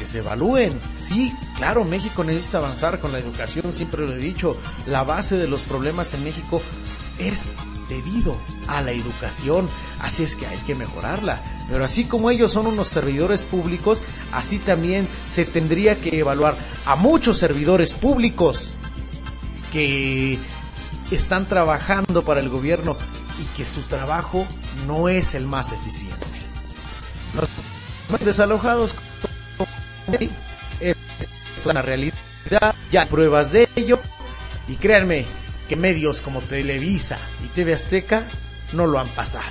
que 0.00 0.06
se 0.06 0.20
evalúen. 0.20 0.72
Sí, 0.98 1.30
claro, 1.58 1.84
México 1.84 2.24
necesita 2.24 2.56
avanzar 2.56 3.00
con 3.00 3.12
la 3.12 3.18
educación, 3.18 3.74
siempre 3.74 4.06
lo 4.06 4.14
he 4.14 4.16
dicho. 4.18 4.56
La 4.86 5.04
base 5.04 5.36
de 5.36 5.46
los 5.46 5.60
problemas 5.60 6.14
en 6.14 6.24
México 6.24 6.62
es 7.18 7.58
debido 7.90 8.34
a 8.66 8.80
la 8.80 8.92
educación, 8.92 9.68
así 10.00 10.22
es 10.22 10.36
que 10.36 10.46
hay 10.46 10.56
que 10.58 10.74
mejorarla. 10.74 11.42
Pero 11.68 11.84
así 11.84 12.04
como 12.04 12.30
ellos 12.30 12.50
son 12.50 12.66
unos 12.66 12.88
servidores 12.88 13.44
públicos, 13.44 14.02
así 14.32 14.58
también 14.58 15.06
se 15.28 15.44
tendría 15.44 16.00
que 16.00 16.18
evaluar 16.18 16.56
a 16.86 16.96
muchos 16.96 17.36
servidores 17.36 17.92
públicos 17.92 18.72
que 19.70 20.38
están 21.10 21.46
trabajando 21.46 22.24
para 22.24 22.40
el 22.40 22.48
gobierno 22.48 22.96
y 23.38 23.44
que 23.54 23.66
su 23.66 23.82
trabajo 23.82 24.46
no 24.86 25.10
es 25.10 25.34
el 25.34 25.44
más 25.44 25.72
eficiente. 25.72 26.26
Los 27.34 27.48
más 28.10 28.20
desalojados 28.24 28.94
es 30.80 30.96
una 31.64 31.82
realidad, 31.82 32.14
ya 32.90 33.02
hay 33.02 33.06
pruebas 33.06 33.52
de 33.52 33.68
ello. 33.76 34.00
Y 34.68 34.76
créanme 34.76 35.26
que 35.68 35.76
medios 35.76 36.20
como 36.20 36.40
Televisa 36.40 37.18
y 37.44 37.48
TV 37.48 37.74
Azteca 37.74 38.24
no 38.72 38.86
lo 38.86 38.98
han 38.98 39.08
pasado. 39.08 39.44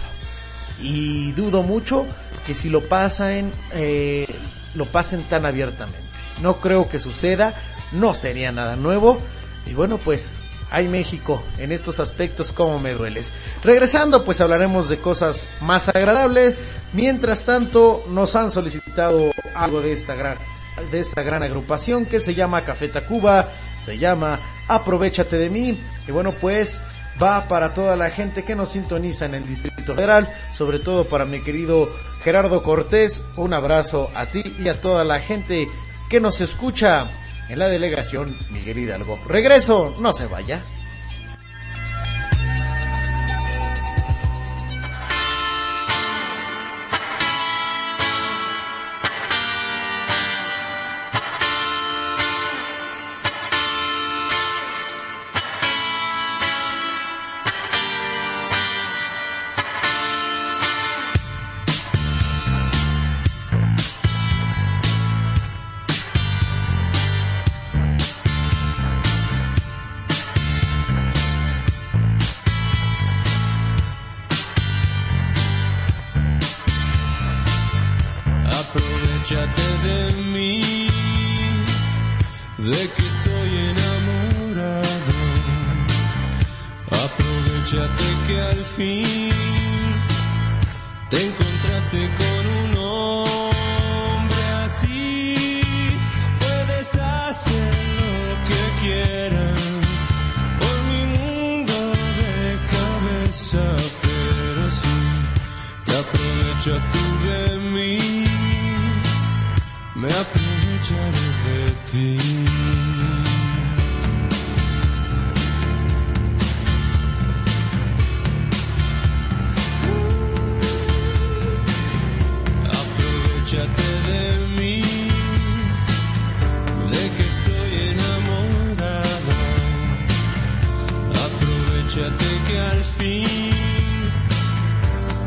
Y 0.82 1.34
dudo 1.34 1.62
mucho 1.64 2.06
que 2.46 2.54
si 2.54 2.70
lo 2.70 2.82
pasan, 2.82 3.52
eh, 3.74 4.28
lo 4.76 4.86
pasen 4.86 5.24
tan 5.24 5.46
abiertamente. 5.46 6.00
No 6.42 6.58
creo 6.58 6.88
que 6.88 7.00
suceda, 7.00 7.54
no 7.92 8.14
sería 8.14 8.52
nada 8.52 8.76
nuevo. 8.76 9.20
Y 9.66 9.74
bueno, 9.74 9.98
pues 9.98 10.42
hay 10.72 10.88
México 10.88 11.42
en 11.58 11.72
estos 11.72 12.00
aspectos 12.00 12.52
como 12.52 12.80
me 12.80 12.94
dueles. 12.94 13.34
Regresando, 13.64 14.24
pues 14.24 14.42
hablaremos 14.42 14.90
de 14.90 15.00
cosas 15.00 15.50
más 15.62 15.90
agradables. 15.90 16.56
Mientras 16.94 17.46
tanto, 17.46 18.04
nos 18.10 18.36
han 18.36 18.52
solicitado 18.52 19.32
algo 19.56 19.82
de 19.82 19.92
esta 19.94 20.16
gran 20.16 20.38
de 20.92 21.00
esta 21.02 21.24
gran 21.24 21.44
agrupación 21.44 22.06
que 22.06 22.22
se 22.22 22.34
llama 22.34 22.64
Café 22.64 22.88
Tacuba, 22.88 23.50
se 23.84 23.98
llama 23.98 24.40
Aprovechate 24.70 25.38
de 25.38 25.50
mí. 25.50 25.78
Y 26.08 26.12
bueno, 26.12 26.32
pues 26.32 26.82
va 27.22 27.44
para 27.48 27.74
toda 27.74 27.96
la 27.96 28.10
gente 28.10 28.44
que 28.44 28.56
nos 28.56 28.70
sintoniza 28.70 29.26
en 29.26 29.36
el 29.36 29.46
Distrito 29.46 29.94
Federal, 29.94 30.34
sobre 30.54 30.80
todo 30.80 31.06
para 31.06 31.26
mi 31.26 31.42
querido 31.42 31.90
Gerardo 32.24 32.62
Cortés. 32.62 33.24
Un 33.36 33.54
abrazo 33.54 34.10
a 34.16 34.26
ti 34.26 34.44
y 34.60 34.70
a 34.70 34.80
toda 34.80 35.04
la 35.04 35.20
gente 35.20 35.68
que 36.10 36.20
nos 36.20 36.42
escucha 36.42 37.08
en 37.50 37.60
la 37.60 37.68
delegación 37.68 38.36
Miguel 38.52 38.78
Hidalgo. 38.78 39.20
Regreso, 39.28 39.96
no 40.00 40.14
se 40.14 40.28
vaya. 40.28 40.64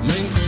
Me 0.03 0.42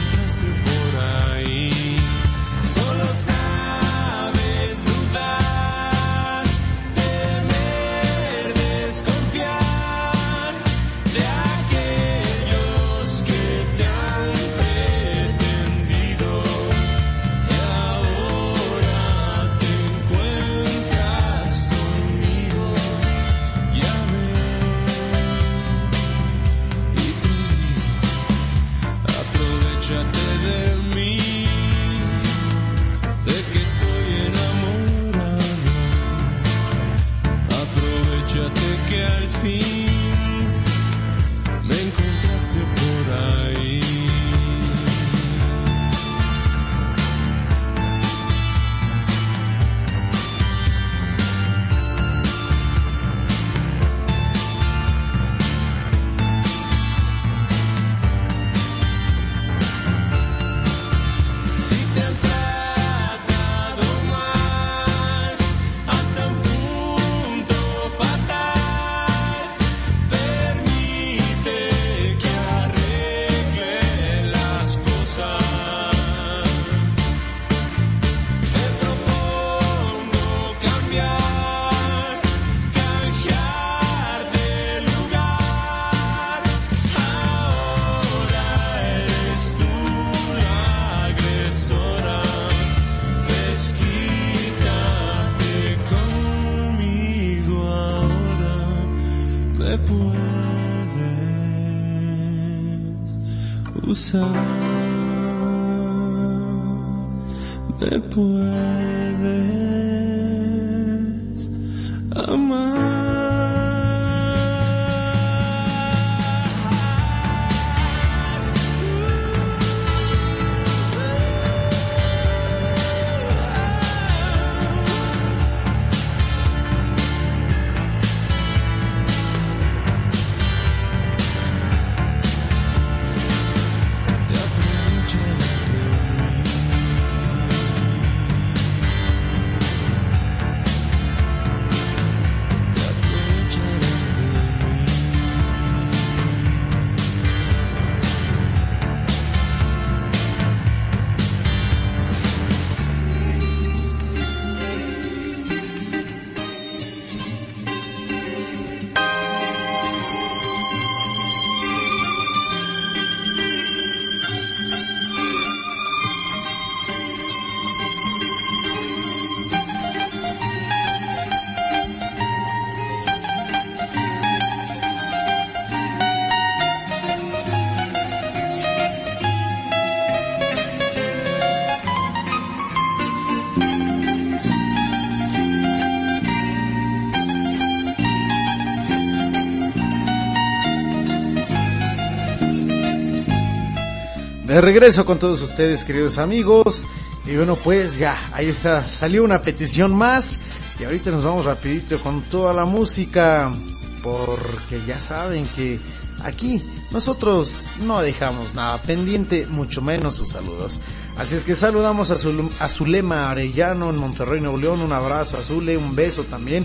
De 194.55 194.61
regreso 194.61 195.05
con 195.05 195.18
todos 195.18 195.42
ustedes, 195.42 195.84
queridos 195.84 196.16
amigos. 196.18 196.84
Y 197.26 197.34
bueno, 197.34 197.57
pues 197.57 197.98
ya, 197.98 198.16
ahí 198.32 198.46
está, 198.46 198.86
salió 198.86 199.24
una 199.24 199.42
petición 199.42 199.92
más. 199.92 200.38
Y 200.78 200.84
ahorita 200.84 201.11
nos 201.11 201.24
vamos 201.24 201.44
rapidito 201.44 201.98
con 201.98 202.22
toda 202.22 202.55
la 202.55 202.64
música. 202.64 203.52
Porque 204.00 204.80
ya 204.86 205.00
saben 205.00 205.44
que 205.57 205.80
aquí 206.22 206.62
nosotros 206.92 207.64
no 207.82 208.00
dejamos 208.00 208.55
nada 208.55 208.80
pendiente, 208.80 209.48
mucho 209.50 209.82
menos 209.82 210.14
sus 210.14 210.28
saludos. 210.28 210.78
Así 211.18 211.34
es 211.34 211.42
que 211.42 211.57
saludamos 211.57 212.12
a, 212.12 212.14
Zul- 212.14 212.52
a 212.61 212.68
Zulema 212.68 213.30
Arellano 213.30 213.90
en 213.90 213.96
Monterrey, 213.96 214.40
Nuevo 214.40 214.59
León. 214.59 214.82
Un 214.82 214.92
abrazo 214.92 215.36
a 215.36 215.52
un 215.52 215.96
beso 215.96 216.22
también 216.22 216.64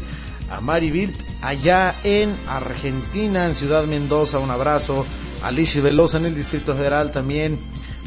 a 0.51 0.61
Mari 0.61 0.91
Birt 0.91 1.15
allá 1.41 1.95
en 2.03 2.37
Argentina, 2.47 3.47
en 3.47 3.55
Ciudad 3.55 3.85
Mendoza. 3.85 4.37
Un 4.37 4.51
abrazo 4.51 5.07
a 5.41 5.47
Alicia 5.47 5.81
Velosa 5.81 6.19
en 6.19 6.27
el 6.27 6.35
Distrito 6.35 6.75
Federal 6.75 7.11
también. 7.11 7.57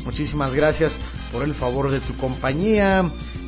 Muchísimas 0.05 0.55
gracias 0.55 0.99
por 1.31 1.45
el 1.45 1.55
favor 1.55 1.91
de 1.91 2.01
tu 2.01 2.17
compañía. 2.17 3.05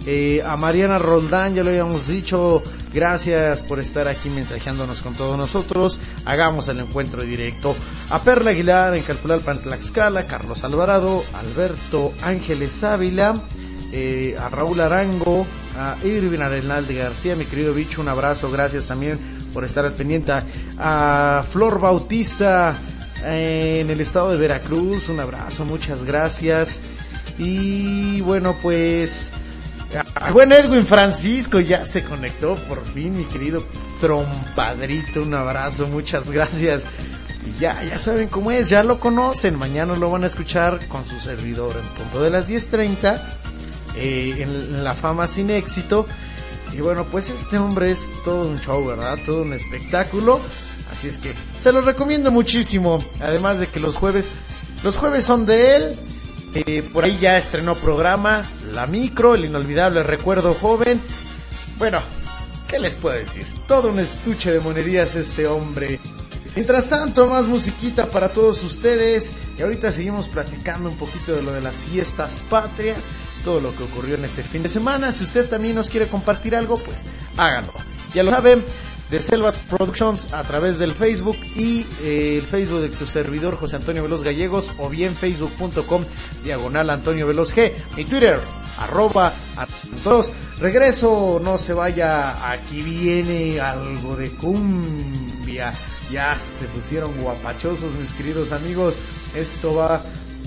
Eh, 0.06 0.42
a 0.44 0.56
Mariana 0.56 0.98
Roldán, 0.98 1.54
ya 1.54 1.62
lo 1.62 1.70
habíamos 1.70 2.08
dicho, 2.08 2.62
gracias 2.92 3.62
por 3.62 3.80
estar 3.80 4.06
aquí 4.06 4.28
mensajeándonos 4.28 5.00
con 5.00 5.14
todos 5.14 5.38
nosotros. 5.38 5.98
Hagamos 6.26 6.68
el 6.68 6.80
encuentro 6.80 7.22
directo. 7.22 7.74
A 8.10 8.22
Perla 8.22 8.50
Aguilar 8.50 8.94
en 8.94 9.02
Calpulalpan, 9.02 9.62
Tlaxcala, 9.62 10.26
Carlos 10.26 10.62
Alvarado, 10.62 11.24
Alberto 11.32 12.12
Ángeles 12.22 12.84
Ávila, 12.84 13.34
eh, 13.92 14.36
a 14.38 14.50
Raúl 14.50 14.80
Arango, 14.80 15.46
a 15.78 15.96
Irvin 16.04 16.42
Arenalde 16.42 16.94
García, 16.94 17.34
mi 17.34 17.46
querido 17.46 17.72
bicho, 17.72 18.02
un 18.02 18.08
abrazo, 18.08 18.50
gracias 18.50 18.86
también 18.86 19.18
por 19.54 19.64
estar 19.64 19.86
al 19.86 19.94
pendiente. 19.94 20.32
A 20.78 21.44
Flor 21.48 21.80
Bautista, 21.80 22.76
en 23.24 23.90
el 23.90 24.00
estado 24.00 24.30
de 24.30 24.38
Veracruz. 24.38 25.08
Un 25.08 25.20
abrazo, 25.20 25.64
muchas 25.64 26.04
gracias. 26.04 26.80
Y 27.38 28.20
bueno, 28.22 28.56
pues. 28.62 29.32
ah, 30.14 30.30
Bueno, 30.32 30.54
Edwin 30.54 30.86
Francisco 30.86 31.60
ya 31.60 31.84
se 31.86 32.04
conectó 32.04 32.54
por 32.68 32.84
fin, 32.84 33.16
mi 33.16 33.24
querido 33.24 33.64
trompadrito. 34.00 35.22
Un 35.22 35.34
abrazo, 35.34 35.86
muchas 35.88 36.30
gracias. 36.30 36.84
Ya, 37.60 37.82
ya 37.84 37.98
saben 37.98 38.28
cómo 38.28 38.50
es, 38.50 38.68
ya 38.68 38.82
lo 38.82 38.98
conocen. 39.00 39.58
Mañana 39.58 39.96
lo 39.96 40.10
van 40.10 40.24
a 40.24 40.26
escuchar 40.26 40.86
con 40.88 41.04
su 41.06 41.18
servidor 41.20 41.76
en 41.76 41.86
punto 41.94 42.22
de 42.22 42.30
las 42.30 42.48
10:30 42.48 43.22
eh, 43.96 44.36
en 44.38 44.82
La 44.82 44.94
Fama 44.94 45.26
Sin 45.28 45.50
Éxito. 45.50 46.06
Y 46.72 46.80
bueno, 46.80 47.06
pues 47.06 47.30
este 47.30 47.58
hombre 47.58 47.92
es 47.92 48.12
todo 48.24 48.48
un 48.48 48.58
show, 48.58 48.84
¿verdad? 48.84 49.16
Todo 49.24 49.42
un 49.42 49.52
espectáculo. 49.52 50.40
Así 50.92 51.08
es 51.08 51.18
que 51.18 51.34
se 51.58 51.72
los 51.72 51.84
recomiendo 51.84 52.30
muchísimo. 52.30 53.04
Además 53.20 53.60
de 53.60 53.66
que 53.66 53.80
los 53.80 53.96
jueves, 53.96 54.30
los 54.82 54.96
jueves 54.96 55.24
son 55.24 55.46
de 55.46 55.76
él. 55.76 55.96
Eh, 56.54 56.88
por 56.92 57.04
ahí 57.04 57.18
ya 57.20 57.36
estrenó 57.36 57.74
programa 57.74 58.48
La 58.72 58.86
Micro, 58.86 59.34
el 59.34 59.44
inolvidable 59.44 60.02
recuerdo 60.04 60.54
joven. 60.54 61.00
Bueno, 61.78 62.00
¿qué 62.68 62.78
les 62.78 62.94
puedo 62.94 63.16
decir? 63.16 63.44
Todo 63.66 63.90
un 63.90 63.98
estuche 63.98 64.52
de 64.52 64.60
monerías 64.60 65.16
este 65.16 65.48
hombre. 65.48 65.98
Mientras 66.54 66.88
tanto, 66.88 67.26
más 67.26 67.46
musiquita 67.46 68.10
para 68.10 68.28
todos 68.28 68.62
ustedes. 68.62 69.32
Y 69.58 69.62
ahorita 69.62 69.90
seguimos 69.90 70.28
platicando 70.28 70.88
un 70.88 70.96
poquito 70.96 71.32
de 71.32 71.42
lo 71.42 71.52
de 71.52 71.60
las 71.60 71.76
fiestas 71.76 72.44
patrias, 72.48 73.08
todo 73.42 73.60
lo 73.60 73.74
que 73.74 73.82
ocurrió 73.82 74.14
en 74.14 74.24
este 74.24 74.44
fin 74.44 74.62
de 74.62 74.68
semana. 74.68 75.10
Si 75.10 75.24
usted 75.24 75.48
también 75.48 75.74
nos 75.74 75.90
quiere 75.90 76.06
compartir 76.06 76.54
algo, 76.54 76.78
pues 76.78 77.02
háganlo. 77.36 77.72
Ya 78.14 78.22
lo 78.22 78.30
saben, 78.30 78.64
de 79.10 79.20
Selvas 79.20 79.56
Productions 79.56 80.32
a 80.32 80.42
través 80.42 80.78
del 80.78 80.92
Facebook 80.92 81.36
y 81.56 81.86
eh, 82.02 82.38
el 82.38 82.46
Facebook 82.46 82.80
de 82.80 82.94
su 82.94 83.06
servidor 83.06 83.56
José 83.56 83.76
Antonio 83.76 84.02
Veloz 84.02 84.24
Gallegos 84.24 84.72
o 84.78 84.88
bien 84.88 85.14
facebook.com 85.14 86.04
diagonal 86.42 86.90
Antonio 86.90 87.26
Veloz 87.26 87.54
G. 87.54 87.72
Mi 87.96 88.04
Twitter, 88.04 88.40
arroba 88.78 89.32
todos. 90.02 90.32
Regreso, 90.58 91.40
no 91.42 91.58
se 91.58 91.74
vaya, 91.74 92.50
aquí 92.50 92.82
viene 92.82 93.60
algo 93.60 94.16
de 94.16 94.30
cumbia. 94.30 95.72
Ya 96.10 96.38
se 96.38 96.66
pusieron 96.66 97.12
guapachosos 97.20 97.94
mis 97.94 98.10
queridos 98.12 98.52
amigos. 98.52 98.94
Esto 99.34 99.74
va 99.74 100.00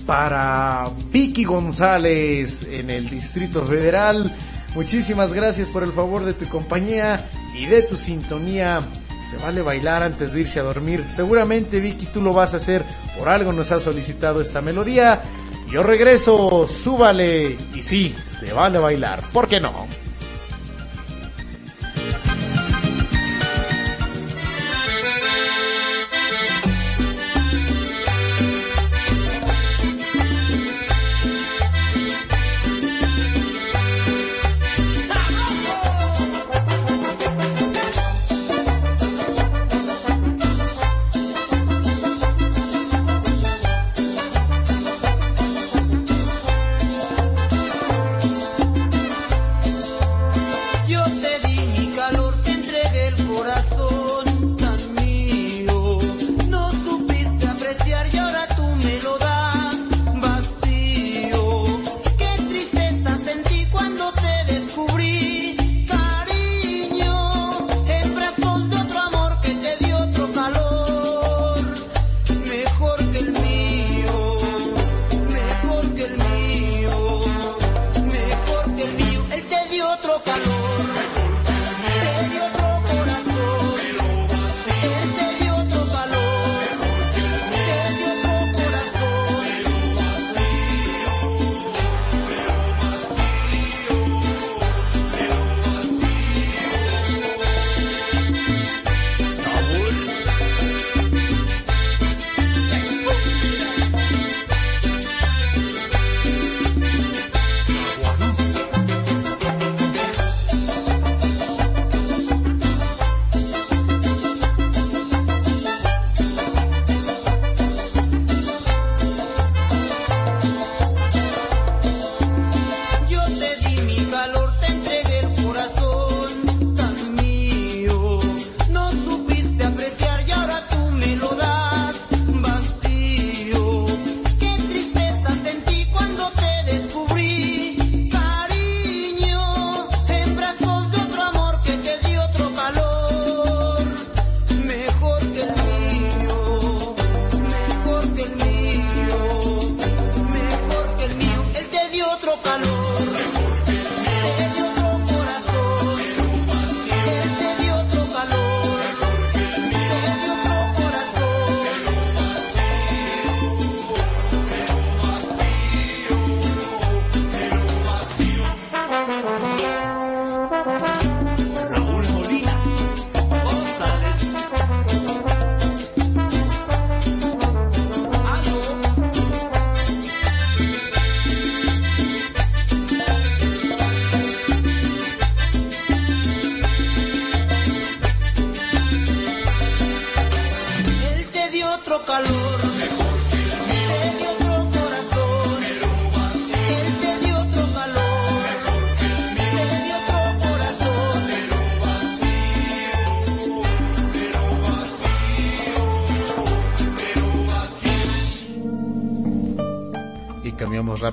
para 0.06 0.90
Vicky 1.12 1.44
González 1.44 2.64
en 2.64 2.90
el 2.90 3.10
Distrito 3.10 3.66
Federal. 3.66 4.34
Muchísimas 4.76 5.34
gracias 5.34 5.70
por 5.70 5.84
el 5.84 5.92
favor 5.92 6.24
de 6.24 6.34
tu 6.34 6.48
compañía 6.48 7.30
y 7.58 7.66
de 7.66 7.82
tu 7.82 7.98
sintonía. 7.98 8.82
Se 9.30 9.38
vale 9.38 9.62
bailar 9.62 10.04
antes 10.04 10.34
de 10.34 10.42
irse 10.42 10.60
a 10.60 10.64
dormir. 10.64 11.06
Seguramente 11.10 11.82
Vicky 11.82 12.06
tú 12.06 12.22
lo 12.22 12.34
vas 12.34 12.54
a 12.54 12.58
hacer. 12.58 12.86
Por 13.18 13.28
algo 13.28 13.52
nos 13.52 13.72
has 13.72 13.84
solicitado 13.84 14.40
esta 14.40 14.62
melodía. 14.62 15.22
Yo 15.70 15.84
regreso, 15.84 16.66
súbale. 16.66 17.58
Y 17.76 17.82
sí, 17.82 18.16
se 18.28 18.54
vale 18.54 18.80
bailar. 18.80 19.22
¿Por 19.34 19.48
qué 19.48 19.60
no? 19.60 19.88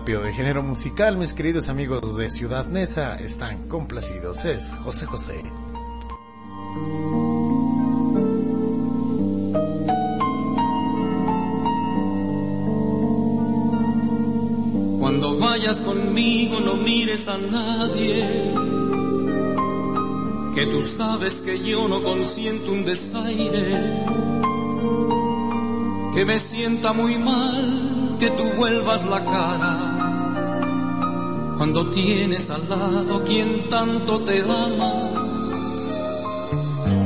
de 0.03 0.33
género 0.33 0.61
musical, 0.61 1.17
mis 1.17 1.33
queridos 1.35 1.69
amigos 1.69 2.17
de 2.17 2.29
Ciudad 2.29 2.67
Nesa, 2.67 3.15
están 3.21 3.69
complacidos. 3.69 4.45
Es 4.45 4.77
José 4.83 5.07
José. 5.07 5.41
Cuando 14.99 15.39
vayas 15.39 15.81
conmigo 15.83 16.59
no 16.59 16.75
mires 16.75 17.29
a 17.29 17.39
nadie, 17.39 18.53
que 20.57 20.67
tú 20.67 20.83
sabes 20.83 21.41
que 21.41 21.63
yo 21.63 21.87
no 21.87 22.03
consiento 22.03 22.73
un 22.73 22.85
desaire, 22.85 24.05
que 26.15 26.25
me 26.25 26.39
sienta 26.41 26.93
muy 26.93 27.17
mal 27.17 27.84
que 28.19 28.31
tú 28.31 28.45
vuelvas 28.57 29.05
la 29.05 29.25
cara 29.25 30.05
cuando 31.57 31.87
tienes 31.87 32.51
al 32.51 32.69
lado 32.69 33.25
quien 33.25 33.69
tanto 33.69 34.21
te 34.21 34.41
ama. 34.43 34.93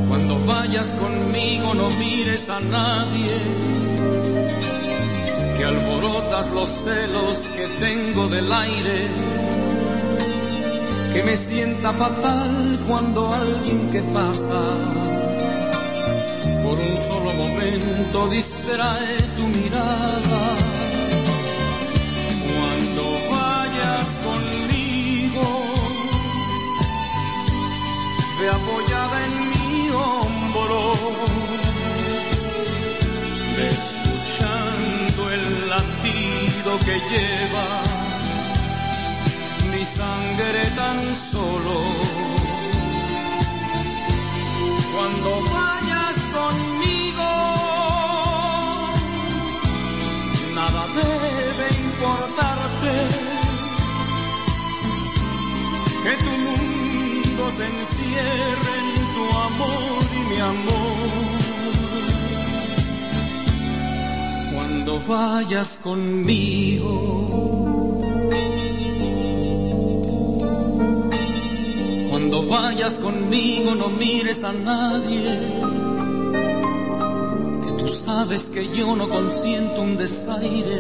Cuando 0.08 0.46
vayas 0.46 0.94
conmigo 0.94 1.74
no 1.74 1.88
mires 1.98 2.48
a 2.50 2.60
nadie, 2.60 3.38
que 5.56 5.64
alborotas 5.64 6.50
los 6.52 6.68
celos 6.68 7.38
que 7.56 7.66
tengo 7.84 8.26
del 8.28 8.52
aire, 8.52 9.08
que 11.12 11.22
me 11.22 11.36
sienta 11.36 11.92
fatal 11.92 12.80
cuando 12.88 13.32
alguien 13.32 13.90
que 13.90 14.02
pasa 14.02 14.60
por 16.64 16.78
un 16.78 16.96
solo 17.08 17.32
momento 17.32 18.28
distrae 18.28 19.16
tu 19.36 19.42
mirada. 19.58 20.67
Latido 35.78 36.78
que 36.84 36.94
lleva 37.10 37.66
mi 39.72 39.84
sangre 39.84 40.62
tan 40.80 40.98
solo. 41.32 41.76
Cuando 44.94 45.30
vayas 45.56 46.16
conmigo, 46.38 47.30
nada 50.58 50.82
debe 51.00 51.66
importarte. 51.86 52.94
Que 56.04 56.14
tu 56.24 56.34
mundo 56.46 57.42
se 57.56 57.64
encierre 57.74 58.74
en 58.82 59.04
tu 59.14 59.24
amor 59.48 60.02
y 60.16 60.20
mi 60.30 60.40
amor. 60.40 61.37
Cuando 64.88 65.06
vayas 65.06 65.80
conmigo. 65.84 66.88
Cuando 72.08 72.46
vayas 72.46 72.98
conmigo 72.98 73.74
no 73.74 73.90
mires 73.90 74.44
a 74.44 74.52
nadie, 74.54 75.38
que 77.64 77.72
tú 77.76 77.86
sabes 77.86 78.48
que 78.48 78.74
yo 78.74 78.96
no 78.96 79.10
consiento 79.10 79.82
un 79.82 79.98
desaire, 79.98 80.78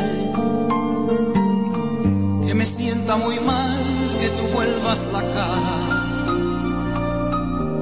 que 2.46 2.54
me 2.54 2.64
sienta 2.64 3.16
muy 3.16 3.38
mal 3.40 3.76
que 4.20 4.28
tú 4.30 4.42
vuelvas 4.54 5.06
la 5.12 5.20
cara, 5.20 5.80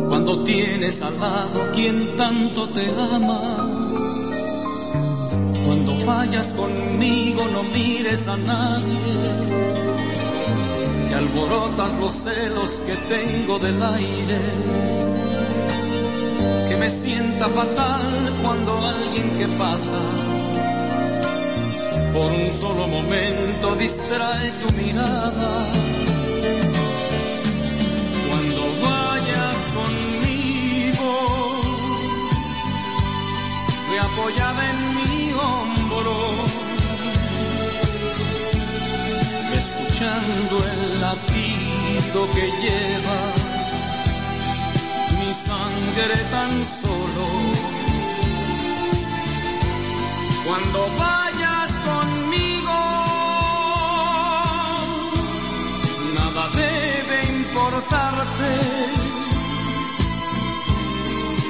cuando 0.09 0.43
tienes 0.43 1.03
al 1.03 1.21
lado 1.21 1.71
quien 1.73 2.17
tanto 2.17 2.69
te 2.71 2.91
ama. 2.91 3.76
Vayas 6.07 6.55
conmigo 6.55 7.43
no 7.53 7.63
mires 7.65 8.29
a 8.29 8.37
nadie 8.37 9.07
que 11.09 11.15
alborotas 11.15 11.95
los 12.01 12.13
celos 12.13 12.81
que 12.87 12.95
tengo 13.15 13.59
del 13.59 13.83
aire, 13.83 14.41
que 16.69 16.77
me 16.77 16.89
sienta 16.89 17.49
fatal 17.49 18.33
cuando 18.43 18.87
alguien 18.87 19.37
que 19.37 19.49
pasa 19.59 20.01
por 22.17 22.33
un 22.33 22.51
solo 22.51 22.87
momento 22.87 23.75
distrae 23.75 24.51
tu 24.63 24.73
mirada. 24.81 25.53
Cuando 28.29 28.63
vayas 28.87 29.59
conmigo, 29.79 31.11
ve 33.91 33.99
apoyada 33.99 34.71
en 34.71 34.76
que 42.25 42.47
lleva 42.63 43.19
mi 45.19 45.33
sangre 45.35 46.17
tan 46.31 46.53
solo. 46.65 47.27
Cuando 50.47 50.79
vayas 50.99 51.71
conmigo, 51.91 52.79
nada 56.15 56.49
debe 56.63 57.17
importarte. 57.39 58.53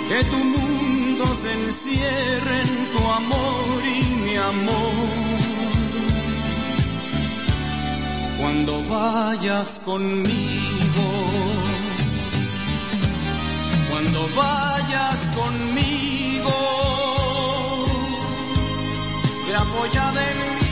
Que 0.09 0.25
tu 0.25 0.39
mundo 0.39 1.25
se 1.43 1.53
encierre 1.53 2.61
en 2.63 2.73
tu 2.93 3.11
amor 3.21 3.83
y 3.85 4.05
mi 4.25 4.37
amor 4.37 5.46
cuando 8.47 8.81
vayas 8.85 9.81
conmigo. 9.85 11.07
Cuando 13.91 14.29
vayas 14.37 15.19
conmigo, 15.41 16.55
te 19.47 19.55
apoyada 19.57 20.21
en 20.31 20.39
mi 20.61 20.66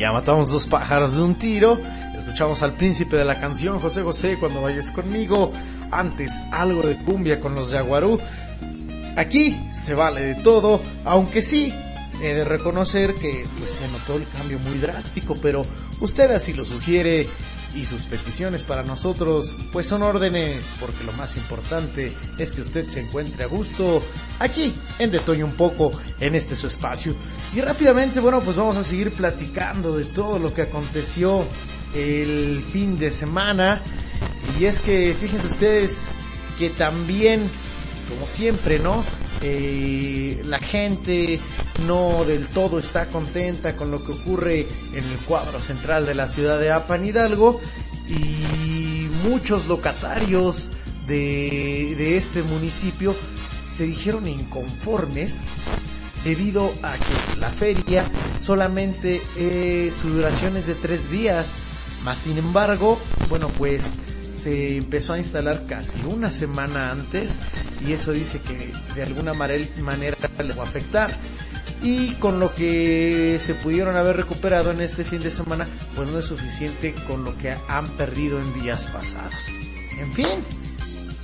Y 0.00 0.02
ya 0.02 0.12
matamos 0.12 0.48
dos 0.48 0.66
pájaros 0.66 1.16
de 1.16 1.20
un 1.20 1.34
tiro. 1.34 1.78
Escuchamos 2.16 2.62
al 2.62 2.72
príncipe 2.72 3.16
de 3.16 3.24
la 3.26 3.38
canción, 3.38 3.78
José 3.78 4.00
José, 4.00 4.38
cuando 4.40 4.62
vayas 4.62 4.90
conmigo. 4.90 5.52
Antes, 5.90 6.42
algo 6.52 6.80
de 6.80 6.96
cumbia 7.04 7.38
con 7.38 7.54
los 7.54 7.70
Yaguarú. 7.70 8.18
Aquí 9.18 9.60
se 9.70 9.92
vale 9.92 10.22
de 10.22 10.34
todo, 10.36 10.80
aunque 11.04 11.42
sí, 11.42 11.74
he 12.22 12.32
de 12.32 12.44
reconocer 12.44 13.14
que 13.14 13.44
pues, 13.58 13.72
se 13.72 13.88
notó 13.88 14.16
el 14.16 14.26
cambio 14.26 14.58
muy 14.60 14.78
drástico, 14.78 15.36
pero 15.42 15.66
usted 16.00 16.30
así 16.30 16.54
lo 16.54 16.64
sugiere 16.64 17.28
y 17.74 17.84
sus 17.84 18.06
peticiones 18.06 18.64
para 18.64 18.82
nosotros 18.82 19.54
pues 19.72 19.86
son 19.86 20.02
órdenes, 20.02 20.72
porque 20.80 21.04
lo 21.04 21.12
más 21.12 21.36
importante 21.36 22.12
es 22.38 22.52
que 22.52 22.60
usted 22.60 22.88
se 22.88 23.00
encuentre 23.00 23.44
a 23.44 23.46
gusto 23.46 24.02
aquí 24.38 24.74
en 24.98 25.10
Detoño 25.10 25.46
un 25.46 25.54
poco 25.54 25.92
en 26.18 26.34
este 26.34 26.56
su 26.56 26.66
espacio. 26.66 27.14
Y 27.54 27.60
rápidamente, 27.60 28.20
bueno, 28.20 28.40
pues 28.40 28.56
vamos 28.56 28.76
a 28.76 28.84
seguir 28.84 29.12
platicando 29.12 29.96
de 29.96 30.04
todo 30.04 30.38
lo 30.38 30.52
que 30.52 30.62
aconteció 30.62 31.44
el 31.94 32.62
fin 32.72 32.98
de 32.98 33.10
semana. 33.10 33.80
Y 34.58 34.64
es 34.64 34.80
que 34.80 35.16
fíjense 35.18 35.46
ustedes 35.46 36.08
que 36.58 36.70
también, 36.70 37.48
como 38.08 38.26
siempre, 38.26 38.78
¿no? 38.78 39.04
Eh, 39.42 40.42
la 40.46 40.58
gente 40.58 41.40
no 41.86 42.24
del 42.24 42.48
todo 42.48 42.78
está 42.78 43.06
contenta 43.06 43.74
con 43.74 43.90
lo 43.90 44.04
que 44.04 44.12
ocurre 44.12 44.68
en 44.92 45.04
el 45.04 45.18
cuadro 45.26 45.60
central 45.60 46.04
de 46.04 46.14
la 46.14 46.28
ciudad 46.28 46.60
de 46.60 46.70
Apan 46.70 47.06
Hidalgo 47.06 47.58
y 48.06 49.08
muchos 49.26 49.66
locatarios 49.66 50.70
de, 51.06 52.16
este 52.16 52.42
municipio 52.42 53.14
se 53.66 53.84
dijeron 53.84 54.28
inconformes 54.28 55.44
debido 56.22 56.72
a 56.82 56.92
que 56.92 57.40
la 57.40 57.48
feria 57.48 58.04
solamente 58.38 59.22
su 59.98 60.10
duración 60.10 60.56
es 60.56 60.66
de 60.66 60.74
tres 60.74 61.10
días, 61.10 61.56
más 62.04 62.18
sin 62.18 62.36
embargo, 62.36 63.00
bueno 63.28 63.48
pues 63.56 63.94
se 64.34 64.76
empezó 64.76 65.14
a 65.14 65.18
instalar 65.18 65.66
casi 65.66 65.98
una 66.06 66.30
semana 66.30 66.92
antes 66.92 67.40
y 67.86 67.92
eso 67.92 68.12
dice 68.12 68.40
que 68.40 68.72
de 68.94 69.02
alguna 69.02 69.34
manera 69.34 70.16
les 70.44 70.58
va 70.58 70.62
a 70.62 70.66
afectar. 70.66 71.16
Y 71.82 72.12
con 72.14 72.40
lo 72.40 72.54
que 72.54 73.38
se 73.40 73.54
pudieron 73.54 73.96
haber 73.96 74.16
recuperado 74.16 74.70
en 74.70 74.80
este 74.80 75.02
fin 75.02 75.22
de 75.22 75.30
semana, 75.30 75.66
pues 75.94 76.08
no 76.08 76.18
es 76.18 76.26
suficiente 76.26 76.94
con 77.06 77.24
lo 77.24 77.36
que 77.38 77.56
han 77.68 77.88
perdido 77.96 78.38
en 78.38 78.52
días 78.60 78.86
pasados. 78.88 79.34
En 79.98 80.12
fin, 80.12 80.28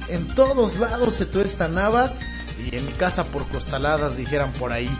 en 0.08 0.26
todos 0.28 0.78
lados 0.78 1.14
se 1.14 1.26
tuestan 1.26 1.74
navas 1.74 2.38
y 2.64 2.74
en 2.74 2.86
mi 2.86 2.92
casa 2.92 3.24
por 3.24 3.46
costaladas 3.48 4.16
dijeran 4.16 4.50
por 4.52 4.72
ahí. 4.72 4.90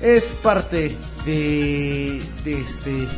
Es 0.00 0.32
parte 0.40 0.96
de, 1.24 2.22
de 2.44 2.60
este 2.60 3.08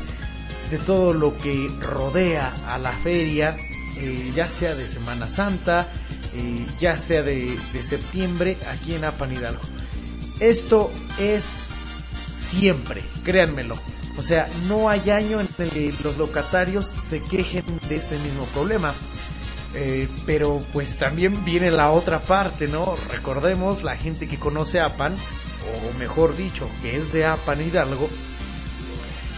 de 0.72 0.78
todo 0.78 1.12
lo 1.12 1.36
que 1.36 1.68
rodea 1.80 2.50
a 2.66 2.78
la 2.78 2.92
feria, 2.92 3.54
eh, 3.98 4.32
ya 4.34 4.48
sea 4.48 4.74
de 4.74 4.88
Semana 4.88 5.28
Santa, 5.28 5.86
eh, 6.34 6.66
ya 6.80 6.96
sea 6.96 7.22
de, 7.22 7.58
septiembre 7.82 8.56
aquí 8.70 8.94
en 8.94 9.04
Apan 9.04 9.32
Hidalgo. 9.32 9.62
Esto 10.40 10.90
es 11.18 11.70
siempre, 12.32 13.02
créanmelo. 13.24 13.76
O 14.16 14.22
sea, 14.22 14.48
no 14.66 14.88
hay 14.88 15.10
año 15.10 15.40
en 15.40 15.48
el 15.58 15.70
que 15.70 15.94
los 16.02 16.18
locatarios 16.18 16.86
se 16.86 17.22
quejen 17.22 17.64
de 17.88 17.96
este 17.96 18.18
mismo 18.18 18.44
problema. 18.46 18.94
Eh, 19.74 20.06
pero 20.26 20.62
pues 20.72 20.98
también 20.98 21.46
viene 21.46 21.70
la 21.70 21.90
otra 21.90 22.20
parte, 22.20 22.68
¿no? 22.68 22.94
Recordemos 23.10 23.82
la 23.82 23.96
gente 23.96 24.26
que 24.26 24.38
conoce 24.38 24.80
Apan, 24.80 25.14
o 25.14 25.98
mejor 25.98 26.36
dicho, 26.36 26.68
que 26.82 26.98
es 26.98 27.10
de 27.10 27.24
Apan 27.24 27.62
Hidalgo, 27.62 28.10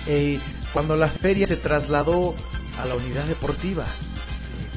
eh, 0.07 0.41
cuando 0.73 0.97
la 0.97 1.07
feria 1.07 1.47
se 1.47 1.57
trasladó 1.57 2.35
a 2.83 2.87
la 2.87 2.97
unidad 2.97 3.25
deportiva, 3.27 3.85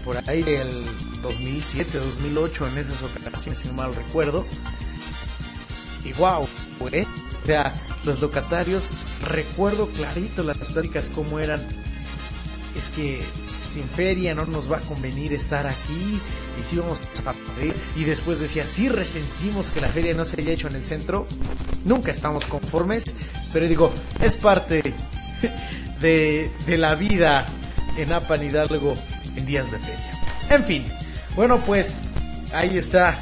por 0.06 0.18
ahí 0.30 0.44
del 0.44 0.86
2007, 1.22 1.98
2008, 1.98 2.68
en 2.68 2.78
esas 2.78 3.04
operaciones, 3.04 3.60
si 3.60 3.68
no 3.68 3.76
mal 3.76 3.94
recuerdo, 3.94 4.46
y 6.04 6.14
wow, 6.14 6.48
¿eh? 6.92 7.06
o 7.44 7.46
sea, 7.46 7.74
los 8.06 8.22
locatarios, 8.22 8.96
recuerdo 9.28 9.88
clarito 9.90 10.44
las 10.44 10.58
pláticas 10.58 11.10
como 11.10 11.40
eran, 11.40 11.66
es 12.78 12.90
que 12.90 13.22
sin 13.70 13.84
feria 13.90 14.34
no 14.34 14.46
nos 14.46 14.72
va 14.72 14.78
a 14.78 14.82
convenir 14.82 15.34
estar 15.34 15.68
aquí 15.68 16.22
y 16.60 16.64
si 16.64 16.78
vamos 16.78 17.02
a 17.26 17.34
perder 17.34 17.76
y 17.96 18.06
después 18.06 18.40
decía 18.40 18.66
sí 18.66 18.88
resentimos 18.88 19.72
que 19.72 19.82
la 19.82 19.88
feria 19.88 20.14
no 20.14 20.26
se 20.26 20.42
haya 20.42 20.54
hecho 20.54 20.68
en 20.68 20.76
el 20.78 20.86
centro 20.86 21.28
nunca 21.84 22.12
estamos 22.12 22.46
conformes 22.46 23.04
pero 23.52 23.68
digo 23.68 23.94
es 24.22 24.38
parte 24.38 24.82
de, 26.02 26.50
de 26.66 26.78
la 26.78 26.96
vida 26.96 27.46
en 27.98 28.14
Apan 28.14 28.44
Hidalgo 28.44 28.96
en 29.36 29.46
días 29.46 29.72
de 29.72 29.80
feria. 29.80 30.12
En 30.50 30.64
fin 30.64 30.97
bueno 31.38 31.58
pues 31.60 32.04
ahí 32.54 32.78
está 32.78 33.18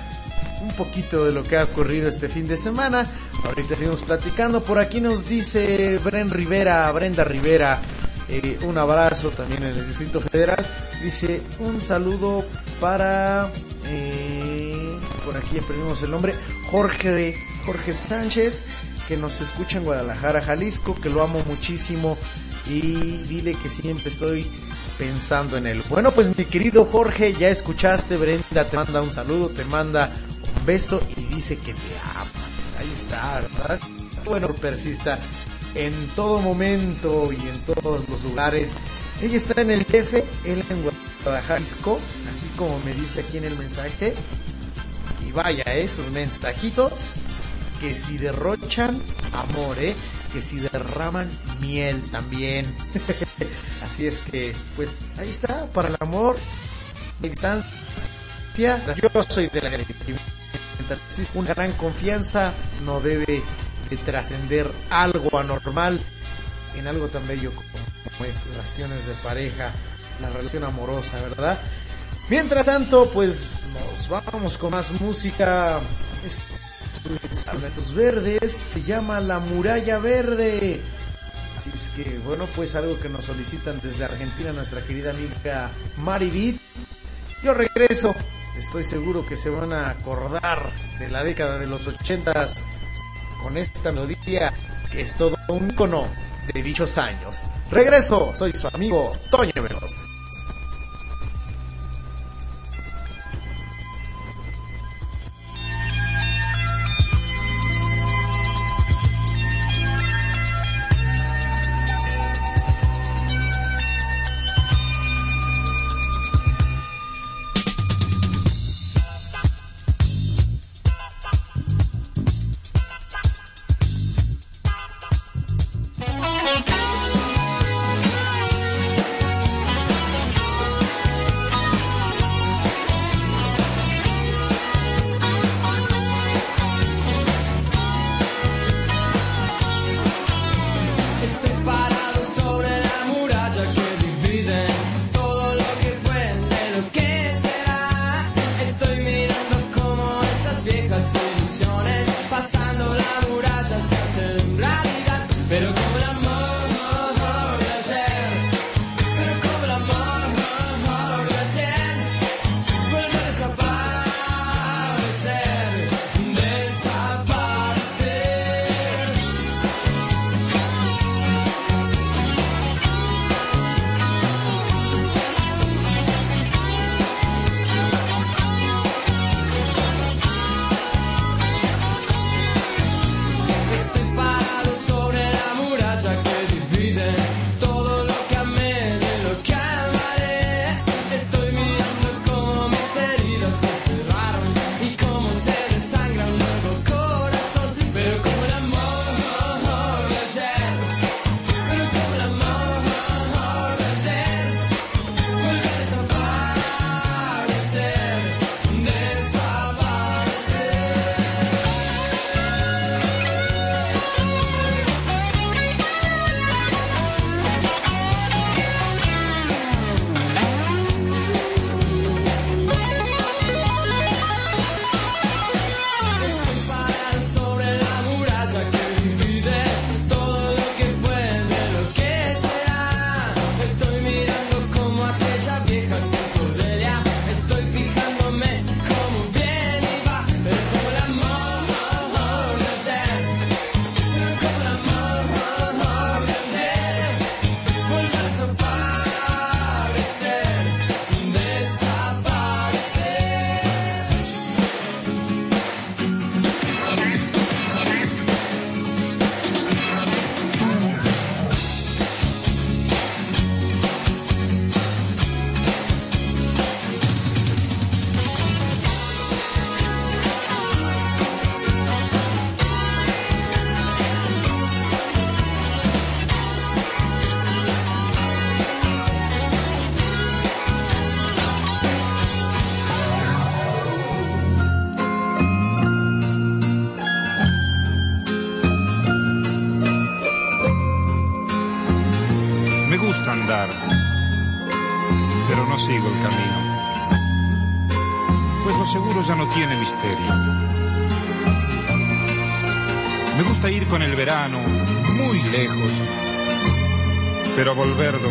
un 0.63 0.71
poquito 0.71 1.25
de 1.25 1.33
lo 1.33 1.43
que 1.43 1.57
ha 1.57 1.65
ocurrido 1.65 2.09
este 2.09 2.29
fin 2.29 2.47
de 2.47 2.57
semana 2.57 3.05
ahorita 3.43 3.75
seguimos 3.75 4.01
platicando 4.01 4.63
por 4.63 4.79
aquí 4.79 4.99
nos 4.99 5.29
dice 5.29 5.99
Bren 6.03 6.31
Rivera 6.31 6.91
Brenda 6.91 7.23
Rivera 7.23 7.79
eh, 8.27 8.57
un 8.63 8.77
abrazo 8.77 9.29
también 9.29 9.63
en 9.63 9.77
el 9.77 9.87
Distrito 9.87 10.19
Federal. 10.19 10.65
Dice 11.03 11.41
un 11.59 11.81
saludo 11.81 12.45
para. 12.79 13.49
Eh, 13.87 14.97
por 15.23 15.37
aquí 15.37 15.59
perdimos 15.61 16.01
el 16.01 16.11
nombre. 16.11 16.33
Jorge, 16.71 17.35
Jorge 17.65 17.93
Sánchez, 17.93 18.65
que 19.07 19.17
nos 19.17 19.41
escucha 19.41 19.77
en 19.77 19.83
Guadalajara, 19.83 20.41
Jalisco, 20.41 20.95
que 20.95 21.09
lo 21.09 21.21
amo 21.21 21.43
muchísimo. 21.45 22.17
Y 22.67 23.23
dile 23.27 23.53
que 23.55 23.69
siempre 23.69 24.09
estoy 24.09 24.49
pensando 24.97 25.57
en 25.57 25.67
él. 25.67 25.83
Bueno, 25.89 26.11
pues 26.11 26.35
mi 26.35 26.45
querido 26.45 26.85
Jorge, 26.85 27.33
ya 27.33 27.49
escuchaste. 27.49 28.17
Brenda 28.17 28.67
te 28.67 28.77
manda 28.77 29.01
un 29.01 29.13
saludo, 29.13 29.49
te 29.49 29.65
manda 29.65 30.11
un 30.57 30.65
beso 30.65 31.01
y 31.15 31.25
dice 31.25 31.57
que 31.57 31.73
te 31.73 31.99
ama. 32.15 32.31
Pues 32.31 32.79
ahí 32.79 32.91
está, 32.93 33.41
¿verdad? 33.41 33.79
Bueno, 34.25 34.47
persista 34.49 35.19
en 35.75 35.93
todo 36.15 36.39
momento 36.41 37.31
y 37.31 37.47
en 37.47 37.59
todos 37.65 38.07
los 38.09 38.23
lugares. 38.23 38.75
Ella 39.21 39.37
está 39.37 39.61
en 39.61 39.71
el 39.71 39.85
jefe, 39.85 40.25
él 40.43 40.63
en 40.69 40.83
Guadalajara, 41.23 41.61
así 41.61 42.47
como 42.57 42.79
me 42.79 42.93
dice 42.93 43.21
aquí 43.21 43.37
en 43.37 43.45
el 43.45 43.57
mensaje. 43.57 44.13
Y 45.27 45.31
vaya, 45.31 45.63
esos 45.63 46.11
mensajitos 46.11 47.15
que 47.79 47.93
si 47.93 48.17
derrochan 48.17 49.01
amor, 49.33 49.77
¿eh? 49.79 49.95
Que 50.35 50.41
si 50.41 50.59
derraman 50.59 51.29
miel 51.61 52.01
también. 52.11 52.65
así 53.85 54.05
es 54.05 54.19
que, 54.19 54.53
pues 54.75 55.07
ahí 55.17 55.29
está, 55.29 55.67
para 55.67 55.87
el 55.87 55.95
amor, 56.01 56.37
distancia. 57.21 57.63
Yo 58.57 59.23
soy 59.29 59.47
de 59.47 59.61
la 59.61 59.69
una 61.35 61.53
gran 61.53 61.71
confianza 61.73 62.53
no 62.85 62.99
debe 62.99 63.43
de 63.89 63.97
trascender 64.03 64.69
algo 64.89 65.39
anormal 65.39 66.01
en 66.75 66.87
algo 66.87 67.07
tan 67.07 67.25
bello 67.27 67.53
como 67.55 68.25
es 68.25 68.45
relaciones 68.47 69.05
de 69.07 69.13
pareja, 69.15 69.71
la 70.21 70.29
relación 70.31 70.65
amorosa, 70.65 71.21
¿verdad? 71.21 71.57
Mientras 72.27 72.65
tanto, 72.65 73.09
pues 73.09 73.63
nos 73.73 74.09
vamos 74.09 74.57
con 74.57 74.71
más 74.71 74.91
música. 74.99 75.79
Salvetos 77.29 77.93
Verdes 77.93 78.51
se 78.51 78.81
llama 78.81 79.19
La 79.19 79.39
Muralla 79.39 79.99
Verde. 79.99 80.81
Así 81.57 81.71
es 81.73 81.89
que, 81.95 82.17
bueno, 82.19 82.47
pues 82.55 82.75
algo 82.75 82.99
que 82.99 83.09
nos 83.09 83.25
solicitan 83.25 83.79
desde 83.81 84.05
Argentina 84.05 84.51
nuestra 84.51 84.81
querida 84.81 85.11
amiga 85.11 85.69
Maribit. 85.97 86.59
Yo 87.43 87.53
regreso. 87.53 88.13
Estoy 88.57 88.83
seguro 88.83 89.25
que 89.25 89.35
se 89.35 89.49
van 89.49 89.73
a 89.73 89.89
acordar 89.89 90.71
de 90.97 91.09
la 91.09 91.23
década 91.23 91.57
de 91.57 91.67
los 91.67 91.87
ochentas 91.87 92.55
con 93.41 93.57
esta 93.57 93.91
melodía 93.91 94.53
que 94.91 95.01
es 95.01 95.15
todo 95.15 95.35
un 95.49 95.69
icono 95.69 96.07
de 96.53 96.63
dichos 96.63 96.97
años. 96.97 97.43
Regreso, 97.69 98.33
soy 98.35 98.53
su 98.53 98.67
amigo 98.67 99.11
Toño 99.29 99.51
Veloz. 99.61 100.07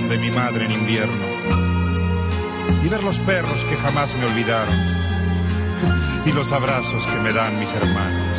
Donde 0.07 0.19
mi 0.19 0.31
madre 0.31 0.67
en 0.67 0.73
invierno. 0.73 1.25
Y 2.85 2.89
ver 2.91 3.03
los 3.03 3.19
perros 3.21 3.65
que 3.65 3.77
jamás 3.77 4.15
me 4.15 4.27
olvidaron. 4.27 4.75
Y 6.27 6.33
los 6.33 6.53
abrazos 6.53 7.07
que 7.07 7.17
me 7.21 7.33
dan 7.33 7.59
mis 7.59 7.73
hermanos. 7.73 8.37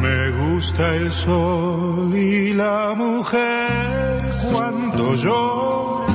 Me 0.00 0.30
gusta 0.30 0.94
el 0.94 1.10
sol 1.10 2.16
y 2.16 2.52
la 2.52 2.94
mujer 2.96 4.22
cuando 4.52 5.16
llora, 5.16 6.06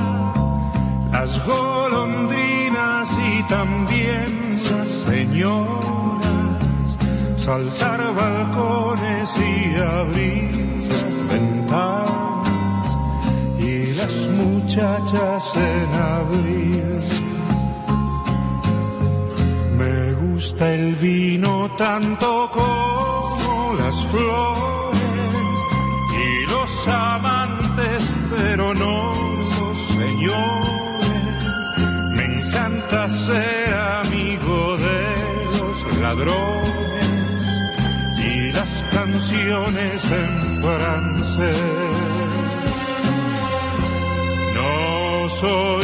las 1.12 1.46
golondrinas 1.46 3.18
y 3.34 3.42
también 3.48 4.40
las 4.70 4.88
señoras, 4.88 6.26
saltar 7.36 8.00
balcones 8.14 9.30
y 9.38 9.74
abrir 9.76 10.49
muchachas 14.70 15.52
en 15.56 15.94
abril. 15.94 17.00
Me 19.76 20.12
gusta 20.12 20.74
el 20.74 20.94
vino 20.94 21.68
tanto 21.76 22.48
como 22.52 23.74
las 23.78 24.06
flores 24.06 25.00
y 26.14 26.50
los 26.52 26.88
amantes, 26.88 28.04
pero 28.36 28.72
no 28.74 29.12
los 29.58 29.78
señores. 29.98 31.40
Me 32.14 32.24
encanta 32.26 33.08
ser 33.08 33.74
amigo 33.74 34.76
de 34.76 35.02
los 35.58 35.98
ladrones 36.00 37.08
y 38.18 38.52
las 38.52 38.84
canciones 38.92 40.10
en 40.12 40.62
francés. 40.62 41.99
No 45.42 45.79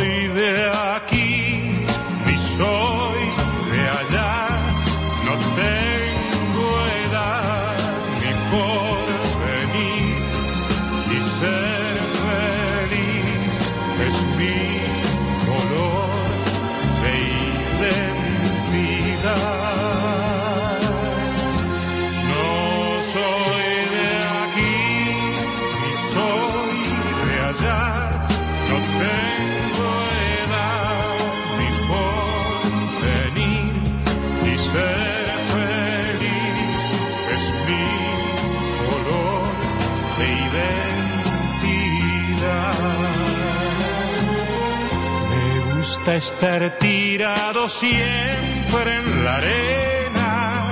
estar 46.15 46.79
tirado 46.79 47.69
siempre 47.69 48.97
en 48.97 49.25
la 49.25 49.37
arena 49.37 50.65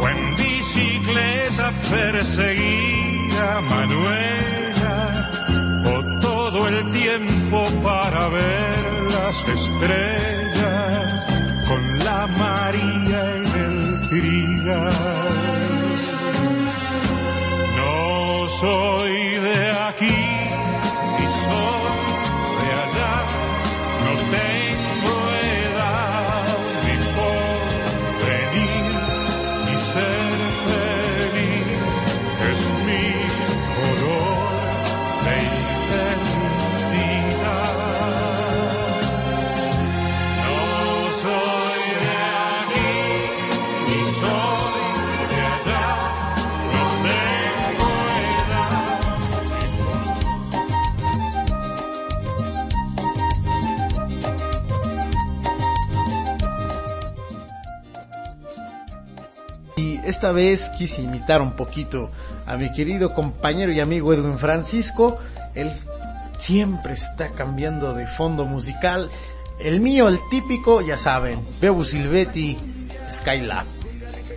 o 0.00 0.08
en 0.08 0.36
bicicleta 0.36 1.72
perseguir 1.88 3.32
a 3.40 3.60
Manuela 3.60 5.30
o 5.86 6.20
todo 6.20 6.66
el 6.66 6.90
tiempo 6.90 7.64
para 7.82 8.28
ver 8.28 9.02
las 9.14 9.36
estrellas 9.48 11.26
con 11.68 11.98
la 12.00 12.26
María 12.26 13.36
en 13.36 13.46
el 13.66 14.08
trigal. 14.08 14.92
No 17.76 18.48
soy 18.48 19.12
de 19.46 19.70
aquí 19.88 20.21
esta 60.22 60.30
vez 60.30 60.70
quise 60.78 61.02
imitar 61.02 61.42
un 61.42 61.56
poquito 61.56 62.08
a 62.46 62.56
mi 62.56 62.70
querido 62.70 63.12
compañero 63.12 63.72
y 63.72 63.80
amigo 63.80 64.14
Edwin 64.14 64.38
Francisco. 64.38 65.18
Él 65.56 65.72
siempre 66.38 66.92
está 66.92 67.28
cambiando 67.30 67.92
de 67.92 68.06
fondo 68.06 68.44
musical. 68.44 69.10
El 69.58 69.80
mío, 69.80 70.06
el 70.06 70.20
típico, 70.30 70.80
ya 70.80 70.96
saben, 70.96 71.40
Bebu 71.60 71.84
Silvetti, 71.84 72.56
Skylab. 73.10 73.66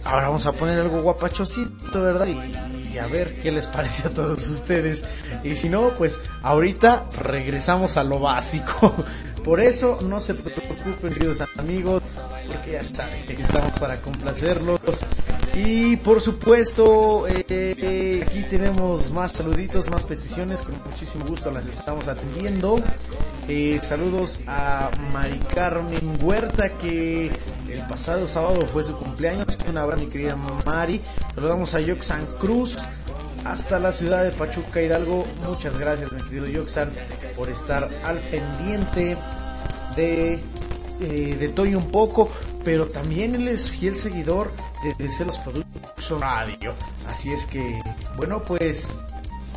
Ahora 0.06 0.30
vamos 0.30 0.48
a 0.48 0.54
poner 0.54 0.80
algo 0.80 1.04
guapachosito, 1.04 2.02
¿verdad? 2.02 2.26
Y, 2.26 2.98
a 2.98 3.06
ver 3.06 3.40
qué 3.44 3.52
les 3.52 3.68
parece 3.68 4.08
a 4.08 4.10
todos 4.10 4.44
ustedes. 4.50 5.06
Y 5.44 5.54
si 5.54 5.70
no, 5.70 5.90
pues 6.00 6.18
ahorita 6.42 7.06
regresamos 7.22 7.96
a 7.98 8.04
lo 8.04 8.18
básico. 8.18 8.92
Por 9.44 9.60
eso 9.60 10.00
no 10.02 10.20
se 10.20 10.34
preocupen, 10.34 11.14
queridos 11.14 11.44
amigos, 11.60 12.02
porque 12.48 12.72
ya 12.72 12.84
saben 12.84 13.24
que 13.28 13.34
estamos 13.34 13.78
para 13.78 14.02
complacerlos. 14.02 14.80
Y 15.56 15.96
por 15.98 16.20
supuesto, 16.20 17.26
eh, 17.30 18.26
aquí 18.28 18.44
tenemos 18.50 19.12
más 19.12 19.32
saluditos, 19.32 19.90
más 19.90 20.04
peticiones, 20.04 20.62
con 20.62 20.76
muchísimo 20.86 21.26
gusto 21.26 21.50
las 21.50 21.66
estamos 21.66 22.08
atendiendo. 22.10 22.84
Eh, 23.48 23.80
saludos 23.82 24.42
a 24.48 24.92
Mari 25.14 25.40
Carmen 25.54 26.18
Huerta, 26.22 26.78
que 26.78 27.32
el 27.70 27.82
pasado 27.88 28.28
sábado 28.28 28.66
fue 28.74 28.84
su 28.84 28.98
cumpleaños. 28.98 29.58
Un 29.70 29.78
abrazo, 29.78 30.04
mi 30.04 30.10
querida 30.10 30.36
Mari. 30.66 31.02
Saludamos 31.36 31.74
a 31.74 31.80
Yoxan 31.80 32.26
Cruz 32.38 32.76
hasta 33.46 33.80
la 33.80 33.94
ciudad 33.94 34.24
de 34.24 34.32
Pachuca 34.32 34.82
Hidalgo. 34.82 35.24
Muchas 35.48 35.78
gracias, 35.78 36.12
mi 36.12 36.22
querido 36.24 36.48
Yoxan, 36.48 36.92
por 37.38 37.50
estar 37.50 37.88
al 38.04 38.20
pendiente 38.20 39.16
de, 39.96 40.34
eh, 41.02 41.38
de 41.40 41.50
Toy 41.50 41.76
un 41.76 41.92
poco, 41.92 42.30
pero 42.66 42.88
también 42.88 43.36
él 43.36 43.48
es 43.48 43.70
fiel 43.70 43.96
seguidor 43.96 44.52
de, 44.84 45.02
de 45.02 45.10
Celos 45.10 45.38
Production 45.38 46.20
Radio. 46.20 46.74
Así 47.08 47.32
es 47.32 47.46
que, 47.46 47.82
bueno, 48.18 48.44
pues 48.44 49.00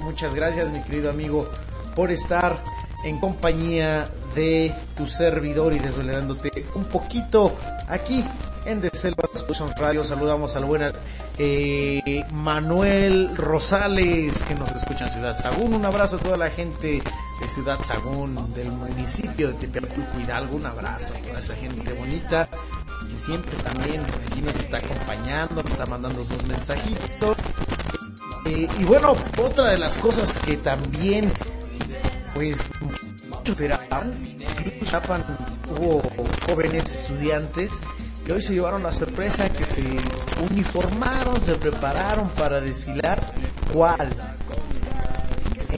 muchas 0.02 0.34
gracias, 0.34 0.70
mi 0.70 0.82
querido 0.82 1.10
amigo, 1.10 1.50
por 1.96 2.12
estar 2.12 2.62
en 3.04 3.18
compañía 3.18 4.08
de 4.34 4.74
tu 4.96 5.06
servidor 5.06 5.72
y 5.72 5.78
desvelándote 5.78 6.66
un 6.74 6.84
poquito 6.84 7.56
aquí 7.88 8.24
en 8.68 8.82
The 8.82 8.90
Production 8.90 9.72
Radio. 9.78 10.04
Saludamos 10.04 10.54
al 10.54 10.66
buen 10.66 10.92
eh, 11.38 12.24
Manuel 12.32 13.34
Rosales 13.34 14.42
que 14.42 14.54
nos 14.54 14.70
escucha 14.72 15.06
en 15.06 15.12
Ciudad 15.12 15.38
Sagún. 15.38 15.72
Un 15.72 15.84
abrazo 15.86 16.16
a 16.16 16.18
toda 16.18 16.36
la 16.36 16.50
gente 16.50 17.02
de 17.40 17.48
Ciudad 17.48 17.78
Sagún, 17.82 18.36
del 18.54 18.70
municipio 18.72 19.48
de 19.48 19.54
Tepeacuco 19.54 20.20
Hidalgo. 20.20 20.56
Un 20.56 20.66
abrazo 20.66 21.14
a 21.14 21.22
toda 21.22 21.38
esa 21.38 21.54
gente 21.54 21.92
bonita 21.94 22.46
que 23.08 23.18
siempre 23.18 23.56
también 23.56 24.02
aquí 24.26 24.42
nos 24.42 24.54
está 24.60 24.78
acompañando, 24.78 25.62
nos 25.62 25.72
está 25.72 25.86
mandando 25.86 26.22
sus 26.24 26.42
mensajitos. 26.46 27.38
Eh, 28.44 28.68
y 28.78 28.84
bueno, 28.84 29.16
otra 29.38 29.70
de 29.70 29.78
las 29.78 29.96
cosas 29.96 30.38
que 30.38 30.58
también 30.58 31.32
pues 32.34 32.68
incluso 33.32 33.64
Chapan 34.84 35.24
hubo 35.80 36.02
jóvenes 36.46 36.92
estudiantes 36.92 37.82
hoy 38.32 38.42
se 38.42 38.54
llevaron 38.54 38.82
la 38.82 38.92
sorpresa 38.92 39.48
que 39.48 39.64
se 39.64 39.82
uniformaron, 40.50 41.40
se 41.40 41.54
prepararon 41.54 42.28
para 42.30 42.60
desfilar. 42.60 43.18
¿Cuál? 43.72 44.08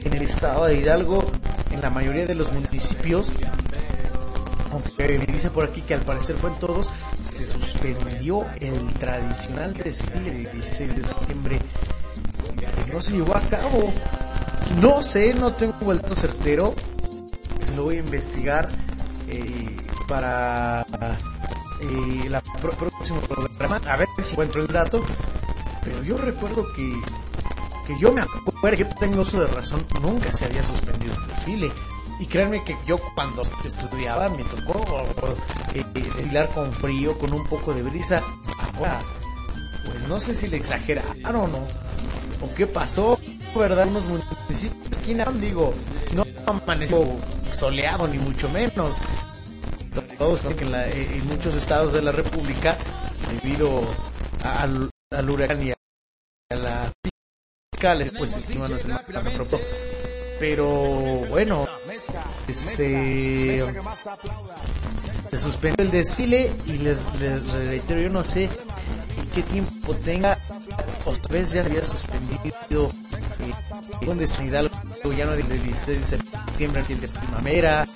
en 0.04 0.14
el 0.14 0.22
estado 0.22 0.66
de 0.66 0.78
Hidalgo, 0.78 1.24
en 1.70 1.80
la 1.80 1.90
mayoría 1.90 2.26
de 2.26 2.34
los 2.34 2.52
municipios, 2.52 3.32
aunque 4.72 5.18
me 5.18 5.26
dice 5.26 5.50
por 5.50 5.64
aquí 5.64 5.82
que 5.82 5.94
al 5.94 6.02
parecer 6.02 6.36
fue 6.36 6.50
en 6.50 6.58
todos, 6.58 6.90
se 7.22 7.46
suspendió 7.46 8.46
el 8.60 8.92
tradicional 8.94 9.74
desfile 9.74 10.30
del 10.30 10.52
16 10.52 10.96
de 10.96 11.06
septiembre. 11.06 11.58
Pues 12.76 12.94
no 12.94 13.00
se 13.00 13.12
llevó 13.12 13.36
a 13.36 13.40
cabo. 13.40 13.92
No 14.80 15.02
sé, 15.02 15.34
no 15.34 15.52
tengo 15.52 15.92
el 15.92 16.00
dato 16.00 16.14
certero. 16.14 16.74
Se 17.62 17.74
lo 17.74 17.84
voy 17.84 17.96
a 17.96 18.00
investigar 18.00 18.68
eh, 19.28 19.76
para 20.06 20.86
eh, 21.80 22.28
la 22.28 22.39
próximo 22.60 23.20
programa. 23.20 23.80
A 23.88 23.96
ver 23.96 24.08
si 24.16 24.32
encuentro 24.32 24.62
el 24.62 24.68
dato. 24.68 25.04
Pero 25.82 26.02
yo 26.02 26.16
recuerdo 26.18 26.64
que, 26.74 26.92
que 27.86 27.98
yo 27.98 28.12
me 28.12 28.20
acuerdo, 28.20 28.76
yo 28.76 28.86
tengo 28.98 29.22
uso 29.22 29.40
de 29.40 29.46
razón, 29.46 29.84
nunca 30.02 30.32
se 30.32 30.44
había 30.44 30.62
suspendido 30.62 31.14
el 31.14 31.26
desfile. 31.28 31.72
Y 32.18 32.26
créanme 32.26 32.62
que 32.62 32.76
yo 32.86 32.98
cuando 33.14 33.40
estudiaba 33.64 34.28
me 34.28 34.44
tocó 34.44 34.84
eh, 35.74 35.84
desfilar 35.94 36.50
con 36.50 36.70
frío, 36.72 37.18
con 37.18 37.32
un 37.32 37.44
poco 37.44 37.72
de 37.72 37.82
brisa. 37.82 38.22
Ahora, 38.76 38.98
pues 39.86 40.06
no 40.06 40.20
sé 40.20 40.34
si 40.34 40.48
le 40.48 40.58
exageraron 40.58 41.54
o. 41.54 41.90
¿O 42.42 42.54
qué 42.54 42.66
pasó? 42.66 43.18
¿Verdad? 43.54 43.86
Unos 43.88 44.04
municipios 44.06 44.80
nada, 45.14 45.32
digo, 45.32 45.74
no 46.14 46.24
amaneció 46.46 47.04
soleado 47.52 48.06
ni 48.08 48.18
mucho 48.18 48.48
menos. 48.48 49.00
Todos 50.18 50.40
que 50.54 50.64
en, 50.64 50.72
la- 50.72 50.86
en 50.88 51.26
muchos 51.26 51.54
estados 51.54 51.92
de 51.92 52.02
la 52.02 52.12
República, 52.12 52.76
debido 53.42 53.82
a- 54.44 54.62
al, 54.62 54.90
al 55.12 55.30
huracán 55.30 55.62
y 55.62 55.70
a, 55.70 55.74
a 56.50 56.54
la 56.56 56.92
tropicales, 57.72 58.12
pues 58.16 58.34
el 58.34 58.42
clima 58.44 58.68
no 58.68 58.78
apropiado. 59.26 59.64
Pero 60.40 60.66
bueno, 61.28 61.66
este, 62.48 63.62
se 65.30 65.38
suspendió 65.38 65.84
el 65.84 65.90
desfile 65.90 66.50
y 66.66 66.78
les, 66.78 67.06
reitero, 67.68 68.00
yo 68.00 68.08
no 68.08 68.24
sé 68.24 68.48
qué 69.34 69.42
tiempo 69.42 69.94
tenga, 69.96 70.38
o 71.04 71.12
tal 71.12 71.32
vez 71.32 71.52
ya 71.52 71.62
se 71.62 71.68
había 71.68 71.84
suspendido 71.84 72.90
eh, 73.38 74.06
un 74.06 74.18
desfile 74.18 74.70
ya 75.16 75.26
no 75.26 75.34
el 75.34 75.46
de 75.46 75.58
16 75.58 76.10
de 76.10 76.16
septiembre, 76.16 76.82
el 76.88 77.00
de 77.00 77.08
primavera, 77.08 77.86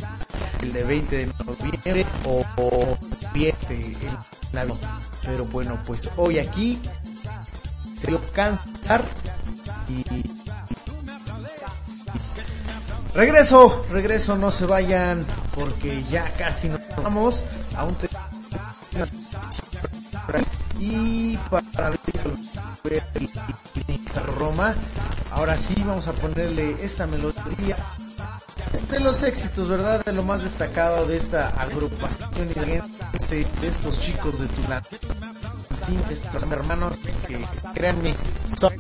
el 0.62 0.72
de 0.72 0.84
20 0.84 1.16
de 1.16 1.26
noviembre 1.26 2.06
o, 2.26 2.44
o 2.56 2.98
este, 3.34 3.74
el 3.74 4.18
Navidad. 4.52 4.76
Pero 5.24 5.44
bueno, 5.46 5.78
pues 5.86 6.10
hoy 6.16 6.38
aquí 6.38 6.78
se 8.00 8.06
dio 8.06 8.20
cansar 8.32 9.02
y, 9.88 10.43
Regreso, 13.14 13.84
regreso, 13.90 14.36
no 14.36 14.50
se 14.50 14.66
vayan 14.66 15.24
porque 15.54 16.02
ya 16.04 16.28
casi 16.32 16.68
nos 16.68 16.80
vamos. 16.96 17.44
Aún 17.76 17.94
te... 17.94 18.08
Y 20.80 21.36
para 21.48 21.92
Roma, 24.36 24.74
ahora 25.30 25.56
sí 25.56 25.74
vamos 25.86 26.08
a 26.08 26.12
ponerle 26.12 26.76
esta 26.84 27.06
melodía. 27.06 27.76
Este 28.72 28.94
de 28.94 29.00
los 29.00 29.22
éxitos, 29.22 29.68
¿verdad? 29.68 30.04
De 30.04 30.12
lo 30.12 30.24
más 30.24 30.42
destacado 30.42 31.06
de 31.06 31.16
esta 31.16 31.48
agrupación 31.50 32.50
hidalguense, 32.50 33.46
de 33.60 33.68
estos 33.68 34.00
chicos 34.00 34.40
de 34.40 34.46
Tulán. 34.48 34.82
Sí, 35.86 35.98
estos 36.10 36.42
hermanos 36.42 36.98
que, 37.26 37.44
créanme, 37.74 38.14
son 38.58 38.74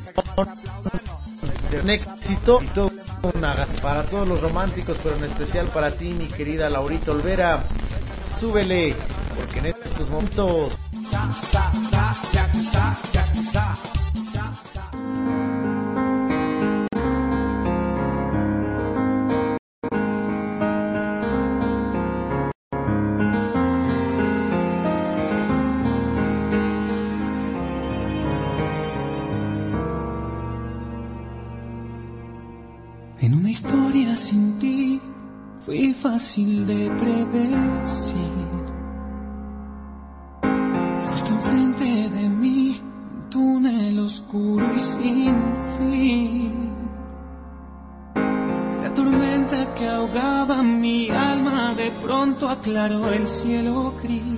un 1.82 1.90
éxito 1.90 2.60
y 2.62 2.66
todo 2.68 2.90
una, 3.34 3.54
para 3.80 4.04
todos 4.04 4.28
los 4.28 4.40
románticos, 4.40 4.98
pero 5.02 5.16
en 5.16 5.24
especial 5.24 5.66
para 5.68 5.90
ti, 5.90 6.10
mi 6.10 6.26
querida 6.26 6.68
Laurita 6.68 7.12
Olvera. 7.12 7.64
Súbele, 8.38 8.94
porque 9.36 9.60
en 9.60 9.66
estos 9.66 10.10
momentos 10.10 10.80
sin 34.16 34.58
ti 34.58 35.00
fui 35.64 35.92
fácil 35.92 36.66
de 36.66 36.90
predecir. 37.00 38.48
Justo 41.06 41.30
enfrente 41.32 41.88
de 42.16 42.28
mí, 42.28 42.80
un 43.14 43.30
túnel 43.30 43.98
oscuro 44.00 44.66
y 44.74 44.78
sin 44.78 45.34
fin. 45.76 46.70
La 48.82 48.92
tormenta 48.92 49.74
que 49.74 49.88
ahogaba 49.88 50.62
mi 50.62 51.08
alma 51.08 51.74
de 51.74 51.90
pronto 52.02 52.48
aclaró 52.48 53.10
el 53.10 53.26
cielo 53.28 53.94
gris. 54.02 54.33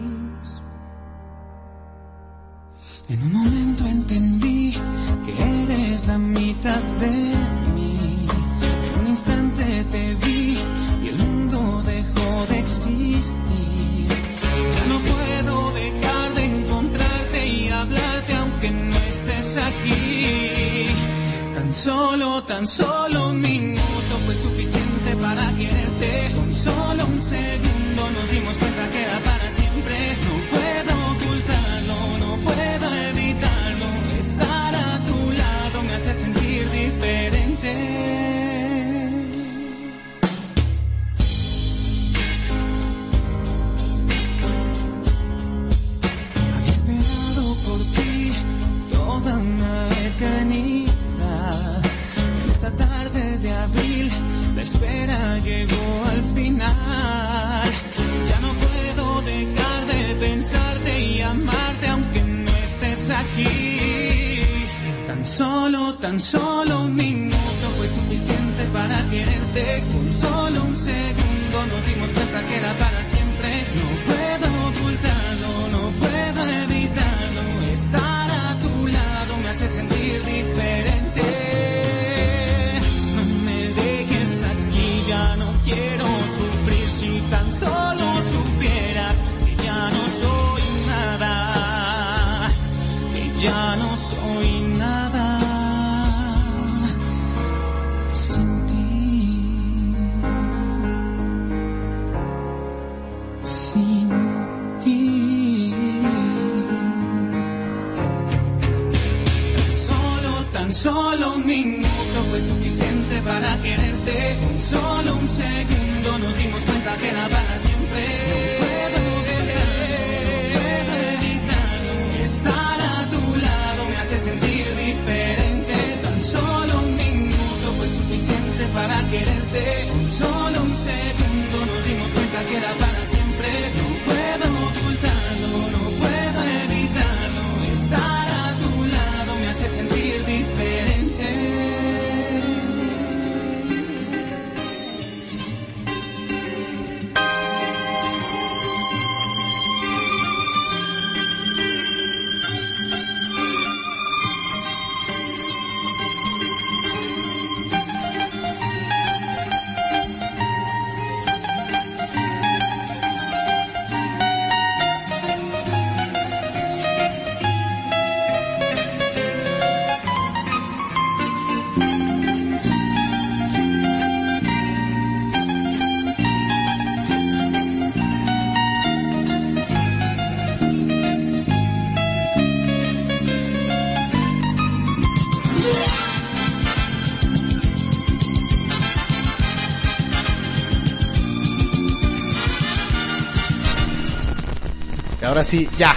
Ahora 195.36 195.44
sí, 195.44 195.68
ya. 195.76 195.94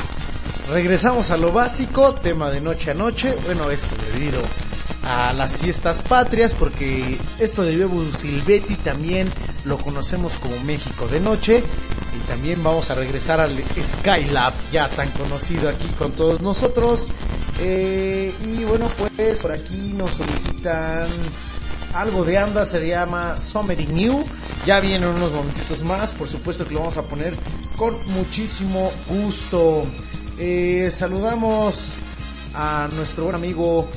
Regresamos 0.70 1.32
a 1.32 1.38
lo 1.38 1.53
básico, 1.53 2.14
tema 2.14 2.49
de 2.49 2.60
noche 2.60 2.91
a 2.91 2.94
noche. 2.94 3.38
Bueno, 3.45 3.72
esto 3.72 3.95
debido 4.11 4.41
a 5.03 5.32
las 5.32 5.61
fiestas 5.61 6.02
patrias, 6.02 6.53
porque 6.53 7.18
esto 7.40 7.64
de 7.64 7.78
Bebo 7.78 8.03
Silvetti 8.14 8.76
también 8.76 9.30
lo 9.64 9.78
conocemos 9.78 10.40
como 10.40 10.60
México 10.66 11.07
de 11.07 11.22
noche. 11.22 11.64
Y 12.14 12.28
también 12.28 12.61
vamos 12.61 12.91
a 12.91 12.95
regresar 12.95 13.40
al 13.40 13.64
Skylab, 13.82 14.52
ya 14.74 14.90
tan 14.90 15.10
conocido 15.11 15.70
aquí 15.70 15.88
con 15.98 16.11
todos 16.11 16.41
nosotros. 16.41 17.07
Eh, 17.61 18.34
y 18.44 18.66
bueno, 18.66 18.91
pues 18.98 19.41
por 19.41 19.53
aquí 19.53 19.94
nos 19.95 20.16
solicitan 20.16 21.07
algo 21.94 22.26
de 22.26 22.38
anda, 22.38 22.66
se 22.66 22.86
llama 22.86 23.38
Somebody 23.38 23.88
New. 23.88 24.26
Ya 24.66 24.82
vienen 24.82 25.07
unos 25.07 25.32
momentitos 25.32 25.82
más, 25.84 26.11
por 26.11 26.28
supuesto 26.28 26.68
que 26.68 26.74
lo 26.74 26.82
vamos 26.82 26.98
a 26.98 27.03
poner 27.03 27.34
con 27.80 27.97
muchísimo 28.11 28.91
gusto. 29.07 29.85
Eh, 30.38 30.89
saludamos 30.91 31.93
a 32.53 32.89
nuestro 32.93 33.23
buen 33.23 33.35
amigo 33.38 33.88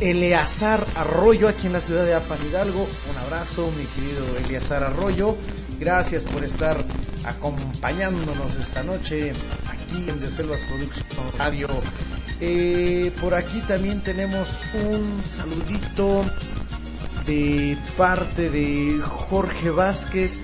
Eleazar 0.00 0.86
Arroyo 0.96 1.46
aquí 1.46 1.66
en 1.66 1.74
la 1.74 1.82
ciudad 1.82 2.06
de 2.06 2.14
Apan 2.14 2.38
Hidalgo. 2.48 2.88
Un 3.10 3.18
abrazo, 3.18 3.70
mi 3.76 3.84
querido 3.84 4.24
Eleazar 4.38 4.82
Arroyo. 4.82 5.36
Gracias 5.78 6.24
por 6.24 6.42
estar 6.42 6.82
acompañándonos 7.26 8.56
esta 8.56 8.82
noche 8.82 9.32
aquí 9.68 10.08
en 10.08 10.18
De 10.18 10.28
Selvas 10.28 10.64
Production 10.64 11.04
Radio. 11.36 11.68
Eh, 12.40 13.12
por 13.20 13.34
aquí 13.34 13.60
también 13.68 14.00
tenemos 14.00 14.62
un 14.72 15.22
saludito 15.30 16.24
de 17.26 17.76
parte 17.98 18.48
de 18.48 18.98
Jorge 19.02 19.68
Vázquez 19.68 20.40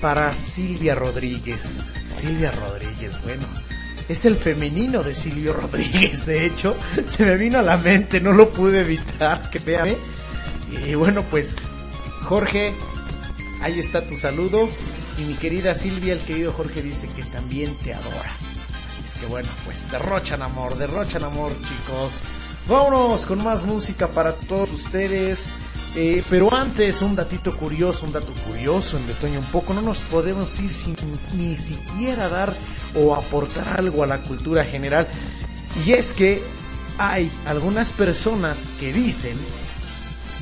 para 0.00 0.34
Silvia 0.34 0.96
Rodríguez. 0.96 1.91
Silvia 2.22 2.52
Rodríguez, 2.52 3.20
bueno, 3.24 3.42
es 4.08 4.24
el 4.26 4.36
femenino 4.36 5.02
de 5.02 5.12
Silvio 5.12 5.52
Rodríguez, 5.60 6.24
de 6.24 6.46
hecho, 6.46 6.76
se 7.04 7.24
me 7.24 7.36
vino 7.36 7.58
a 7.58 7.62
la 7.62 7.76
mente, 7.76 8.20
no 8.20 8.30
lo 8.30 8.50
pude 8.50 8.82
evitar, 8.82 9.50
créame. 9.64 9.96
Y 10.70 10.94
bueno, 10.94 11.24
pues 11.28 11.56
Jorge, 12.20 12.76
ahí 13.60 13.80
está 13.80 14.06
tu 14.06 14.16
saludo. 14.16 14.68
Y 15.18 15.22
mi 15.22 15.34
querida 15.34 15.74
Silvia, 15.74 16.12
el 16.12 16.20
querido 16.20 16.52
Jorge 16.52 16.80
dice 16.80 17.08
que 17.08 17.24
también 17.24 17.74
te 17.78 17.92
adora. 17.92 18.30
Así 18.86 19.02
es 19.04 19.14
que 19.16 19.26
bueno, 19.26 19.48
pues 19.64 19.90
derrochan 19.90 20.42
amor, 20.42 20.76
derrochan 20.78 21.24
amor, 21.24 21.50
chicos. 21.60 22.20
Vámonos 22.68 23.26
con 23.26 23.42
más 23.42 23.64
música 23.64 24.06
para 24.06 24.32
todos 24.32 24.70
ustedes. 24.70 25.46
Eh, 25.94 26.22
pero 26.30 26.52
antes, 26.54 27.02
un 27.02 27.14
datito 27.14 27.54
curioso, 27.56 28.06
un 28.06 28.12
dato 28.12 28.32
curioso 28.46 28.96
en 28.96 29.06
Betoño 29.06 29.40
un 29.40 29.46
poco. 29.46 29.74
No 29.74 29.82
nos 29.82 30.00
podemos 30.00 30.58
ir 30.60 30.72
sin 30.72 30.96
ni 31.34 31.54
siquiera 31.54 32.28
dar 32.28 32.54
o 32.94 33.14
aportar 33.14 33.80
algo 33.80 34.02
a 34.02 34.06
la 34.06 34.18
cultura 34.18 34.64
general. 34.64 35.06
Y 35.86 35.92
es 35.92 36.14
que 36.14 36.42
hay 36.98 37.30
algunas 37.46 37.90
personas 37.90 38.70
que 38.80 38.92
dicen 38.92 39.36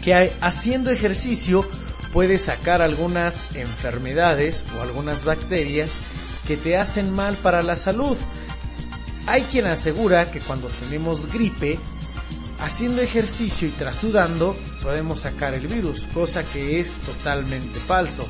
que 0.05 0.33
haciendo 0.41 0.91
ejercicio 0.91 1.69
puedes 2.13 2.45
sacar 2.45 2.83
algunas 2.83 3.55
enfermedades 3.55 4.65
o 4.77 4.83
algunas 4.83 5.25
bacterias 5.25 5.93
que 6.47 6.57
te 6.57 6.77
hacen 6.77 7.11
mal 7.11 7.37
para 7.37 7.63
la 7.63 7.77
salud. 7.77 8.17
Hay 9.27 9.43
quien 9.43 9.67
asegura 9.67 10.31
que 10.31 10.41
cuando 10.41 10.69
tenemos 10.69 11.33
gripe, 11.33 11.79
haciendo 12.61 13.03
ejercicio 13.03 13.69
y 13.69 13.73
trasudando, 13.73 14.57
podemos 14.83 15.21
sacar 15.21 15.55
el 15.55 15.67
virus, 15.67 16.09
cosa 16.13 16.45
que 16.45 16.81
es 16.81 17.01
totalmente 17.01 17.79
falso. 17.81 18.29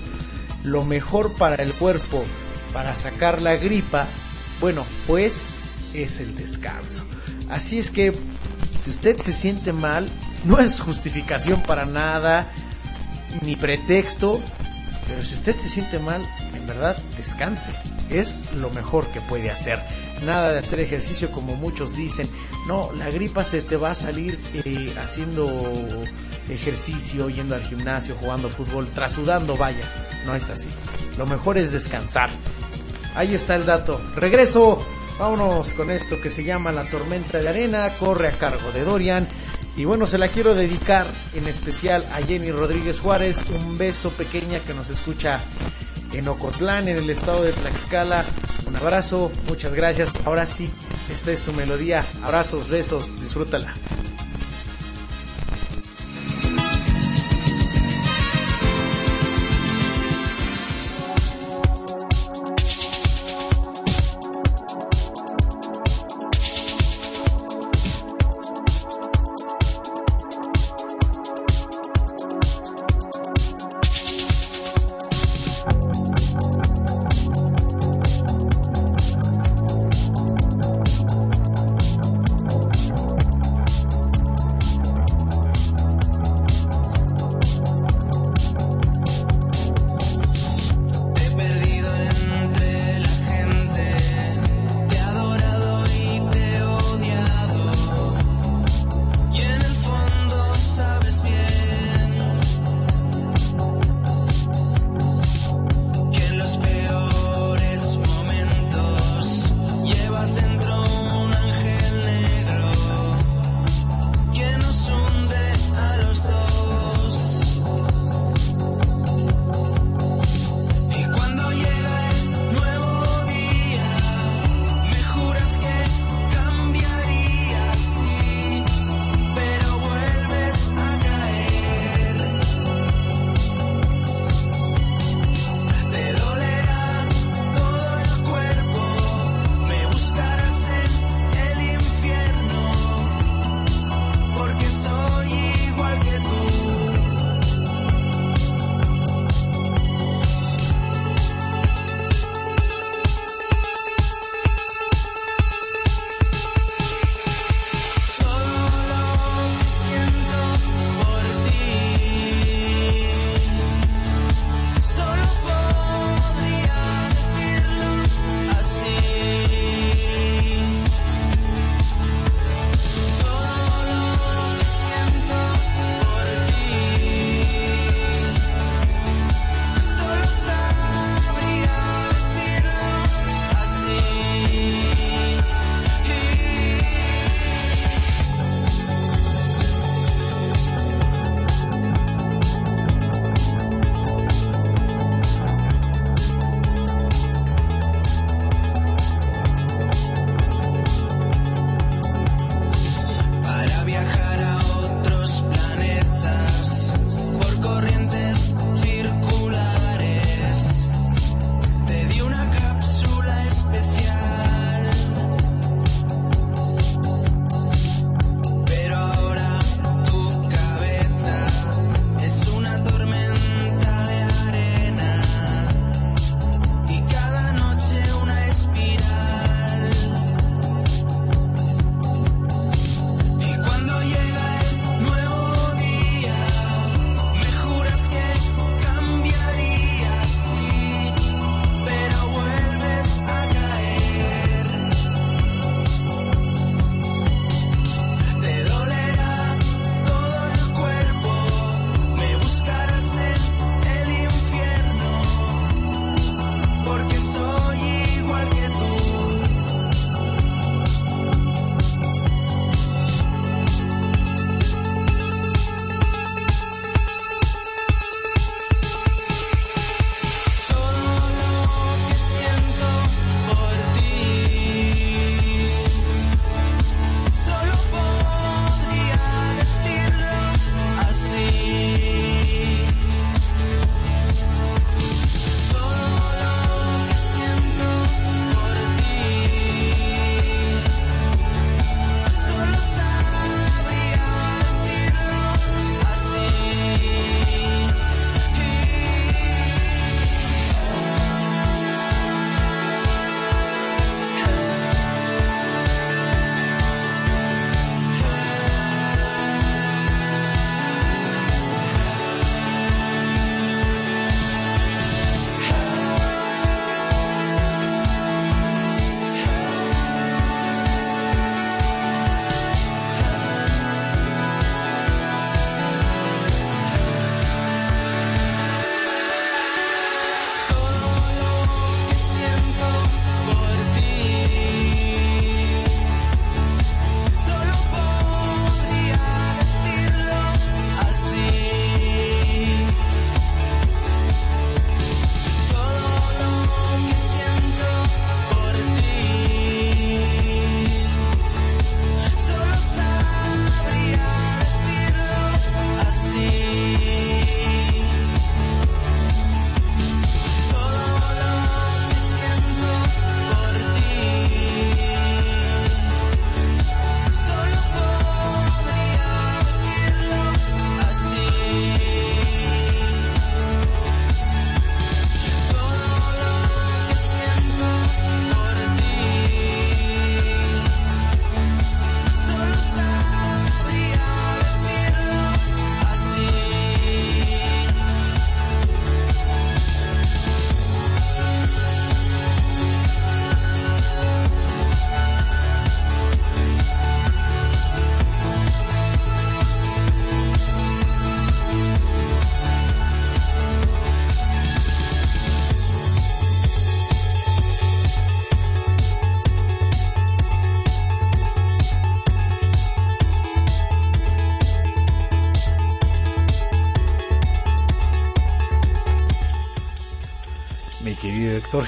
Lo 0.62 0.85
mejor 0.85 1.35
para 1.35 1.62
el 1.62 1.73
cuerpo, 1.73 2.24
para 2.73 2.94
sacar 2.94 3.43
la 3.43 3.57
gripa, 3.57 4.07
bueno, 4.61 4.85
pues 5.07 5.35
es 5.94 6.20
el 6.20 6.36
descanso. 6.36 7.05
Así 7.48 7.78
es 7.78 7.90
que, 7.90 8.12
si 8.82 8.90
usted 8.90 9.19
se 9.19 9.32
siente 9.32 9.73
mal, 9.73 10.09
no 10.44 10.59
es 10.59 10.81
justificación 10.81 11.62
para 11.62 11.86
nada, 11.86 12.51
ni 13.43 13.57
pretexto, 13.57 14.40
pero 15.07 15.23
si 15.23 15.35
usted 15.35 15.59
se 15.59 15.69
siente 15.69 15.98
mal, 15.98 16.23
en 16.55 16.66
verdad, 16.66 16.97
descanse. 17.16 17.70
Es 18.11 18.53
lo 18.55 18.70
mejor 18.70 19.07
que 19.09 19.20
puede 19.20 19.51
hacer. 19.51 19.81
Nada 20.24 20.53
de 20.53 20.59
hacer 20.59 20.81
ejercicio 20.81 21.31
como 21.31 21.55
muchos 21.55 21.97
dicen. 21.97 22.28
No, 22.66 22.91
la 22.97 23.11
gripa 23.11 23.45
se 23.45 23.62
te 23.62 23.77
va 23.77 23.93
a 23.93 23.95
salir 23.95 24.39
eh, 24.53 24.95
haciendo 25.03 25.47
ejercicio, 26.49 27.28
yendo 27.28 27.55
al 27.55 27.62
gimnasio, 27.62 28.16
jugando 28.20 28.51
fútbol, 28.51 28.89
trasudando, 28.89 29.57
vaya. 29.57 29.85
No 30.27 30.35
es 30.35 30.51
así. 30.51 30.69
Lo 31.16 31.27
mejor 31.27 31.57
es 31.59 31.73
descansar. 31.73 32.31
Ahí 33.15 33.35
está 33.35 33.55
el 33.57 33.66
dato. 33.66 34.01
Regreso. 34.16 34.85
Vámonos 35.19 35.74
con 35.74 35.91
esto 35.91 36.19
que 36.20 36.31
se 36.31 36.45
llama 36.45 36.73
La 36.73 36.85
Tormenta 36.85 37.39
de 37.39 37.49
Arena. 37.49 37.91
Corre 37.99 38.28
a 38.28 38.32
cargo 38.32 38.73
de 38.73 38.85
Dorian. 38.85 39.28
Y 39.77 39.85
bueno, 39.85 40.07
se 40.07 40.19
la 40.19 40.28
quiero 40.28 40.55
dedicar 40.55 41.07
en 41.35 41.47
especial 41.47 42.07
a 42.12 42.27
Jenny 42.27 42.51
Rodríguez 42.51 43.01
Juárez. 43.01 43.45
Un 43.55 43.78
beso 43.78 44.11
pequeña 44.11 44.59
que 44.61 44.74
nos 44.74 44.91
escucha 44.91 45.41
en 46.12 46.28
Ocotlán, 46.28 46.89
en 46.89 46.97
el 46.97 47.11
estado 47.11 47.43
de 47.43 47.53
Tlaxcala. 47.53 48.24
Un 48.66 48.77
abrazo, 48.77 49.31
muchas 49.49 49.74
gracias. 49.74 50.12
Ahora 50.24 50.47
sí, 50.47 50.70
esta 51.11 51.32
es 51.32 51.43
tu 51.43 51.53
melodía. 51.53 52.05
Abrazos, 52.23 52.69
besos, 52.69 53.20
disfrútala. 53.20 53.73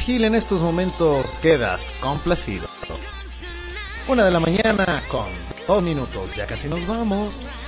Gil. 0.02 0.24
En 0.24 0.34
estos 0.34 0.62
momentos 0.62 1.38
quedas 1.38 1.94
complacido. 2.00 2.66
Una 4.08 4.24
de 4.24 4.32
la 4.32 4.40
mañana 4.40 5.02
con 5.08 5.26
dos 5.68 5.80
minutos, 5.80 6.34
ya 6.34 6.44
casi 6.44 6.68
nos 6.68 6.84
vamos. 6.88 7.61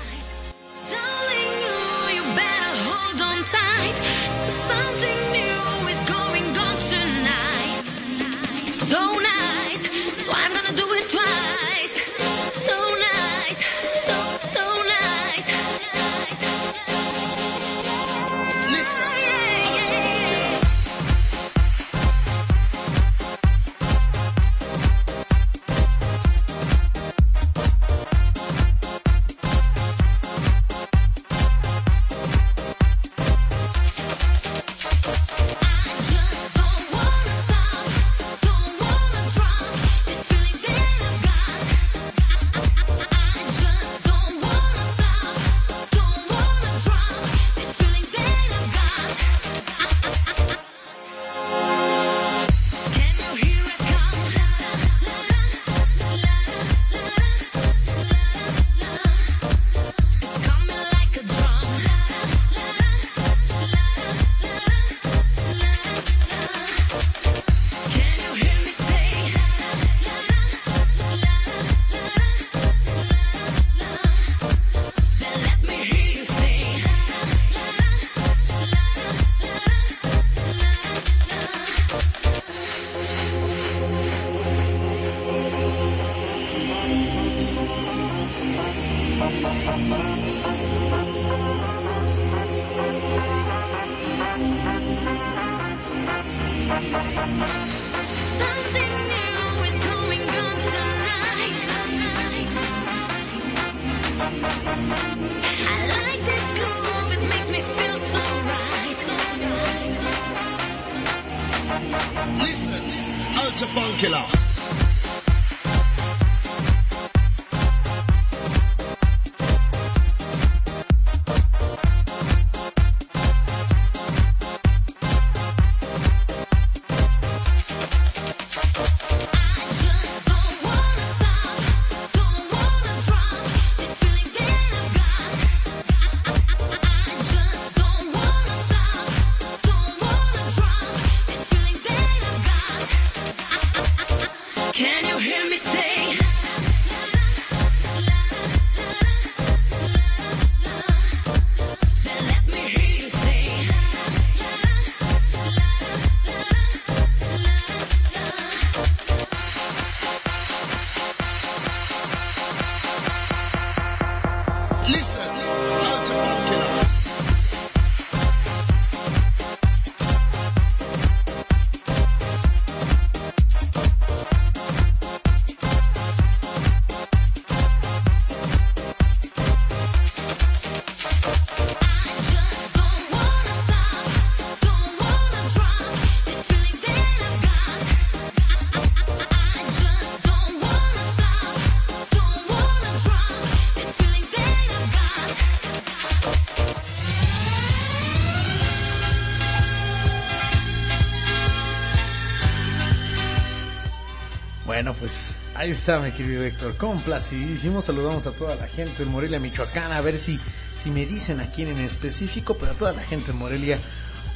Ahí 205.65 205.71
está, 205.71 205.99
mi 205.99 206.13
querido 206.13 206.45
Héctor. 206.45 206.77
Complacidísimo. 206.77 207.81
Saludamos 207.81 208.27
a 208.27 208.33
toda 208.33 208.55
la 208.55 208.67
gente 208.67 209.03
en 209.03 209.11
Morelia, 209.11 209.41
Michoacán. 209.41 209.93
A 209.93 210.03
ver 210.03 210.19
si, 210.19 210.39
si 210.79 210.91
me 210.91 211.07
dicen 211.07 211.41
a 211.41 211.51
quién 211.51 211.69
en 211.69 211.79
específico, 211.79 212.59
pero 212.61 212.73
a 212.73 212.75
toda 212.75 212.93
la 212.93 213.01
gente 213.01 213.31
en 213.31 213.39
Morelia. 213.39 213.79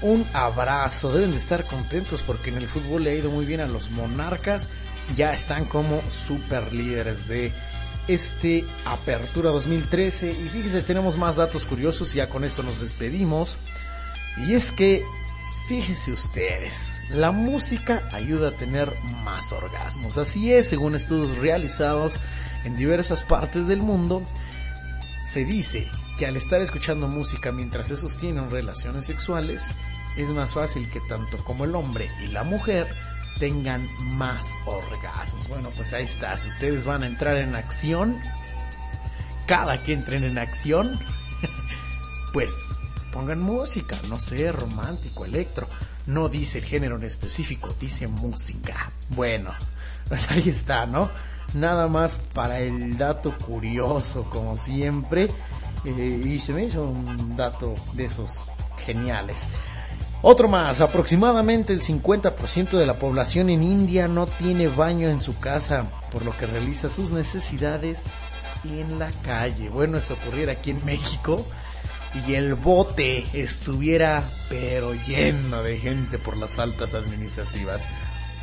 Un 0.01 0.27
abrazo. 0.33 1.13
Deben 1.13 1.33
de 1.33 1.37
estar 1.37 1.67
contentos 1.67 2.23
porque 2.23 2.49
en 2.49 2.57
el 2.57 2.67
fútbol 2.67 3.05
le 3.05 3.11
ha 3.11 3.15
ido 3.15 3.31
muy 3.31 3.45
bien 3.45 3.61
a 3.61 3.67
los 3.67 3.91
monarcas. 3.91 4.71
Ya 5.17 5.35
están 5.35 5.67
como 5.67 6.01
super 6.11 6.73
líderes 6.73 7.29
de 7.29 7.53
este 8.09 8.65
Apertura 8.87 9.51
2013. 9.51 10.31
Y 10.31 10.49
fíjense, 10.49 10.81
tenemos 10.81 11.19
más 11.19 11.37
datos 11.37 11.67
curiosos. 11.67 12.15
Ya 12.15 12.31
con 12.31 12.43
esto 12.43 12.63
nos 12.63 12.81
despedimos. 12.81 13.59
Y 14.47 14.55
es 14.55 14.73
que 14.73 15.03
Fíjense 15.69 16.13
ustedes, 16.13 17.03
la 17.11 17.31
música 17.31 18.09
ayuda 18.13 18.49
a 18.49 18.53
tener 18.53 18.91
orgasmos. 19.53 20.19
Así 20.19 20.53
es, 20.53 20.69
según 20.69 20.95
estudios 20.95 21.39
realizados 21.39 22.21
en 22.65 22.77
diversas 22.77 23.23
partes 23.23 23.67
del 23.67 23.81
mundo, 23.81 24.23
se 25.23 25.45
dice 25.45 25.89
que 26.19 26.27
al 26.27 26.37
estar 26.37 26.61
escuchando 26.61 27.07
música 27.09 27.53
mientras 27.53 27.87
se 27.89 27.97
sostienen 27.97 28.51
relaciones 28.51 29.07
sexuales, 29.07 29.73
es 30.17 30.29
más 30.31 30.55
fácil 30.55 30.89
que 30.89 31.01
tanto 31.09 31.37
como 31.45 31.65
el 31.65 31.75
hombre 31.75 32.09
y 32.21 32.29
la 32.29 32.43
mujer 32.43 32.89
tengan 33.39 33.89
más 34.17 34.45
orgasmos. 34.67 35.49
Bueno, 35.49 35.71
pues 35.77 35.93
ahí 35.93 36.05
está. 36.05 36.37
Si 36.37 36.49
ustedes 36.49 36.87
van 36.87 37.03
a 37.05 37.07
entrar 37.07 37.37
en 37.39 37.55
acción, 37.55 38.21
cada 39.47 39.79
que 39.79 39.93
entren 39.93 40.25
en 40.25 40.39
acción, 40.39 40.99
pues 42.33 42.53
pongan 43.13 43.41
música, 43.41 43.97
no 44.09 44.19
sé, 44.21 44.51
romántico, 44.53 45.25
electro. 45.25 45.69
No 46.09 46.31
dice 46.31 46.63
género 46.63 46.97
en 46.97 47.05
específico, 47.05 47.69
dice 47.79 48.07
música. 48.07 48.91
Bueno, 49.11 49.53
pues 50.09 50.31
ahí 50.31 50.49
está, 50.49 50.87
¿no? 50.87 51.11
Nada 51.53 51.87
más 51.87 52.17
para 52.33 52.61
el 52.61 52.97
dato 52.97 53.37
curioso, 53.37 54.25
como 54.31 54.57
siempre. 54.57 55.29
Eh, 55.85 56.23
y 56.25 56.41
se 56.41 56.55
me 56.55 56.65
hizo 56.65 56.83
un 56.83 57.37
dato 57.37 57.75
de 57.93 58.07
esos 58.07 58.41
geniales. 58.79 59.49
Otro 60.23 60.49
más, 60.49 60.81
aproximadamente 60.81 61.75
el 61.75 61.83
50% 61.83 62.71
de 62.71 62.87
la 62.87 62.99
población 62.99 63.51
en 63.51 63.63
India 63.63 64.09
no 64.09 64.27
tiene 64.27 64.67
baño 64.67 65.11
en 65.11 65.21
su 65.21 65.39
casa, 65.39 65.91
por 66.11 66.25
lo 66.25 66.37
que 66.39 66.47
realiza 66.47 66.89
sus 66.89 67.11
necesidades 67.11 68.05
en 68.65 68.99
la 68.99 69.11
calle. 69.23 69.69
Bueno, 69.69 69.99
esto 69.99 70.15
ocurriera 70.15 70.53
aquí 70.53 70.71
en 70.71 70.83
México 70.87 71.47
y 72.27 72.35
el 72.35 72.55
bote 72.55 73.27
estuviera 73.33 74.23
pero 74.49 74.95
lleno 75.07 75.63
de 75.63 75.79
gente 75.79 76.19
por 76.19 76.37
las 76.37 76.57
faltas 76.57 76.95
administrativas. 76.95 77.87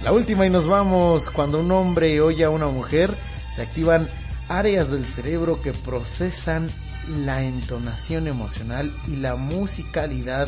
La 0.04 0.12
última 0.12 0.46
y 0.46 0.50
nos 0.50 0.68
vamos, 0.68 1.30
cuando 1.30 1.60
un 1.60 1.72
hombre 1.72 2.22
oye 2.22 2.44
a 2.44 2.50
una 2.50 2.68
mujer, 2.68 3.16
se 3.54 3.62
activan 3.62 4.08
áreas 4.50 4.92
del 4.92 5.06
cerebro 5.06 5.62
que 5.62 5.74
procesan 5.74 6.70
la 7.08 7.44
entonación 7.44 8.28
emocional 8.28 8.94
y 9.08 9.18
la 9.18 9.36
musicalidad 9.36 10.48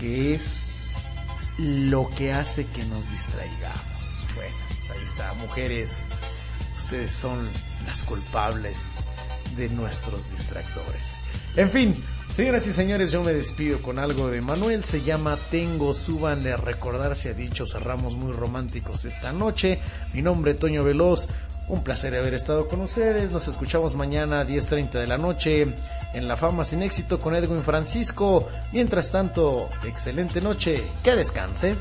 que 0.00 0.34
es 0.34 0.66
lo 1.58 2.08
que 2.10 2.32
hace 2.32 2.66
que 2.66 2.84
nos 2.84 3.10
distraigamos. 3.10 4.24
Bueno, 4.34 4.54
pues 4.68 4.90
ahí 4.90 5.02
está, 5.02 5.32
mujeres, 5.34 6.12
ustedes 6.76 7.12
son 7.12 7.48
las 7.86 8.02
culpables 8.02 8.96
de 9.56 9.68
nuestros 9.68 10.30
distractores. 10.30 11.16
En 11.54 11.68
fin, 11.68 12.02
señoras 12.34 12.66
y 12.66 12.72
señores, 12.72 13.12
yo 13.12 13.22
me 13.22 13.34
despido 13.34 13.78
con 13.82 13.98
algo 13.98 14.28
de 14.28 14.40
Manuel. 14.40 14.84
Se 14.84 15.02
llama 15.02 15.36
Tengo, 15.50 15.92
súbanle 15.92 16.52
a 16.52 16.56
recordar, 16.56 17.14
se 17.14 17.28
ha 17.28 17.34
dicho, 17.34 17.66
cerramos 17.66 18.16
muy 18.16 18.32
románticos 18.32 19.04
esta 19.04 19.32
noche. 19.32 19.78
Mi 20.14 20.22
nombre 20.22 20.54
Toño 20.54 20.82
Veloz. 20.82 21.28
Un 21.68 21.84
placer 21.84 22.14
haber 22.16 22.34
estado 22.34 22.68
con 22.68 22.80
ustedes. 22.80 23.30
Nos 23.30 23.48
escuchamos 23.48 23.94
mañana 23.94 24.40
a 24.40 24.46
10.30 24.46 24.92
de 24.92 25.06
la 25.06 25.18
noche 25.18 25.74
en 26.12 26.28
La 26.28 26.36
Fama 26.36 26.64
Sin 26.64 26.82
Éxito 26.82 27.18
con 27.18 27.34
Edwin 27.34 27.62
Francisco. 27.62 28.48
Mientras 28.72 29.12
tanto, 29.12 29.68
excelente 29.84 30.40
noche. 30.40 30.82
Que 31.04 31.14
descanse. 31.14 31.76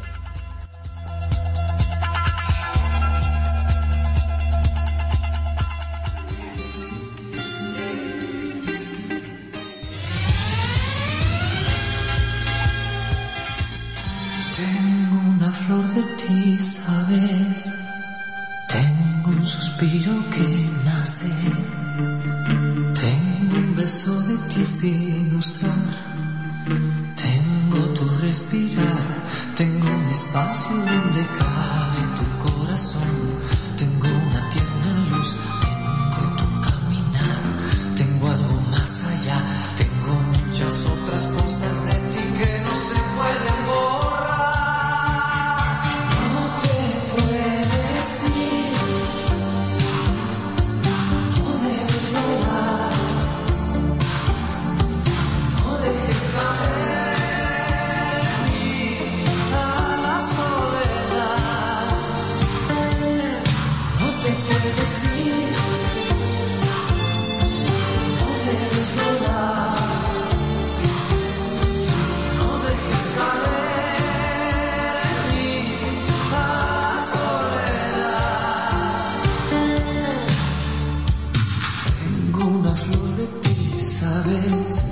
Sabes, 84.23 84.90